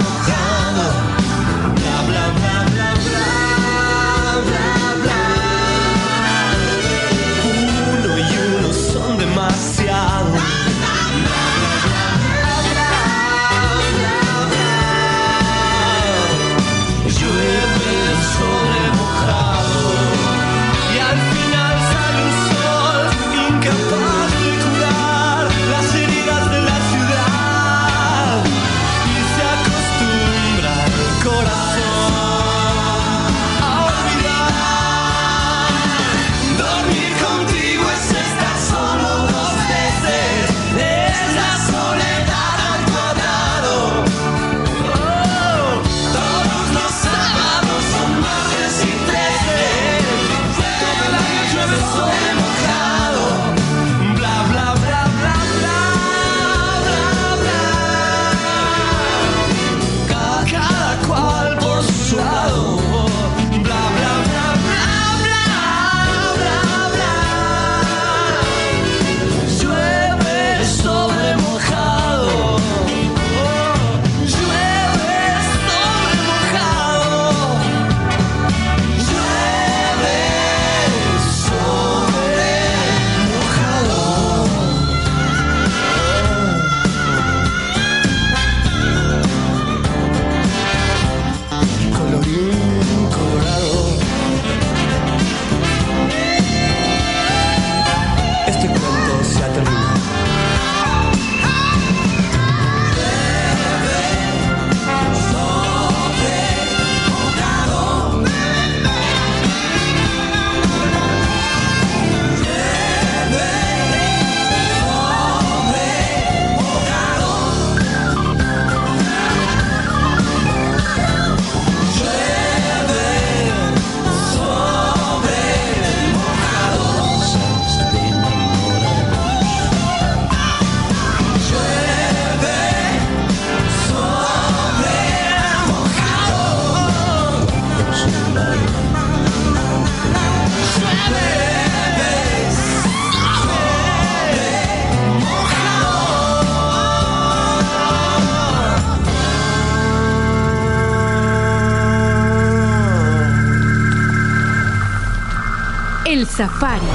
Safari, 156.38 156.85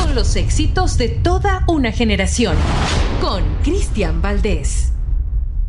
con 0.00 0.14
los 0.14 0.36
éxitos 0.36 0.96
de 0.96 1.10
toda 1.10 1.64
una 1.66 1.92
generación, 1.92 2.56
con 3.20 3.44
Cristian 3.62 4.22
Valdés. 4.22 4.92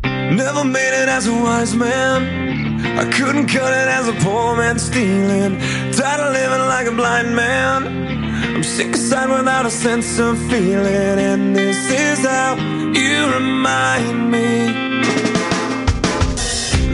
Never 0.02 0.64
made 0.64 0.94
it 0.94 1.10
as 1.10 1.26
a 1.26 1.30
wise 1.30 1.76
man. 1.76 2.80
I 2.98 3.04
couldn't 3.10 3.48
cut 3.48 3.70
it 3.70 3.88
as 3.88 4.08
a 4.08 4.14
poor 4.24 4.56
man 4.56 4.78
stealing. 4.78 5.58
Tired 5.92 6.20
of 6.20 6.32
living 6.32 6.66
like 6.66 6.88
a 6.88 6.92
blind 6.92 7.36
man. 7.36 8.56
I'm 8.56 8.62
sick 8.62 8.94
aside 8.94 9.28
without 9.28 9.66
a 9.66 9.70
sense 9.70 10.18
of 10.18 10.38
feeling. 10.48 11.18
And 11.18 11.54
this 11.54 11.90
is 11.90 12.24
how 12.24 12.56
you 12.94 13.30
remind 13.34 14.30
me. 14.30 14.72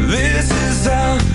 This 0.09 0.51
is 0.51 0.85
how. 0.85 1.28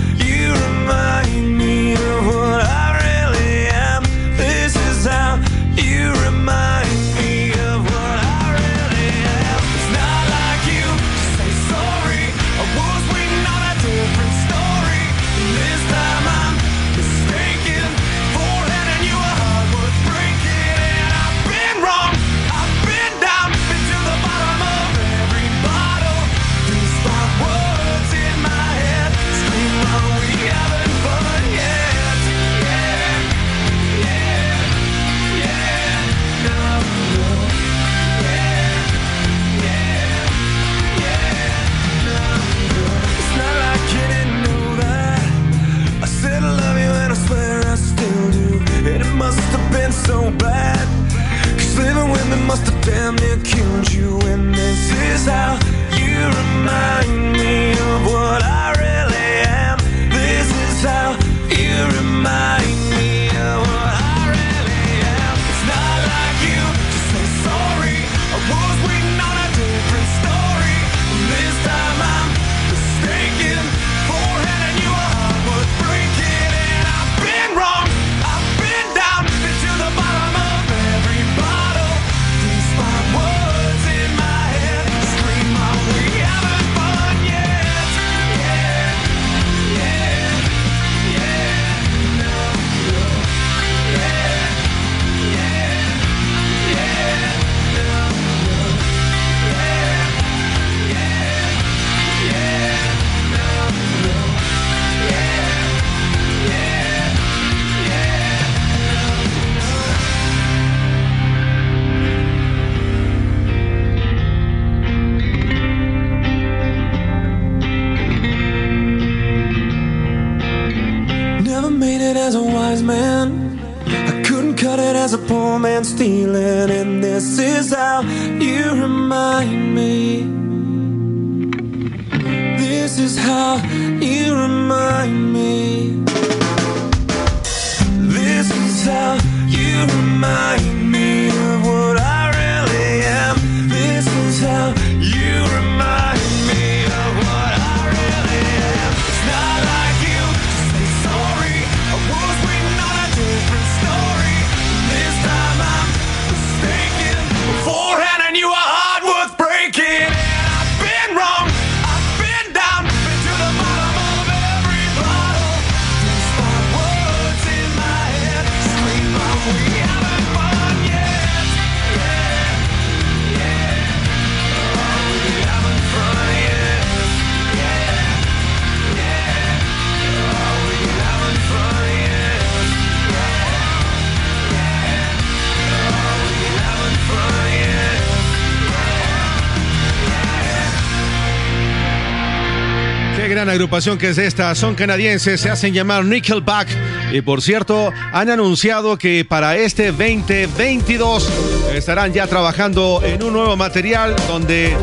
Agrupación 193.64 193.96
que 193.96 194.10
es 194.10 194.18
esta. 194.18 194.54
Son 194.54 194.74
canadienses, 194.74 195.40
se 195.40 195.48
hacen 195.48 195.72
llamar 195.72 196.04
Nickelback. 196.04 196.68
Y 197.12 197.22
por 197.22 197.40
cierto, 197.40 197.90
han 198.12 198.28
anunciado 198.28 198.98
que 198.98 199.24
para 199.24 199.56
este 199.56 199.86
2022 199.86 201.30
estarán 201.74 202.12
ya 202.12 202.26
trabajando 202.26 203.00
en 203.02 203.22
un 203.22 203.32
nuevo 203.32 203.56
material 203.56 204.14
donde 204.28 204.76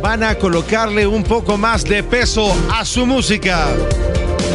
van 0.00 0.22
a 0.22 0.36
colocarle 0.36 1.04
un 1.04 1.24
poco 1.24 1.56
más 1.56 1.82
de 1.82 2.04
peso 2.04 2.56
a 2.72 2.84
su 2.84 3.06
música. 3.06 3.66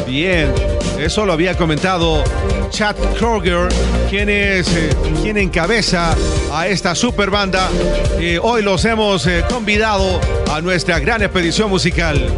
Bien, 0.07 0.53
eso 0.97 1.25
lo 1.25 1.33
había 1.33 1.57
comentado 1.57 2.23
Chad 2.69 2.95
Kroger, 3.19 3.67
quien 4.09 4.29
es 4.29 4.73
eh, 4.73 4.89
quien 5.21 5.37
encabeza 5.37 6.15
a 6.53 6.69
esta 6.69 6.95
super 6.95 7.29
banda. 7.29 7.69
que 8.17 8.39
hoy 8.39 8.61
los 8.61 8.85
hemos 8.85 9.27
eh, 9.27 9.43
convidado 9.49 10.21
a 10.49 10.61
nuestra 10.61 10.99
gran 10.99 11.21
expedición 11.21 11.69
musical. 11.69 12.33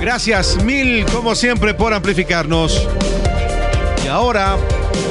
Gracias 0.00 0.62
mil, 0.64 1.04
como 1.06 1.34
siempre, 1.34 1.74
por 1.74 1.92
amplificarnos. 1.92 2.86
Y 4.04 4.08
ahora 4.08 4.56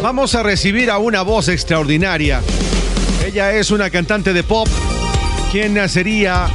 vamos 0.02 0.36
a 0.36 0.44
recibir 0.44 0.90
a 0.90 0.98
una 0.98 1.22
voz 1.22 1.50
extraordinaria. 1.50 2.42
Ella 3.26 3.54
es 3.54 3.72
una 3.72 3.90
cantante 3.90 4.34
de 4.34 4.44
pop, 4.44 4.68
quien 5.52 5.74
nacería 5.74 6.48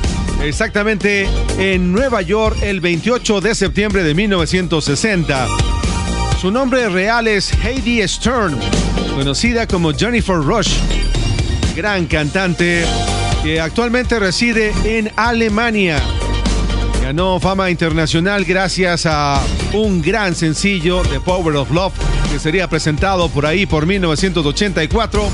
exactamente 0.43 1.29
en 1.59 1.93
Nueva 1.93 2.23
York 2.23 2.57
el 2.63 2.81
28 2.81 3.41
de 3.41 3.55
septiembre 3.55 4.03
de 4.03 4.15
1960. 4.15 5.47
Su 6.41 6.51
nombre 6.51 6.89
real 6.89 7.29
es 7.29 7.53
Heidi 7.53 8.07
Stern, 8.09 8.59
conocida 9.15 9.67
como 9.67 9.93
Jennifer 9.93 10.37
Rush, 10.37 10.79
gran 11.77 12.07
cantante 12.07 12.85
que 13.43 13.61
actualmente 13.61 14.19
reside 14.19 14.73
en 14.85 15.11
Alemania. 15.17 16.01
Ganó 17.11 17.41
fama 17.41 17.71
internacional 17.71 18.45
gracias 18.45 19.05
a 19.05 19.43
un 19.73 20.01
gran 20.01 20.37
sencillo 20.37 21.03
de 21.03 21.19
Power 21.19 21.57
of 21.57 21.73
Love 21.73 21.93
que 22.31 22.39
sería 22.39 22.69
presentado 22.69 23.29
por 23.29 23.47
ahí 23.47 23.67
por 23.67 23.85
1984 23.85 25.29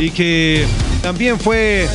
y 0.00 0.10
que 0.10 0.66
también 1.02 1.38
fue 1.38 1.88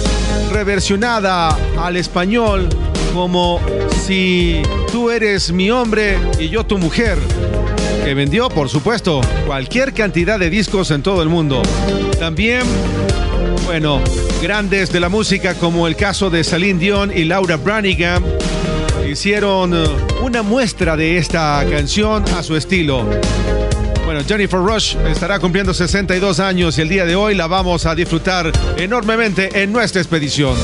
reversionada 0.54 1.58
al 1.78 1.98
español 1.98 2.70
como 3.14 3.60
Si 4.06 4.62
tú 4.94 5.10
eres 5.10 5.52
mi 5.52 5.70
hombre 5.70 6.18
y 6.40 6.48
yo 6.48 6.66
tu 6.66 6.78
mujer, 6.78 7.18
que 8.06 8.14
vendió, 8.14 8.48
por 8.48 8.70
supuesto, 8.70 9.20
cualquier 9.46 9.92
cantidad 9.92 10.40
de 10.40 10.50
discos 10.50 10.90
en 10.90 11.04
todo 11.04 11.22
el 11.22 11.28
mundo. 11.28 11.62
También, 12.18 12.62
bueno, 13.66 14.00
grandes 14.42 14.90
de 14.90 15.02
la 15.02 15.10
música 15.10 15.56
como 15.56 15.86
el 15.86 15.98
caso 15.98 16.30
de 16.30 16.46
Celine 16.46 16.80
Dion 16.80 17.12
y 17.14 17.26
Laura 17.26 17.58
Branigan 17.58 18.24
hicieron 19.12 19.74
eh, 19.74 19.84
una 20.22 20.42
muestra 20.42 20.96
de 20.96 21.18
esta 21.18 21.64
canción 21.70 22.24
a 22.30 22.44
su 22.44 22.56
estilo. 22.56 23.06
Bueno, 24.06 24.22
Jennifer 24.26 24.60
Rush 24.60 24.96
estará 25.10 25.40
cumpliendo 25.40 25.74
62 25.74 26.40
años 26.40 26.78
y 26.78 26.82
el 26.82 26.90
día 26.90 27.06
de 27.06 27.16
hoy 27.16 27.36
la 27.36 27.48
vamos 27.48 27.86
a 27.86 27.94
disfrutar 27.94 28.52
enormemente 28.78 29.62
en 29.62 29.72
nuestra 29.72 30.02
expedición. 30.02 30.56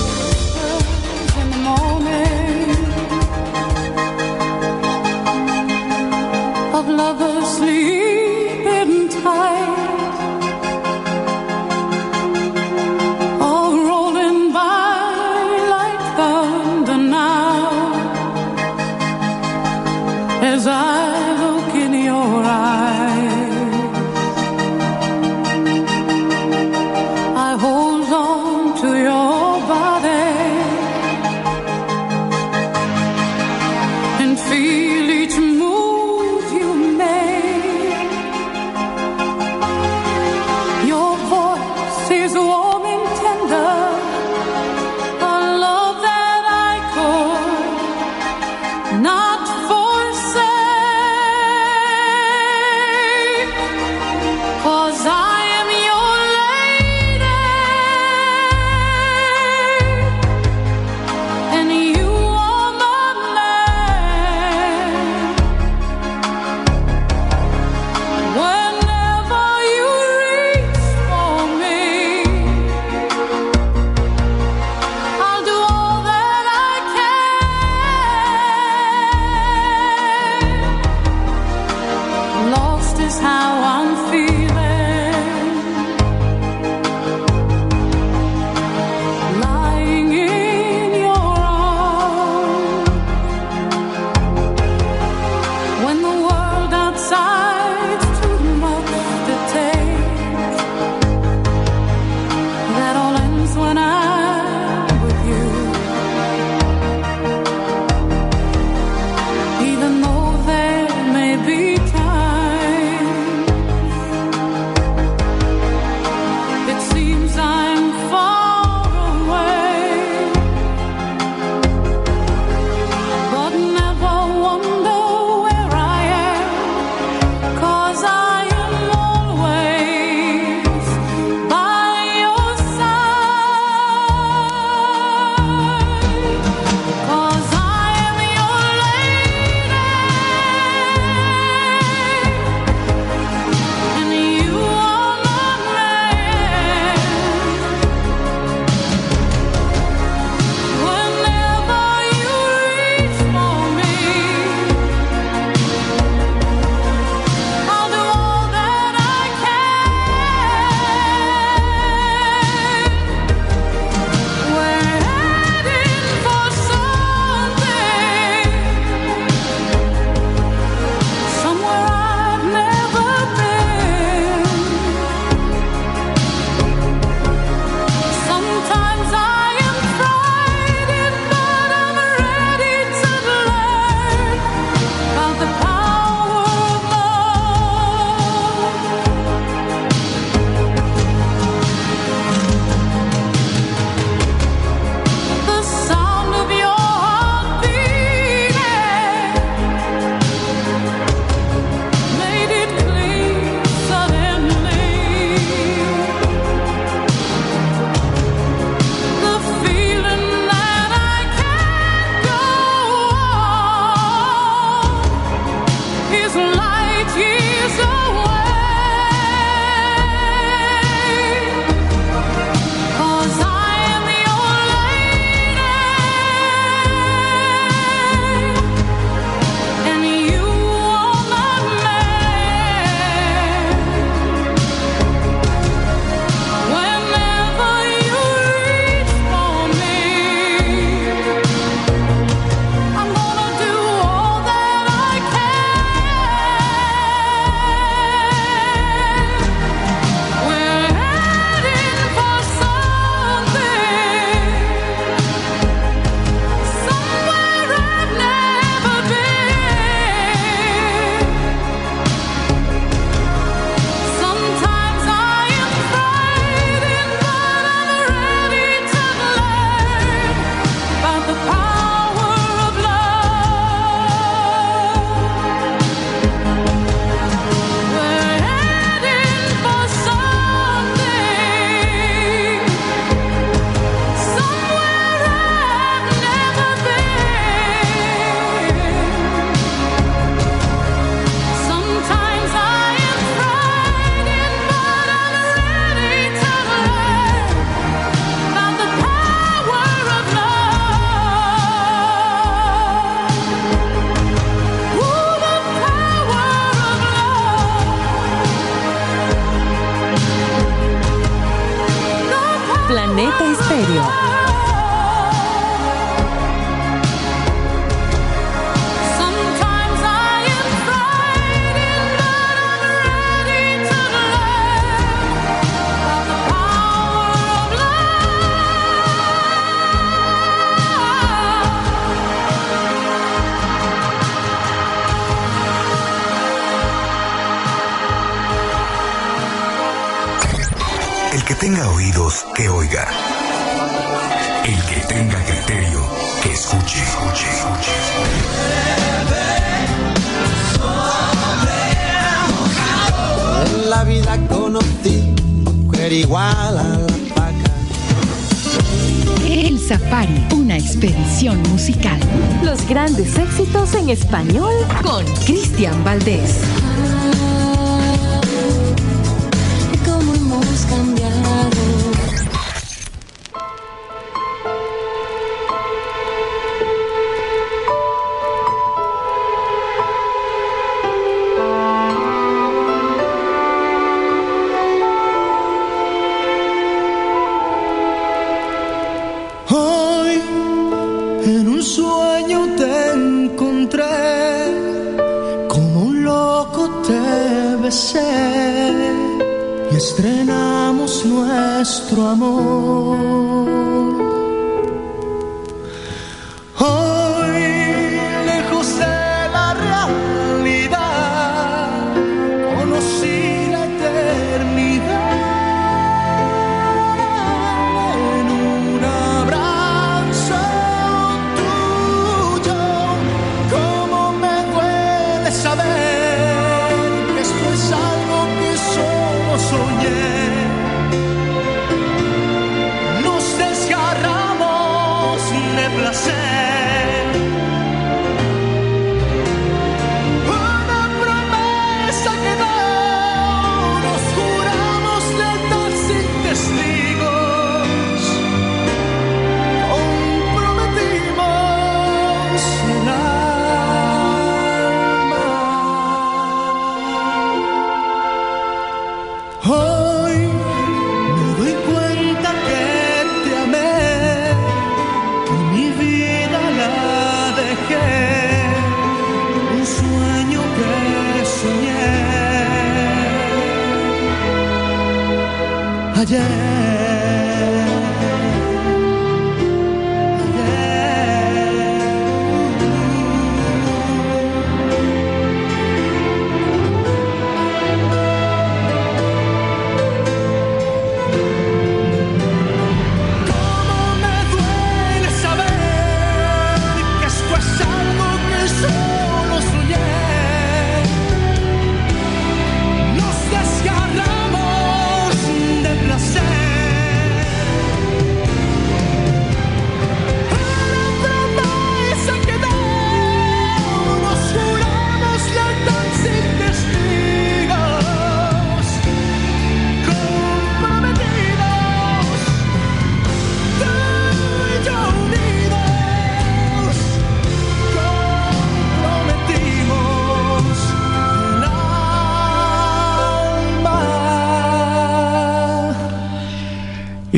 En 364.08 364.12
español 364.12 364.74
con 365.04 365.26
Cristian 365.46 366.04
Valdés. 366.04 366.66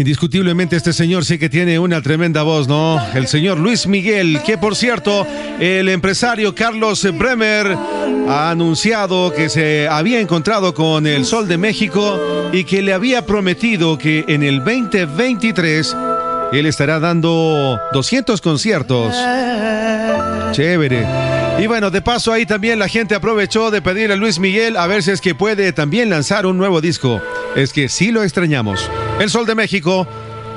Indiscutiblemente 0.10 0.76
este 0.76 0.91
señor 0.91 1.23
sí 1.23 1.38
que 1.38 1.49
tiene 1.49 1.77
una 1.77 2.02
tremenda 2.02 2.41
voz, 2.41 2.68
¿no? 2.68 2.99
El 3.14 3.27
señor 3.27 3.60
Luis 3.60 3.86
Miguel, 3.86 4.41
que 4.44 4.57
por 4.57 4.76
cierto, 4.76 5.27
el 5.60 5.88
empresario 5.88 6.56
Carlos 6.56 7.07
Bremer 7.15 7.77
ha 8.27 8.49
anunciado 8.49 9.31
que 9.31 9.49
se 9.49 9.88
había 9.88 10.19
encontrado 10.19 10.73
con 10.73 11.06
el 11.06 11.26
Sol 11.26 11.48
de 11.48 11.60
México 11.60 12.49
y 12.52 12.64
que 12.64 12.81
le 12.81 12.94
había 12.94 13.27
prometido 13.27 13.99
que 13.99 14.26
en 14.27 14.41
el 14.41 14.64
2023 14.64 15.95
él 16.53 16.65
estará 16.65 16.99
dando 16.99 17.80
200 17.94 18.41
conciertos. 18.41 19.14
Chévere. 20.53 21.06
Y 21.60 21.68
bueno, 21.68 21.91
de 21.91 22.02
paso 22.02 22.34
ahí 22.34 22.48
también 22.48 22.80
la 22.80 22.88
gente 22.88 23.14
aprovechó 23.14 23.69
de 23.69 23.84
pedirle 23.84 24.15
a 24.15 24.18
Luis 24.18 24.40
Miguel 24.40 24.76
a 24.76 24.88
ver 24.88 25.03
si 25.03 25.11
es 25.11 25.22
que 25.22 25.36
puede 25.36 25.72
también 25.72 26.10
lanzar 26.10 26.48
un 26.48 26.57
nuevo 26.57 26.81
disco. 26.81 27.22
Es 27.56 27.73
que 27.73 27.90
sí 27.90 28.11
lo 28.11 28.23
extrañamos. 28.23 28.90
El 29.20 29.30
Sol 29.30 29.46
de 29.46 29.54
México. 29.54 30.08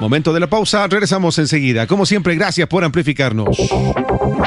Momento 0.01 0.32
de 0.32 0.40
la 0.40 0.47
pausa, 0.48 0.86
regresamos 0.89 1.39
enseguida. 1.39 1.86
Como 1.86 2.06
siempre, 2.06 2.34
gracias 2.34 2.66
por 2.68 2.82
amplificarnos. 2.82 3.56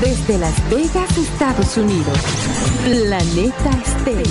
Desde 0.00 0.38
Las 0.38 0.54
Vegas, 0.70 1.18
Estados 1.18 1.76
Unidos. 1.76 2.18
Planeta 2.84 3.70
Estéreo. 3.84 4.24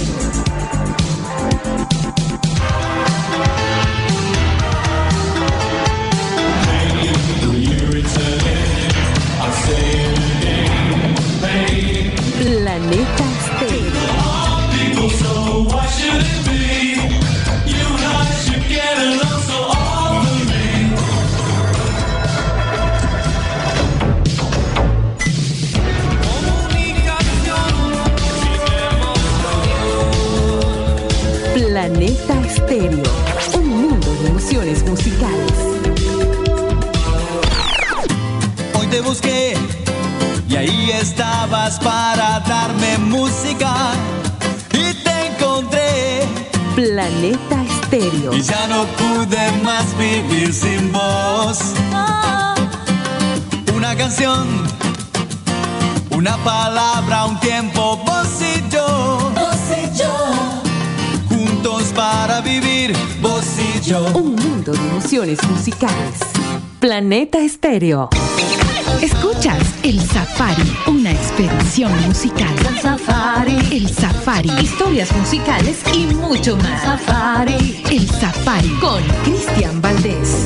Planeta 12.39 13.28
Estéreo, 32.59 33.03
un 33.53 33.67
mundo 33.67 34.07
de 34.21 34.27
emociones 34.27 34.83
musicales. 34.83 35.53
Hoy 38.77 38.87
te 38.87 38.99
busqué 39.01 39.55
y 40.47 40.55
ahí 40.55 40.91
estabas 40.91 41.79
para 41.79 42.41
darme 42.41 42.97
música 42.97 43.71
y 44.73 44.93
te 45.03 45.27
encontré. 45.27 46.27
Planeta 46.75 47.63
Estéreo. 47.63 48.33
Y 48.33 48.41
ya 48.41 48.67
no 48.67 48.85
pude 48.99 49.51
más 49.63 49.97
vivir 49.97 50.53
sin 50.53 50.91
vos. 50.91 51.59
Una 53.73 53.95
canción, 53.95 54.47
una 56.11 56.37
palabra, 56.43 57.25
un 57.25 57.39
tiempo 57.39 57.88
vos 63.21 63.45
y 63.57 63.81
yo. 63.81 64.05
Un 64.13 64.35
mundo 64.35 64.71
de 64.71 64.79
emociones 64.79 65.39
musicales. 65.49 66.19
Planeta 66.79 67.39
Estéreo. 67.39 68.09
Escuchas 69.01 69.75
El 69.83 69.99
Safari, 70.01 70.75
una 70.87 71.11
expedición 71.11 71.91
musical. 72.07 72.53
El 72.67 72.79
Safari. 72.79 73.57
El 73.71 73.89
Safari. 73.89 74.49
Historias 74.61 75.15
musicales 75.15 75.77
y 75.93 76.13
mucho 76.15 76.57
más. 76.57 76.83
El 76.83 76.89
Safari. 76.89 77.83
El 77.91 78.09
Safari 78.09 78.69
con 78.79 79.03
Cristian 79.23 79.81
Valdés. 79.81 80.45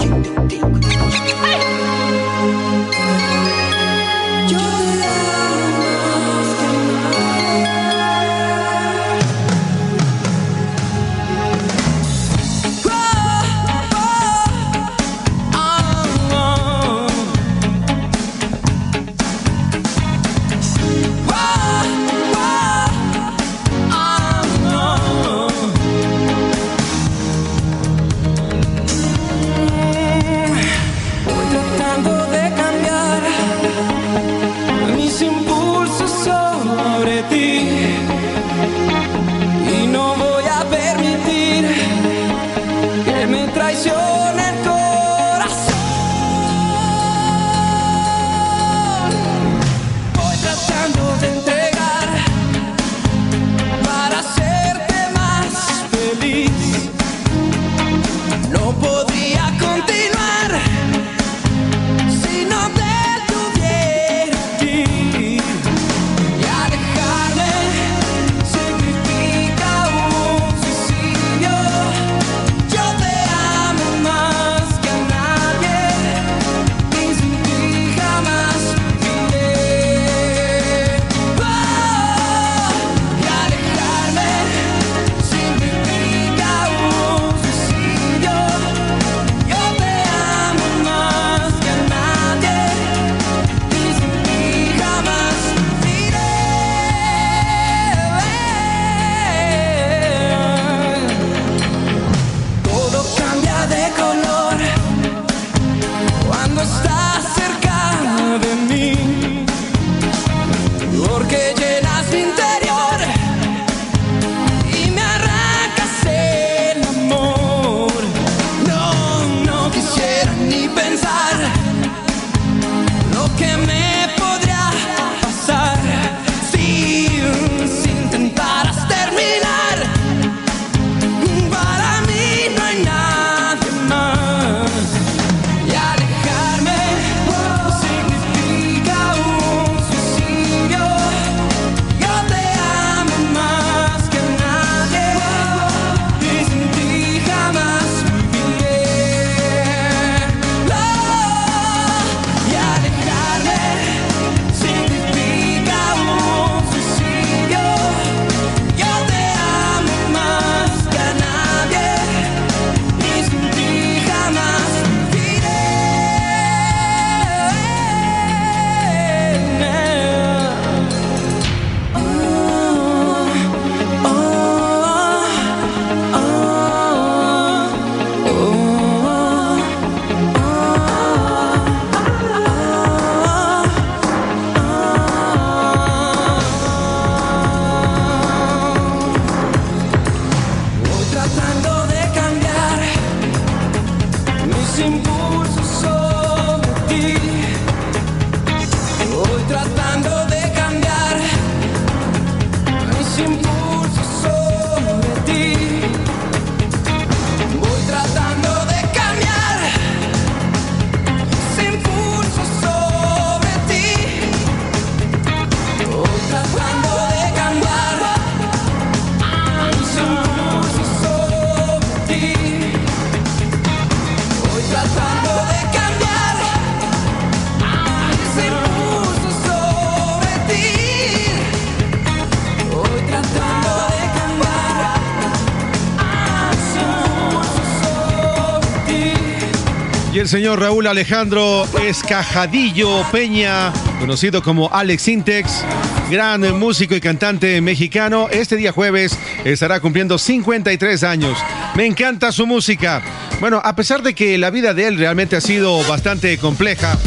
señor 240.34 240.60
Raúl 240.60 240.88
Alejandro 240.88 241.68
Escajadillo 241.84 243.06
Peña, 243.12 243.72
conocido 244.00 244.42
como 244.42 244.68
Alex 244.74 245.08
Intex, 245.08 245.64
gran 246.10 246.58
músico 246.58 246.96
y 246.96 247.00
cantante 247.00 247.62
mexicano, 247.62 248.30
este 248.32 248.56
día 248.56 248.72
jueves 248.72 249.16
estará 249.46 249.80
cumpliendo 249.80 250.18
53 250.18 251.04
años. 251.04 251.38
Me 251.76 251.86
encanta 251.86 252.32
su 252.32 252.48
música. 252.48 253.04
Bueno, 253.40 253.62
a 253.64 253.76
pesar 253.76 254.02
de 254.02 254.16
que 254.16 254.40
la 254.40 254.50
vida 254.50 254.74
de 254.74 254.88
él 254.88 254.98
realmente 254.98 255.36
ha 255.36 255.42
sido 255.42 255.84
bastante 255.88 256.36
compleja, 256.40 256.98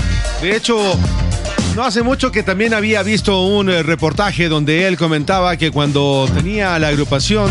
de 0.40 0.54
hecho, 0.54 0.78
no 1.74 1.82
hace 1.82 2.04
mucho 2.04 2.30
que 2.30 2.44
también 2.44 2.74
había 2.74 3.02
visto 3.02 3.42
un 3.42 3.68
eh, 3.68 3.82
reportaje 3.82 4.48
donde 4.48 4.86
él 4.86 4.96
comentaba 4.96 5.56
que 5.56 5.72
cuando 5.72 6.30
tenía 6.32 6.78
la 6.78 6.88
agrupación 6.88 7.50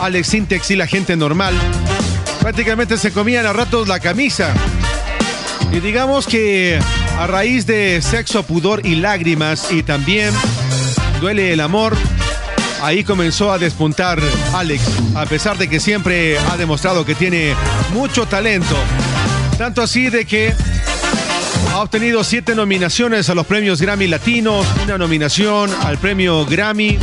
Alex 0.00 0.32
Intex 0.32 0.70
y 0.70 0.76
la 0.76 0.86
gente 0.86 1.16
normal, 1.16 1.54
prácticamente 2.40 2.96
se 2.96 3.12
comían 3.12 3.44
a 3.44 3.52
ratos 3.52 3.88
la 3.88 4.00
camisa. 4.00 4.54
Y 5.72 5.80
digamos 5.80 6.26
que 6.26 6.78
a 7.18 7.26
raíz 7.26 7.66
de 7.66 8.00
sexo, 8.02 8.42
pudor 8.42 8.84
y 8.86 8.96
lágrimas 8.96 9.72
y 9.72 9.82
también 9.82 10.32
duele 11.20 11.52
el 11.52 11.60
amor, 11.60 11.96
ahí 12.82 13.04
comenzó 13.04 13.50
a 13.52 13.58
despuntar 13.58 14.20
Alex, 14.54 14.82
a 15.14 15.24
pesar 15.24 15.56
de 15.56 15.68
que 15.68 15.80
siempre 15.80 16.38
ha 16.38 16.56
demostrado 16.56 17.04
que 17.06 17.14
tiene 17.14 17.54
mucho 17.92 18.26
talento. 18.26 18.76
Tanto 19.56 19.82
así 19.82 20.10
de 20.10 20.26
que 20.26 20.54
ha 21.72 21.80
obtenido 21.80 22.22
siete 22.22 22.54
nominaciones 22.54 23.30
a 23.30 23.34
los 23.34 23.46
premios 23.46 23.80
Grammy 23.80 24.08
Latinos, 24.08 24.66
una 24.84 24.98
nominación 24.98 25.70
al 25.84 25.96
premio 25.96 26.44
Grammy, 26.44 26.98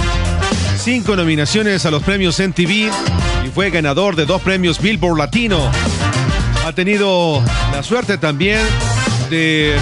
cinco 0.77 1.15
nominaciones 1.15 1.85
a 1.85 1.91
los 1.91 2.03
premios 2.03 2.39
MTV 2.39 2.91
y 3.45 3.49
fue 3.53 3.71
ganador 3.71 4.15
de 4.15 4.25
dos 4.25 4.41
premios 4.41 4.79
Billboard 4.79 5.17
Latino. 5.17 5.71
Ha 6.69 6.71
tenido 6.71 7.43
la 7.71 7.81
suerte 7.81 8.19
también 8.19 8.59
de 9.31 9.75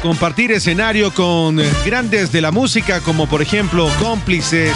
compartir 0.00 0.52
escenario 0.52 1.12
con 1.12 1.60
grandes 1.84 2.32
de 2.32 2.40
la 2.40 2.50
música 2.50 3.00
como 3.00 3.28
por 3.28 3.42
ejemplo 3.42 3.86
Cómplices. 4.00 4.72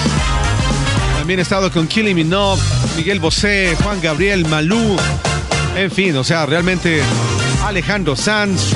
También 1.16 1.38
ha 1.38 1.42
estado 1.42 1.72
con 1.72 1.86
Killing 1.86 2.14
Minogue, 2.14 2.60
Miguel 2.98 3.18
Bosé, 3.18 3.74
Juan 3.82 3.98
Gabriel, 4.02 4.44
Malú. 4.44 4.98
En 5.74 5.90
fin, 5.90 6.14
o 6.18 6.22
sea, 6.22 6.44
realmente 6.44 7.00
Alejandro 7.64 8.14
Sanz, 8.14 8.74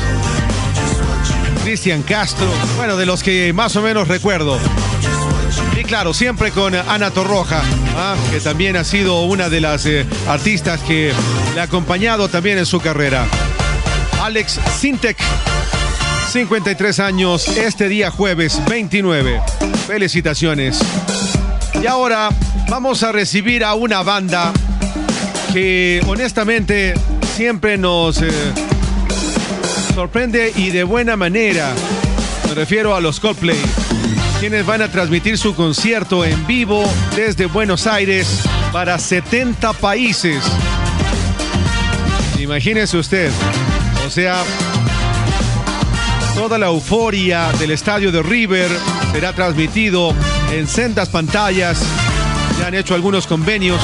Cristian 1.62 2.02
Castro, 2.02 2.48
bueno, 2.78 2.96
de 2.96 3.04
los 3.04 3.22
que 3.22 3.52
más 3.52 3.76
o 3.76 3.82
menos 3.82 4.08
recuerdo. 4.08 4.58
Y 5.78 5.84
claro, 5.84 6.14
siempre 6.14 6.52
con 6.52 6.74
Ana 6.74 7.10
Torroja, 7.10 7.60
¿ah? 7.98 8.16
que 8.30 8.40
también 8.40 8.76
ha 8.78 8.84
sido 8.84 9.24
una 9.24 9.50
de 9.50 9.60
las 9.60 9.84
eh, 9.84 10.06
artistas 10.26 10.80
que 10.80 11.12
ha 11.58 11.64
acompañado 11.64 12.28
también 12.28 12.58
en 12.58 12.66
su 12.66 12.80
carrera. 12.80 13.26
Alex 14.22 14.60
Sintek, 14.78 15.16
53 16.30 17.00
años, 17.00 17.48
este 17.48 17.88
día 17.88 18.10
jueves 18.10 18.60
29. 18.68 19.40
Felicitaciones. 19.86 20.78
Y 21.82 21.86
ahora 21.86 22.30
vamos 22.68 23.02
a 23.02 23.12
recibir 23.12 23.64
a 23.64 23.74
una 23.74 24.02
banda 24.02 24.52
que 25.52 26.02
honestamente 26.06 26.94
siempre 27.34 27.78
nos 27.78 28.20
eh, 28.20 28.30
sorprende 29.94 30.52
y 30.54 30.70
de 30.70 30.84
buena 30.84 31.16
manera. 31.16 31.72
Me 32.48 32.54
refiero 32.54 32.94
a 32.94 33.00
los 33.00 33.20
Coldplay, 33.20 33.60
quienes 34.40 34.66
van 34.66 34.82
a 34.82 34.88
transmitir 34.88 35.38
su 35.38 35.54
concierto 35.54 36.24
en 36.24 36.46
vivo 36.46 36.84
desde 37.16 37.46
Buenos 37.46 37.86
Aires 37.86 38.42
para 38.72 38.98
70 38.98 39.72
países. 39.74 40.42
Imagínese 42.38 42.96
usted, 42.96 43.30
o 44.06 44.10
sea, 44.10 44.42
toda 46.34 46.56
la 46.56 46.66
euforia 46.66 47.50
del 47.58 47.72
estadio 47.72 48.12
de 48.12 48.22
River 48.22 48.70
será 49.12 49.32
transmitido 49.32 50.14
en 50.52 50.68
sendas 50.68 51.08
pantallas. 51.08 51.82
Ya 52.58 52.68
han 52.68 52.74
hecho 52.74 52.94
algunos 52.94 53.26
convenios 53.26 53.80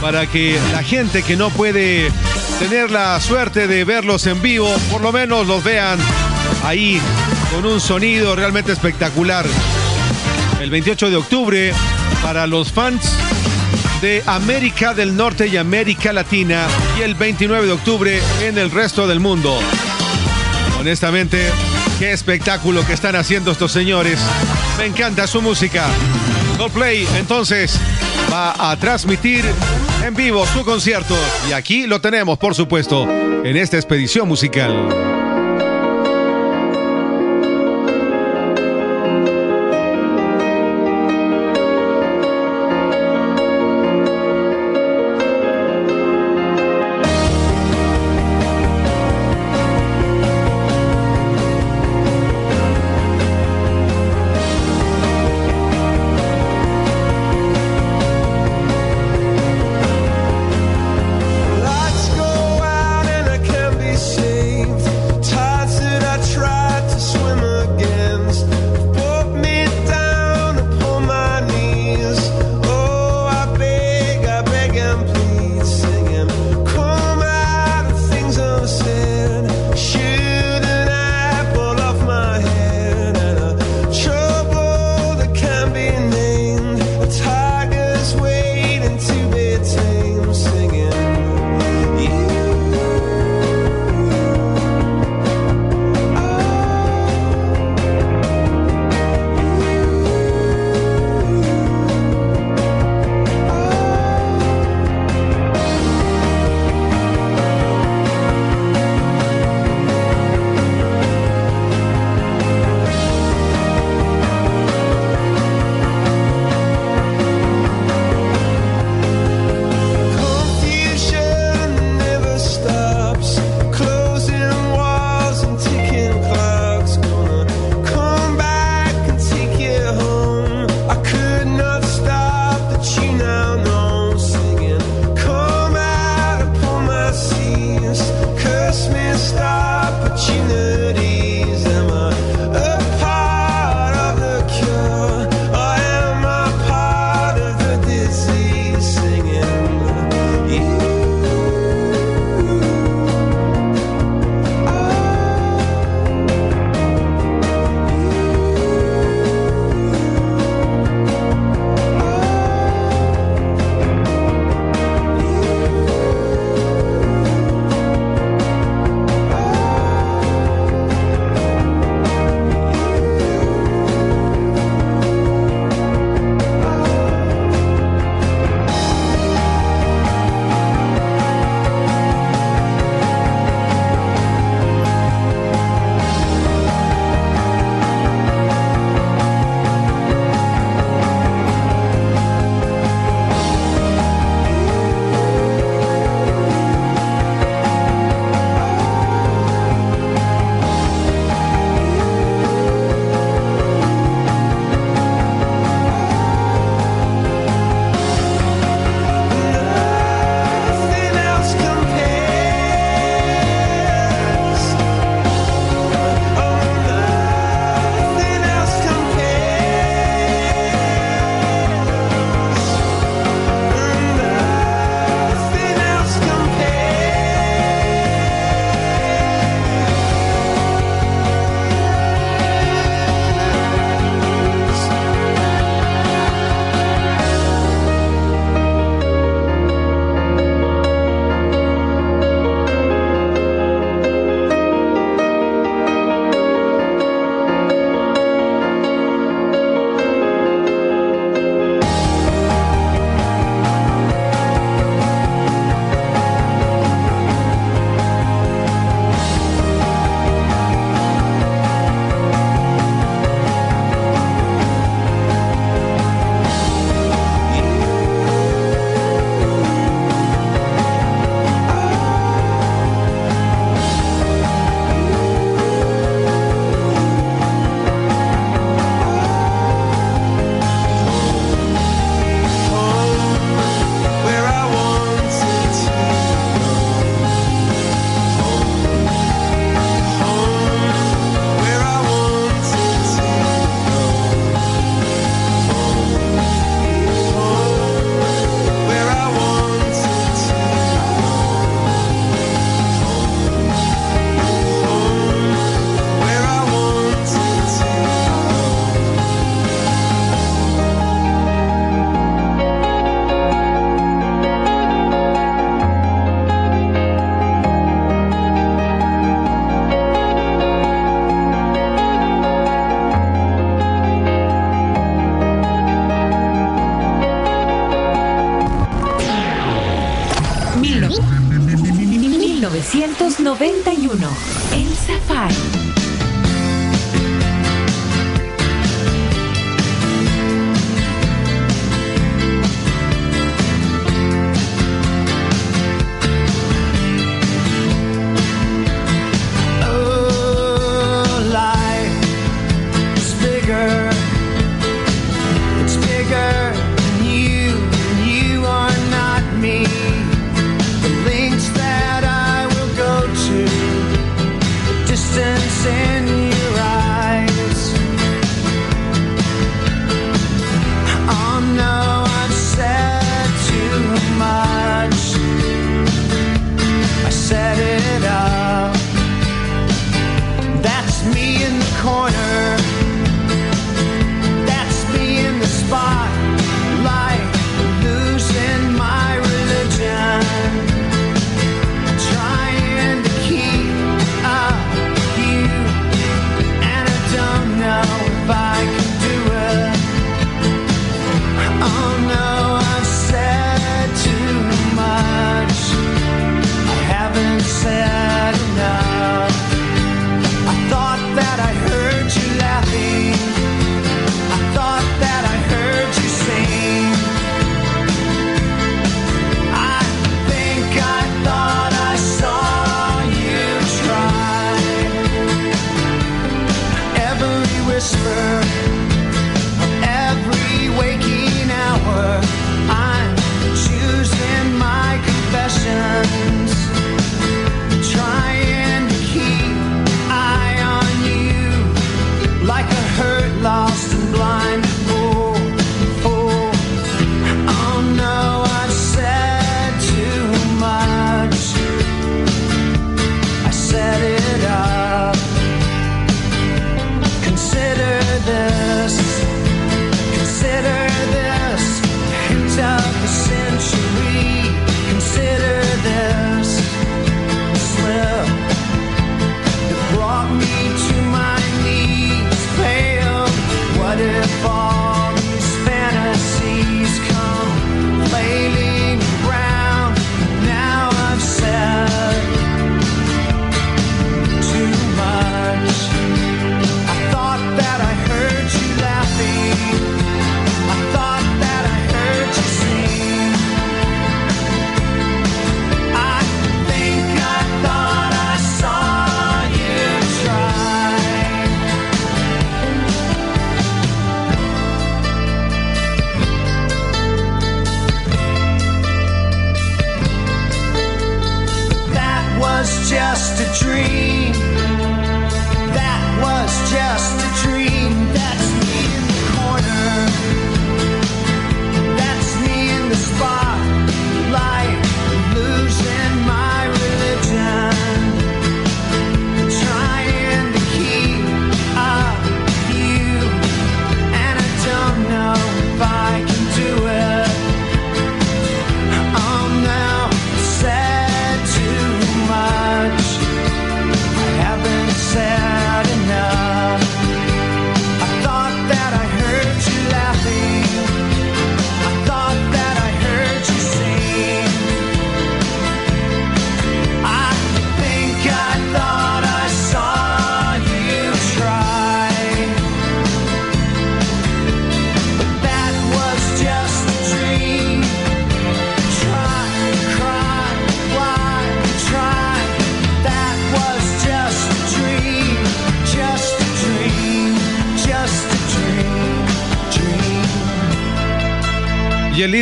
para 0.00 0.26
que 0.26 0.58
la 0.72 0.82
gente 0.82 1.22
que 1.22 1.36
no 1.36 1.50
puede 1.50 2.10
tener 2.58 2.90
la 2.90 3.20
suerte 3.20 3.68
de 3.68 3.84
verlos 3.84 4.26
en 4.26 4.40
vivo, 4.40 4.74
por 4.90 5.02
lo 5.02 5.12
menos 5.12 5.46
los 5.46 5.62
vean 5.62 5.98
ahí 6.64 7.00
con 7.54 7.66
un 7.66 7.80
sonido 7.80 8.34
realmente 8.34 8.72
espectacular. 8.72 9.44
El 10.60 10.70
28 10.70 11.10
de 11.10 11.16
octubre, 11.16 11.72
para 12.22 12.46
los 12.46 12.72
fans 12.72 13.12
de 14.00 14.22
América 14.26 14.94
del 14.94 15.16
Norte 15.16 15.46
y 15.46 15.56
América 15.56 16.12
Latina, 16.12 16.66
y 16.98 17.02
el 17.02 17.14
29 17.14 17.66
de 17.66 17.72
octubre 17.72 18.20
en 18.42 18.58
el 18.58 18.70
resto 18.70 19.06
del 19.06 19.20
mundo. 19.20 19.58
Honestamente, 20.78 21.50
qué 21.98 22.12
espectáculo 22.12 22.86
que 22.86 22.92
están 22.92 23.16
haciendo 23.16 23.50
estos 23.50 23.72
señores. 23.72 24.18
Me 24.78 24.86
encanta 24.86 25.26
su 25.26 25.40
música. 25.40 25.86
Coldplay, 26.58 27.06
entonces, 27.16 27.78
va 28.32 28.70
a 28.70 28.76
transmitir 28.76 29.44
en 30.04 30.14
vivo 30.14 30.46
su 30.46 30.64
concierto. 30.64 31.16
Y 31.48 31.52
aquí 31.52 31.86
lo 31.86 32.00
tenemos, 32.00 32.38
por 32.38 32.54
supuesto, 32.54 33.08
en 33.08 33.56
esta 33.56 33.76
expedición 33.76 34.28
musical. 34.28 35.23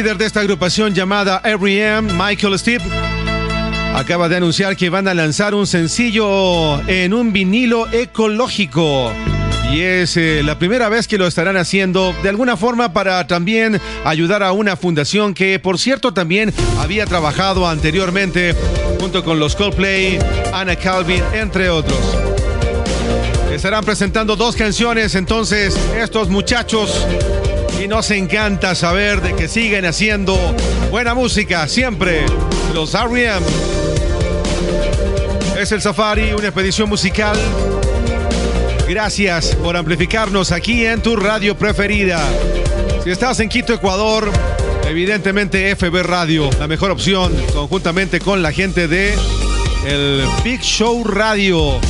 líder 0.03 0.19
de 0.19 0.27
esta 0.27 0.41
agrupación 0.41 0.95
llamada 0.95 1.41
R.E.M., 1.45 2.13
Michael 2.15 2.59
Stipe, 2.59 2.85
acaba 3.95 4.29
de 4.29 4.37
anunciar 4.37 4.77
que 4.77 4.91
van 4.91 5.07
a 5.07 5.15
lanzar 5.15 5.55
un 5.55 5.65
sencillo 5.65 6.81
en 6.89 7.15
un 7.15 7.33
vinilo 7.33 7.87
ecológico. 7.93 9.13
Y 9.71 9.81
es 9.81 10.17
eh, 10.17 10.43
la 10.43 10.59
primera 10.59 10.89
vez 10.89 11.07
que 11.07 11.19
lo 11.19 11.29
estarán 11.29 11.57
haciendo 11.57 12.13
de 12.21 12.29
alguna 12.29 12.57
forma 12.57 12.93
para 12.93 13.25
también 13.29 13.81
ayudar 14.05 14.43
a 14.43 14.51
una 14.51 14.75
fundación 14.75 15.35
que, 15.35 15.61
por 15.61 15.79
cierto, 15.79 16.13
también 16.13 16.53
había 16.81 17.07
trabajado 17.07 17.69
anteriormente 17.69 18.57
junto 18.99 19.23
con 19.23 19.39
los 19.39 19.55
Coldplay, 19.55 20.19
Anna 20.53 20.75
Calvin, 20.75 21.23
entre 21.33 21.71
otros. 21.71 22.01
Estarán 23.53 23.85
presentando 23.85 24.35
dos 24.35 24.57
canciones 24.57 25.15
entonces 25.15 25.79
estos 25.97 26.29
muchachos 26.29 27.07
y 27.81 27.89
nos 27.89 28.11
encanta 28.11 28.75
saber 28.75 29.21
de 29.21 29.35
que 29.35 29.49
siguen 29.49 29.85
haciendo 29.85 30.37
buena 30.91 31.15
música 31.15 31.69
siempre 31.69 32.25
los 32.75 32.95
R.E.M. 32.95 33.47
Es 35.61 35.73
el 35.73 35.81
Safari, 35.81 36.33
una 36.33 36.49
expedición 36.49 36.89
musical. 36.89 37.37
Gracias 38.89 39.55
por 39.57 39.77
amplificarnos 39.77 40.53
aquí 40.53 40.85
en 40.85 41.03
tu 41.03 41.17
radio 41.17 41.57
preferida. 41.57 42.21
Si 43.05 43.11
estás 43.11 43.41
en 43.41 43.49
Quito, 43.49 43.73
Ecuador, 43.73 44.31
evidentemente 44.89 45.75
FB 45.75 46.03
Radio, 46.03 46.51
la 46.59 46.69
mejor 46.69 46.91
opción, 46.91 47.33
conjuntamente 47.53 48.21
con 48.21 48.43
la 48.43 48.53
gente 48.53 48.89
de 48.89 49.15
el 49.87 50.25
Big 50.45 50.61
Show 50.63 51.05
Radio. 51.05 51.81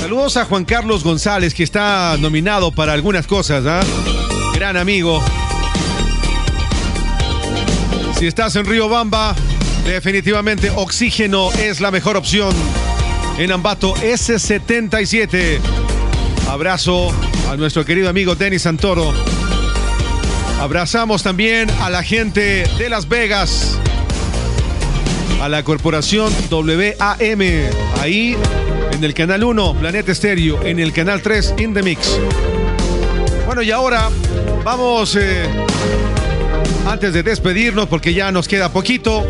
Saludos 0.00 0.36
a 0.36 0.44
Juan 0.44 0.64
Carlos 0.64 1.04
González, 1.04 1.54
que 1.54 1.62
está 1.62 2.16
nominado 2.18 2.72
para 2.72 2.92
algunas 2.92 3.26
cosas, 3.26 3.64
¿ah? 3.66 3.80
Amigo. 4.76 5.24
Si 8.18 8.26
estás 8.26 8.54
en 8.56 8.66
Río 8.66 8.88
Bamba, 8.88 9.34
definitivamente 9.86 10.70
Oxígeno 10.74 11.50
es 11.52 11.80
la 11.80 11.90
mejor 11.90 12.16
opción. 12.16 12.54
En 13.38 13.50
Ambato 13.50 13.94
S77. 13.94 15.58
Abrazo 16.50 17.12
a 17.50 17.56
nuestro 17.56 17.84
querido 17.84 18.10
amigo 18.10 18.34
Denis 18.34 18.62
Santoro. 18.62 19.14
Abrazamos 20.60 21.22
también 21.22 21.70
a 21.80 21.88
la 21.88 22.02
gente 22.02 22.66
de 22.78 22.90
Las 22.90 23.08
Vegas, 23.08 23.78
a 25.40 25.48
la 25.48 25.62
corporación 25.62 26.32
WAM, 26.50 27.40
ahí 28.00 28.36
en 28.92 29.02
el 29.04 29.14
canal 29.14 29.44
1, 29.44 29.74
Planeta 29.74 30.12
Estéreo, 30.12 30.62
en 30.62 30.78
el 30.78 30.92
canal 30.92 31.22
3, 31.22 31.54
In 31.58 31.72
The 31.72 31.82
Mix. 31.82 32.18
Bueno, 33.46 33.62
y 33.62 33.70
ahora 33.70 34.10
vamos, 34.64 35.16
eh, 35.16 35.48
antes 36.86 37.12
de 37.12 37.22
despedirnos, 37.22 37.88
porque 37.88 38.14
ya 38.14 38.30
nos 38.32 38.48
queda 38.48 38.70
poquito, 38.70 39.26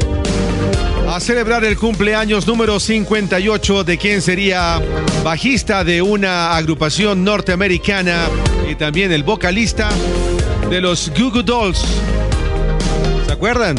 a 1.08 1.20
celebrar 1.20 1.64
el 1.64 1.76
cumpleaños 1.78 2.46
número 2.46 2.78
58 2.78 3.84
de 3.84 3.98
quien 3.98 4.20
sería 4.20 4.80
bajista 5.24 5.82
de 5.82 6.02
una 6.02 6.54
agrupación 6.56 7.24
norteamericana 7.24 8.26
y 8.70 8.74
también 8.74 9.10
el 9.12 9.22
vocalista 9.22 9.88
de 10.68 10.80
los 10.80 11.10
Goo 11.18 11.30
Goo 11.30 11.42
Dolls. 11.42 11.82
¿Se 13.26 13.32
acuerdan? 13.32 13.76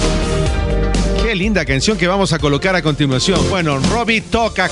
Qué 1.23 1.35
linda 1.35 1.65
canción 1.65 1.97
que 1.97 2.07
vamos 2.07 2.33
a 2.33 2.39
colocar 2.39 2.75
a 2.75 2.81
continuación. 2.81 3.39
Bueno, 3.49 3.79
Robbie 3.91 4.21
Tokak 4.21 4.71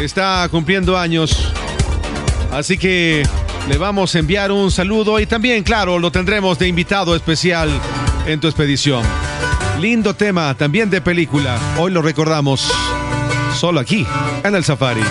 está 0.00 0.48
cumpliendo 0.50 0.98
años. 0.98 1.52
Así 2.50 2.76
que 2.76 3.22
le 3.68 3.76
vamos 3.76 4.14
a 4.14 4.18
enviar 4.18 4.50
un 4.50 4.70
saludo 4.70 5.20
y 5.20 5.26
también, 5.26 5.62
claro, 5.62 5.98
lo 5.98 6.10
tendremos 6.10 6.58
de 6.58 6.68
invitado 6.68 7.14
especial 7.14 7.68
en 8.26 8.40
tu 8.40 8.46
expedición. 8.46 9.04
Lindo 9.78 10.14
tema, 10.14 10.54
también 10.54 10.88
de 10.90 11.00
película. 11.00 11.58
Hoy 11.78 11.92
lo 11.92 12.00
recordamos 12.00 12.70
solo 13.54 13.80
aquí, 13.80 14.06
en 14.42 14.54
el 14.54 14.64
Safari. 14.64 15.02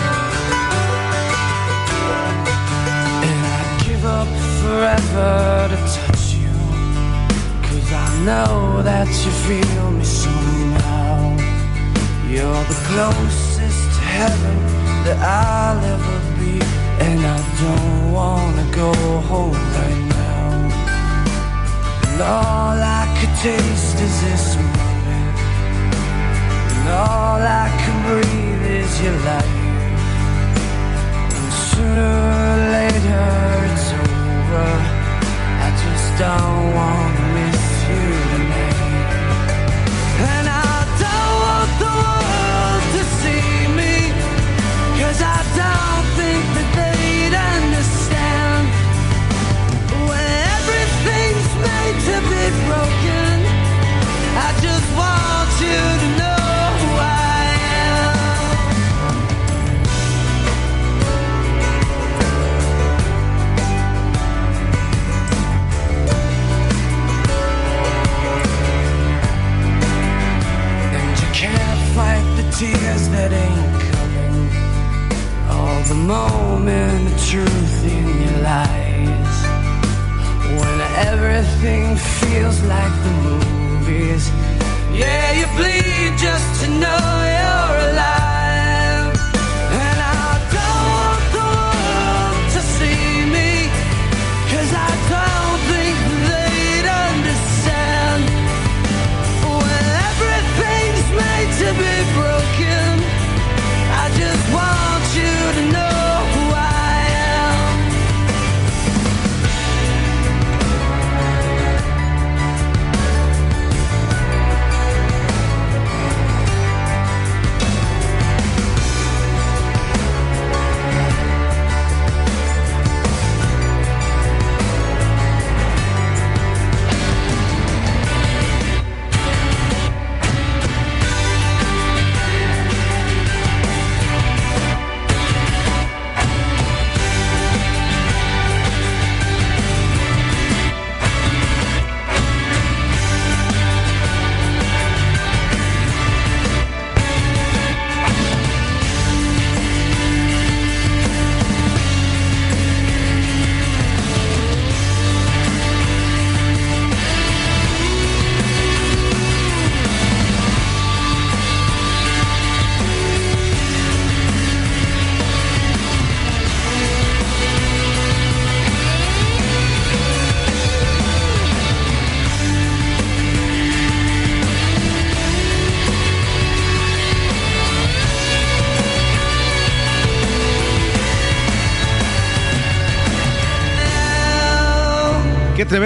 You're 12.29 12.63
the 12.65 12.75
closest 12.89 13.99
heaven 14.01 14.59
that 15.05 15.17
I'll 15.23 15.79
ever 15.79 16.19
be. 16.37 16.76
And 16.99 17.19
I 17.25 17.39
don't 17.61 18.11
wanna 18.11 18.65
go 18.71 18.91
home 19.31 19.61
right 19.79 20.03
now. 20.19 20.47
And 22.07 22.21
all 22.21 22.77
I 22.99 23.05
could 23.17 23.33
taste 23.47 23.97
is 24.07 24.15
this 24.25 24.55
moment. 24.55 25.37
And 26.73 26.87
all 26.89 27.41
I 27.63 27.67
can 27.81 27.97
breathe 28.07 28.65
is 28.81 28.91
your 29.03 29.17
light. 29.27 29.55
And 31.37 31.49
sooner 31.69 32.15
or 32.43 32.57
later 32.77 33.27
it's 33.71 33.87
over. 34.03 34.69
I 35.65 35.69
just 35.83 36.07
don't 36.23 36.65
wanna 36.77 37.26
tears 72.57 73.07
that 73.09 73.31
ain't 73.31 73.81
coming. 73.93 74.49
All 75.47 75.81
the 75.83 75.93
moment 75.93 77.13
of 77.13 77.17
truth 77.29 77.77
in 77.85 78.05
your 78.23 78.39
lies. 78.41 79.37
When 80.59 80.77
everything 81.07 81.95
feels 81.95 82.59
like 82.63 82.95
the 83.05 83.13
movies. 83.27 84.23
Yeah, 84.91 85.25
you 85.37 85.45
bleed 85.55 86.17
just 86.17 86.63
to 86.63 86.67
know 86.81 87.05
you're 87.37 87.91
alive. 87.91 88.36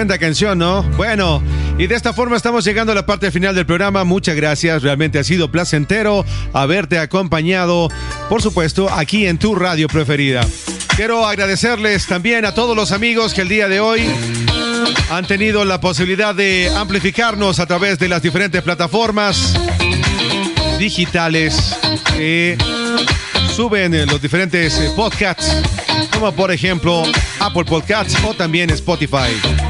Tremenda 0.02 0.18
canción, 0.18 0.58
¿no? 0.58 0.82
Bueno, 0.96 1.40
y 1.78 1.86
de 1.86 1.94
esta 1.94 2.12
forma 2.12 2.34
estamos 2.36 2.64
llegando 2.64 2.90
a 2.90 2.94
la 2.96 3.06
parte 3.06 3.30
final 3.30 3.54
del 3.54 3.66
programa. 3.66 4.02
Muchas 4.02 4.34
gracias, 4.34 4.82
realmente 4.82 5.20
ha 5.20 5.22
sido 5.22 5.52
placentero 5.52 6.24
haberte 6.52 6.98
acompañado, 6.98 7.88
por 8.28 8.42
supuesto, 8.42 8.90
aquí 8.90 9.28
en 9.28 9.38
tu 9.38 9.54
radio 9.54 9.86
preferida. 9.86 10.44
Quiero 10.96 11.24
agradecerles 11.24 12.08
también 12.08 12.44
a 12.44 12.52
todos 12.52 12.74
los 12.74 12.90
amigos 12.90 13.32
que 13.32 13.42
el 13.42 13.48
día 13.48 13.68
de 13.68 13.78
hoy 13.78 14.02
han 15.08 15.24
tenido 15.28 15.64
la 15.64 15.80
posibilidad 15.80 16.34
de 16.34 16.68
amplificarnos 16.76 17.60
a 17.60 17.66
través 17.66 18.00
de 18.00 18.08
las 18.08 18.22
diferentes 18.22 18.60
plataformas 18.60 19.54
digitales 20.80 21.76
que 22.16 22.58
suben 23.54 24.04
los 24.06 24.20
diferentes 24.20 24.74
podcasts, 24.96 25.62
como 26.12 26.32
por 26.32 26.50
ejemplo 26.50 27.04
Apple 27.38 27.64
Podcasts 27.64 28.16
o 28.24 28.34
también 28.34 28.68
Spotify. 28.70 29.61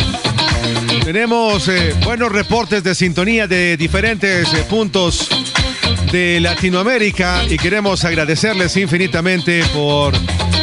Tenemos 1.05 1.67
eh, 1.67 1.95
buenos 2.05 2.31
reportes 2.31 2.85
de 2.85 2.95
sintonía 2.95 3.49
de 3.49 3.77
diferentes 3.77 4.55
eh, 4.55 4.65
puntos 4.71 5.29
de 6.13 6.39
Latinoamérica 6.39 7.43
y 7.49 7.57
queremos 7.57 8.05
agradecerles 8.05 8.77
infinitamente 8.77 9.65
por 9.75 10.15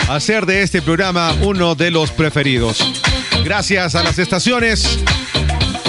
hacer 0.08 0.46
de 0.46 0.64
este 0.64 0.82
programa 0.82 1.36
uno 1.42 1.76
de 1.76 1.92
los 1.92 2.12
preferidos. 2.12 2.94
Gracias 3.44 3.96
a 3.96 4.04
las 4.04 4.18
estaciones. 4.18 5.00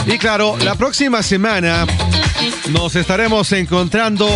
Y 0.06 0.18
claro, 0.18 0.56
la 0.58 0.74
próxima 0.74 1.22
semana 1.22 1.86
nos 2.70 2.96
estaremos 2.96 3.52
encontrando 3.52 4.28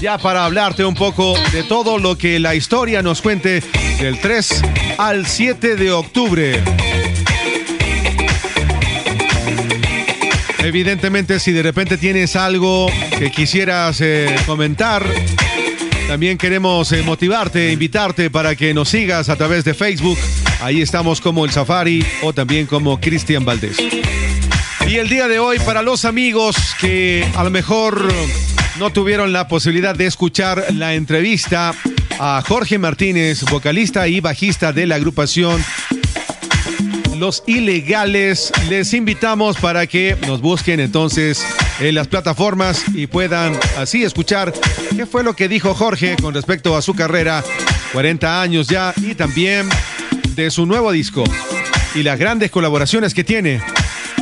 ya 0.00 0.16
para 0.16 0.44
hablarte 0.44 0.84
un 0.84 0.94
poco 0.94 1.34
de 1.52 1.64
todo 1.64 1.98
lo 1.98 2.16
que 2.16 2.38
la 2.38 2.54
historia 2.54 3.02
nos 3.02 3.20
cuente 3.20 3.64
del 4.00 4.20
3 4.20 4.62
al 4.98 5.26
7 5.26 5.74
de 5.74 5.90
octubre. 5.90 6.62
Evidentemente, 10.66 11.38
si 11.38 11.52
de 11.52 11.62
repente 11.62 11.96
tienes 11.96 12.34
algo 12.34 12.90
que 13.20 13.30
quisieras 13.30 14.00
eh, 14.00 14.34
comentar, 14.46 15.06
también 16.08 16.36
queremos 16.36 16.90
eh, 16.90 17.04
motivarte, 17.04 17.70
invitarte 17.70 18.30
para 18.30 18.56
que 18.56 18.74
nos 18.74 18.88
sigas 18.88 19.28
a 19.28 19.36
través 19.36 19.62
de 19.62 19.74
Facebook. 19.74 20.18
Ahí 20.60 20.82
estamos 20.82 21.20
como 21.20 21.44
El 21.44 21.52
Safari 21.52 22.04
o 22.20 22.32
también 22.32 22.66
como 22.66 22.98
Cristian 23.00 23.44
Valdés. 23.44 23.76
Y 24.88 24.96
el 24.96 25.08
día 25.08 25.28
de 25.28 25.38
hoy, 25.38 25.60
para 25.60 25.82
los 25.82 26.04
amigos 26.04 26.56
que 26.80 27.24
a 27.36 27.44
lo 27.44 27.50
mejor 27.50 28.04
no 28.80 28.90
tuvieron 28.90 29.32
la 29.32 29.46
posibilidad 29.46 29.94
de 29.94 30.06
escuchar 30.06 30.64
la 30.74 30.94
entrevista 30.94 31.74
a 32.18 32.42
Jorge 32.44 32.78
Martínez, 32.78 33.44
vocalista 33.44 34.08
y 34.08 34.18
bajista 34.18 34.72
de 34.72 34.86
la 34.86 34.96
agrupación 34.96 35.64
Los 37.18 37.42
Ilegales, 37.46 38.52
les 38.68 38.92
invitamos 38.92 39.56
para 39.56 39.86
que 39.86 40.16
nos 40.26 40.40
busquen 40.40 40.80
entonces 40.80 41.44
en 41.80 41.94
las 41.94 42.08
plataformas 42.08 42.84
y 42.94 43.06
puedan 43.06 43.58
así 43.78 44.04
escuchar 44.04 44.52
qué 44.94 45.06
fue 45.06 45.24
lo 45.24 45.34
que 45.34 45.48
dijo 45.48 45.74
Jorge 45.74 46.16
con 46.20 46.34
respecto 46.34 46.76
a 46.76 46.82
su 46.82 46.94
carrera, 46.94 47.42
40 47.92 48.42
años 48.42 48.68
ya, 48.68 48.92
y 48.96 49.14
también 49.14 49.68
de 50.34 50.50
su 50.50 50.66
nuevo 50.66 50.92
disco 50.92 51.24
y 51.94 52.02
las 52.02 52.18
grandes 52.18 52.50
colaboraciones 52.50 53.14
que 53.14 53.24
tiene. 53.24 53.60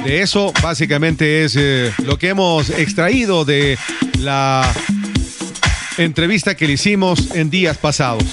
De 0.04 0.22
eso 0.22 0.52
básicamente 0.62 1.44
es 1.44 1.56
eh, 1.56 1.92
lo 2.04 2.18
que 2.18 2.28
hemos 2.28 2.70
extraído 2.70 3.44
de 3.44 3.76
la 4.20 4.72
entrevista 5.98 6.54
que 6.54 6.66
le 6.66 6.74
hicimos 6.74 7.34
en 7.34 7.50
días 7.50 7.76
pasados. 7.78 8.24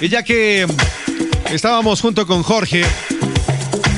Y 0.00 0.08
ya 0.08 0.22
que 0.22 0.66
estábamos 1.52 2.00
junto 2.00 2.26
con 2.26 2.42
Jorge, 2.42 2.84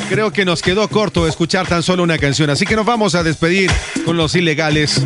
creo 0.08 0.32
que 0.32 0.44
nos 0.44 0.62
quedó 0.62 0.88
corto 0.88 1.26
escuchar 1.26 1.66
tan 1.66 1.82
solo 1.82 2.02
una 2.02 2.18
canción, 2.18 2.50
así 2.50 2.64
que 2.64 2.76
nos 2.76 2.86
vamos 2.86 3.14
a 3.14 3.22
despedir 3.22 3.70
con 4.04 4.16
los 4.16 4.34
ilegales 4.34 5.02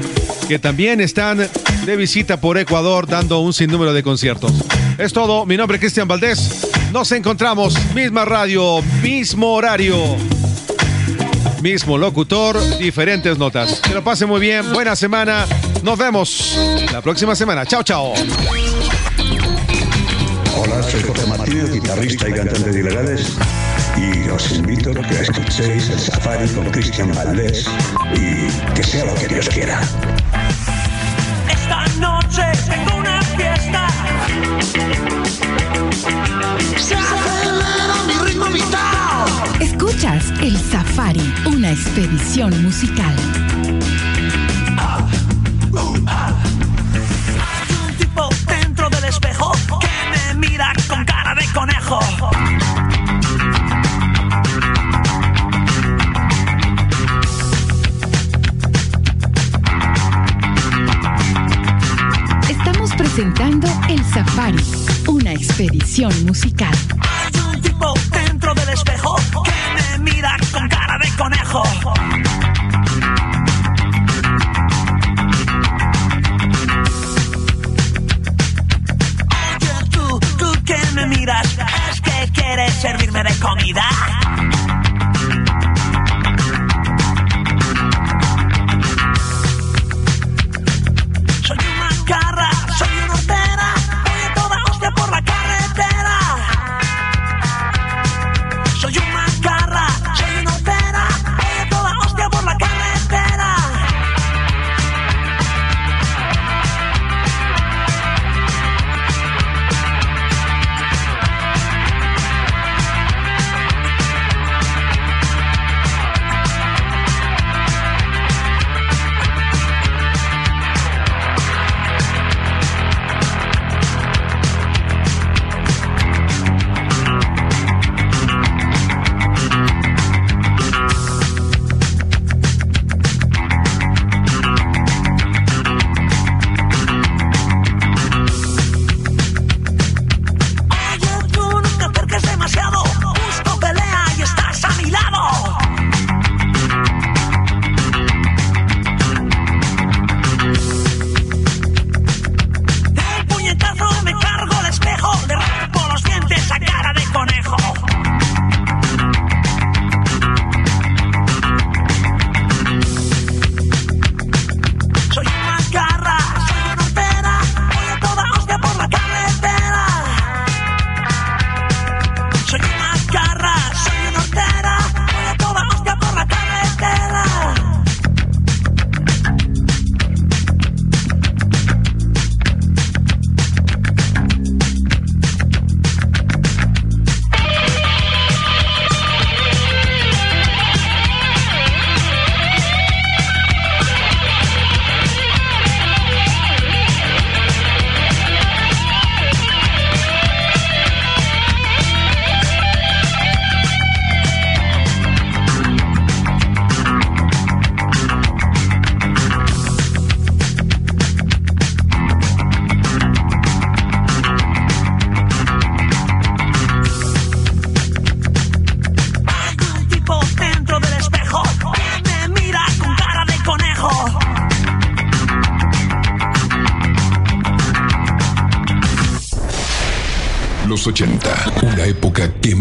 que 0.49 0.59
también 0.59 1.01
están 1.01 1.49
de 1.87 1.97
visita 1.97 2.41
por 2.41 2.59
Ecuador 2.59 3.07
dando 3.07 3.41
un 3.41 3.53
sinnúmero 3.53 3.93
de 3.93 4.03
conciertos. 4.03 4.53
Es 4.99 5.13
todo, 5.13 5.47
mi 5.47 5.57
nombre 5.57 5.77
es 5.77 5.81
Cristian 5.81 6.09
Valdés. 6.09 6.67
Nos 6.93 7.11
encontramos, 7.13 7.75
misma 7.95 8.25
radio, 8.25 8.83
mismo 9.03 9.53
horario. 9.53 9.97
Mismo 11.63 11.99
locutor, 11.99 12.59
diferentes 12.79 13.39
notas. 13.39 13.81
Que 13.81 13.95
lo 13.95 14.03
pase 14.03 14.27
muy 14.27 14.41
bien, 14.41 14.73
buena 14.73 14.97
semana. 14.97 15.47
Nos 15.83 15.99
vemos 15.99 16.59
la 16.93 17.01
próxima 17.01 17.35
semana. 17.35 17.67
Chao, 17.67 17.83
chao. 17.83 18.15
Hola, 20.57 20.83
soy 20.83 21.03
Jorge 21.03 21.27
Martínez, 21.27 21.73
guitarrista 21.73 22.29
y 22.29 22.33
cantante 22.33 22.71
de 22.71 22.81
Ilegales. 22.81 23.37
Y 24.01 24.31
os 24.31 24.53
invito 24.53 24.91
a 24.93 25.03
que 25.07 25.21
escuchéis 25.21 25.91
el 25.91 25.99
Safari 26.01 26.49
con 26.55 26.71
Cristian 26.71 27.13
Valdés 27.13 27.67
y 28.15 28.49
que 28.73 28.83
sea 28.83 29.05
lo 29.05 29.15
que 29.15 29.29
Dios 29.29 29.47
quiera. 29.51 29.79
Esta 31.53 31.85
noche 31.99 32.43
tengo 32.67 32.97
una 32.97 33.21
fiesta. 33.37 33.89
Se 36.79 36.95
acelera 36.95 37.97
mi 38.07 38.15
ritmo 38.25 38.47
vital. 38.47 39.29
Escuchas 39.61 40.33
El 40.41 40.57
Safari, 40.57 41.35
una 41.45 41.71
expedición 41.71 42.63
musical. 42.63 43.15
Un 47.87 47.97
tipo 47.99 48.29
dentro 48.47 48.89
del 48.89 49.05
espejo 49.05 49.53
que 49.79 49.89
me 50.11 50.49
mira 50.49 50.73
con 50.89 51.05
cara 51.05 51.35
de 51.35 51.45
conejo. 51.53 52.01
Una 65.07 65.33
expedición 65.33 66.13
musical. 66.27 66.75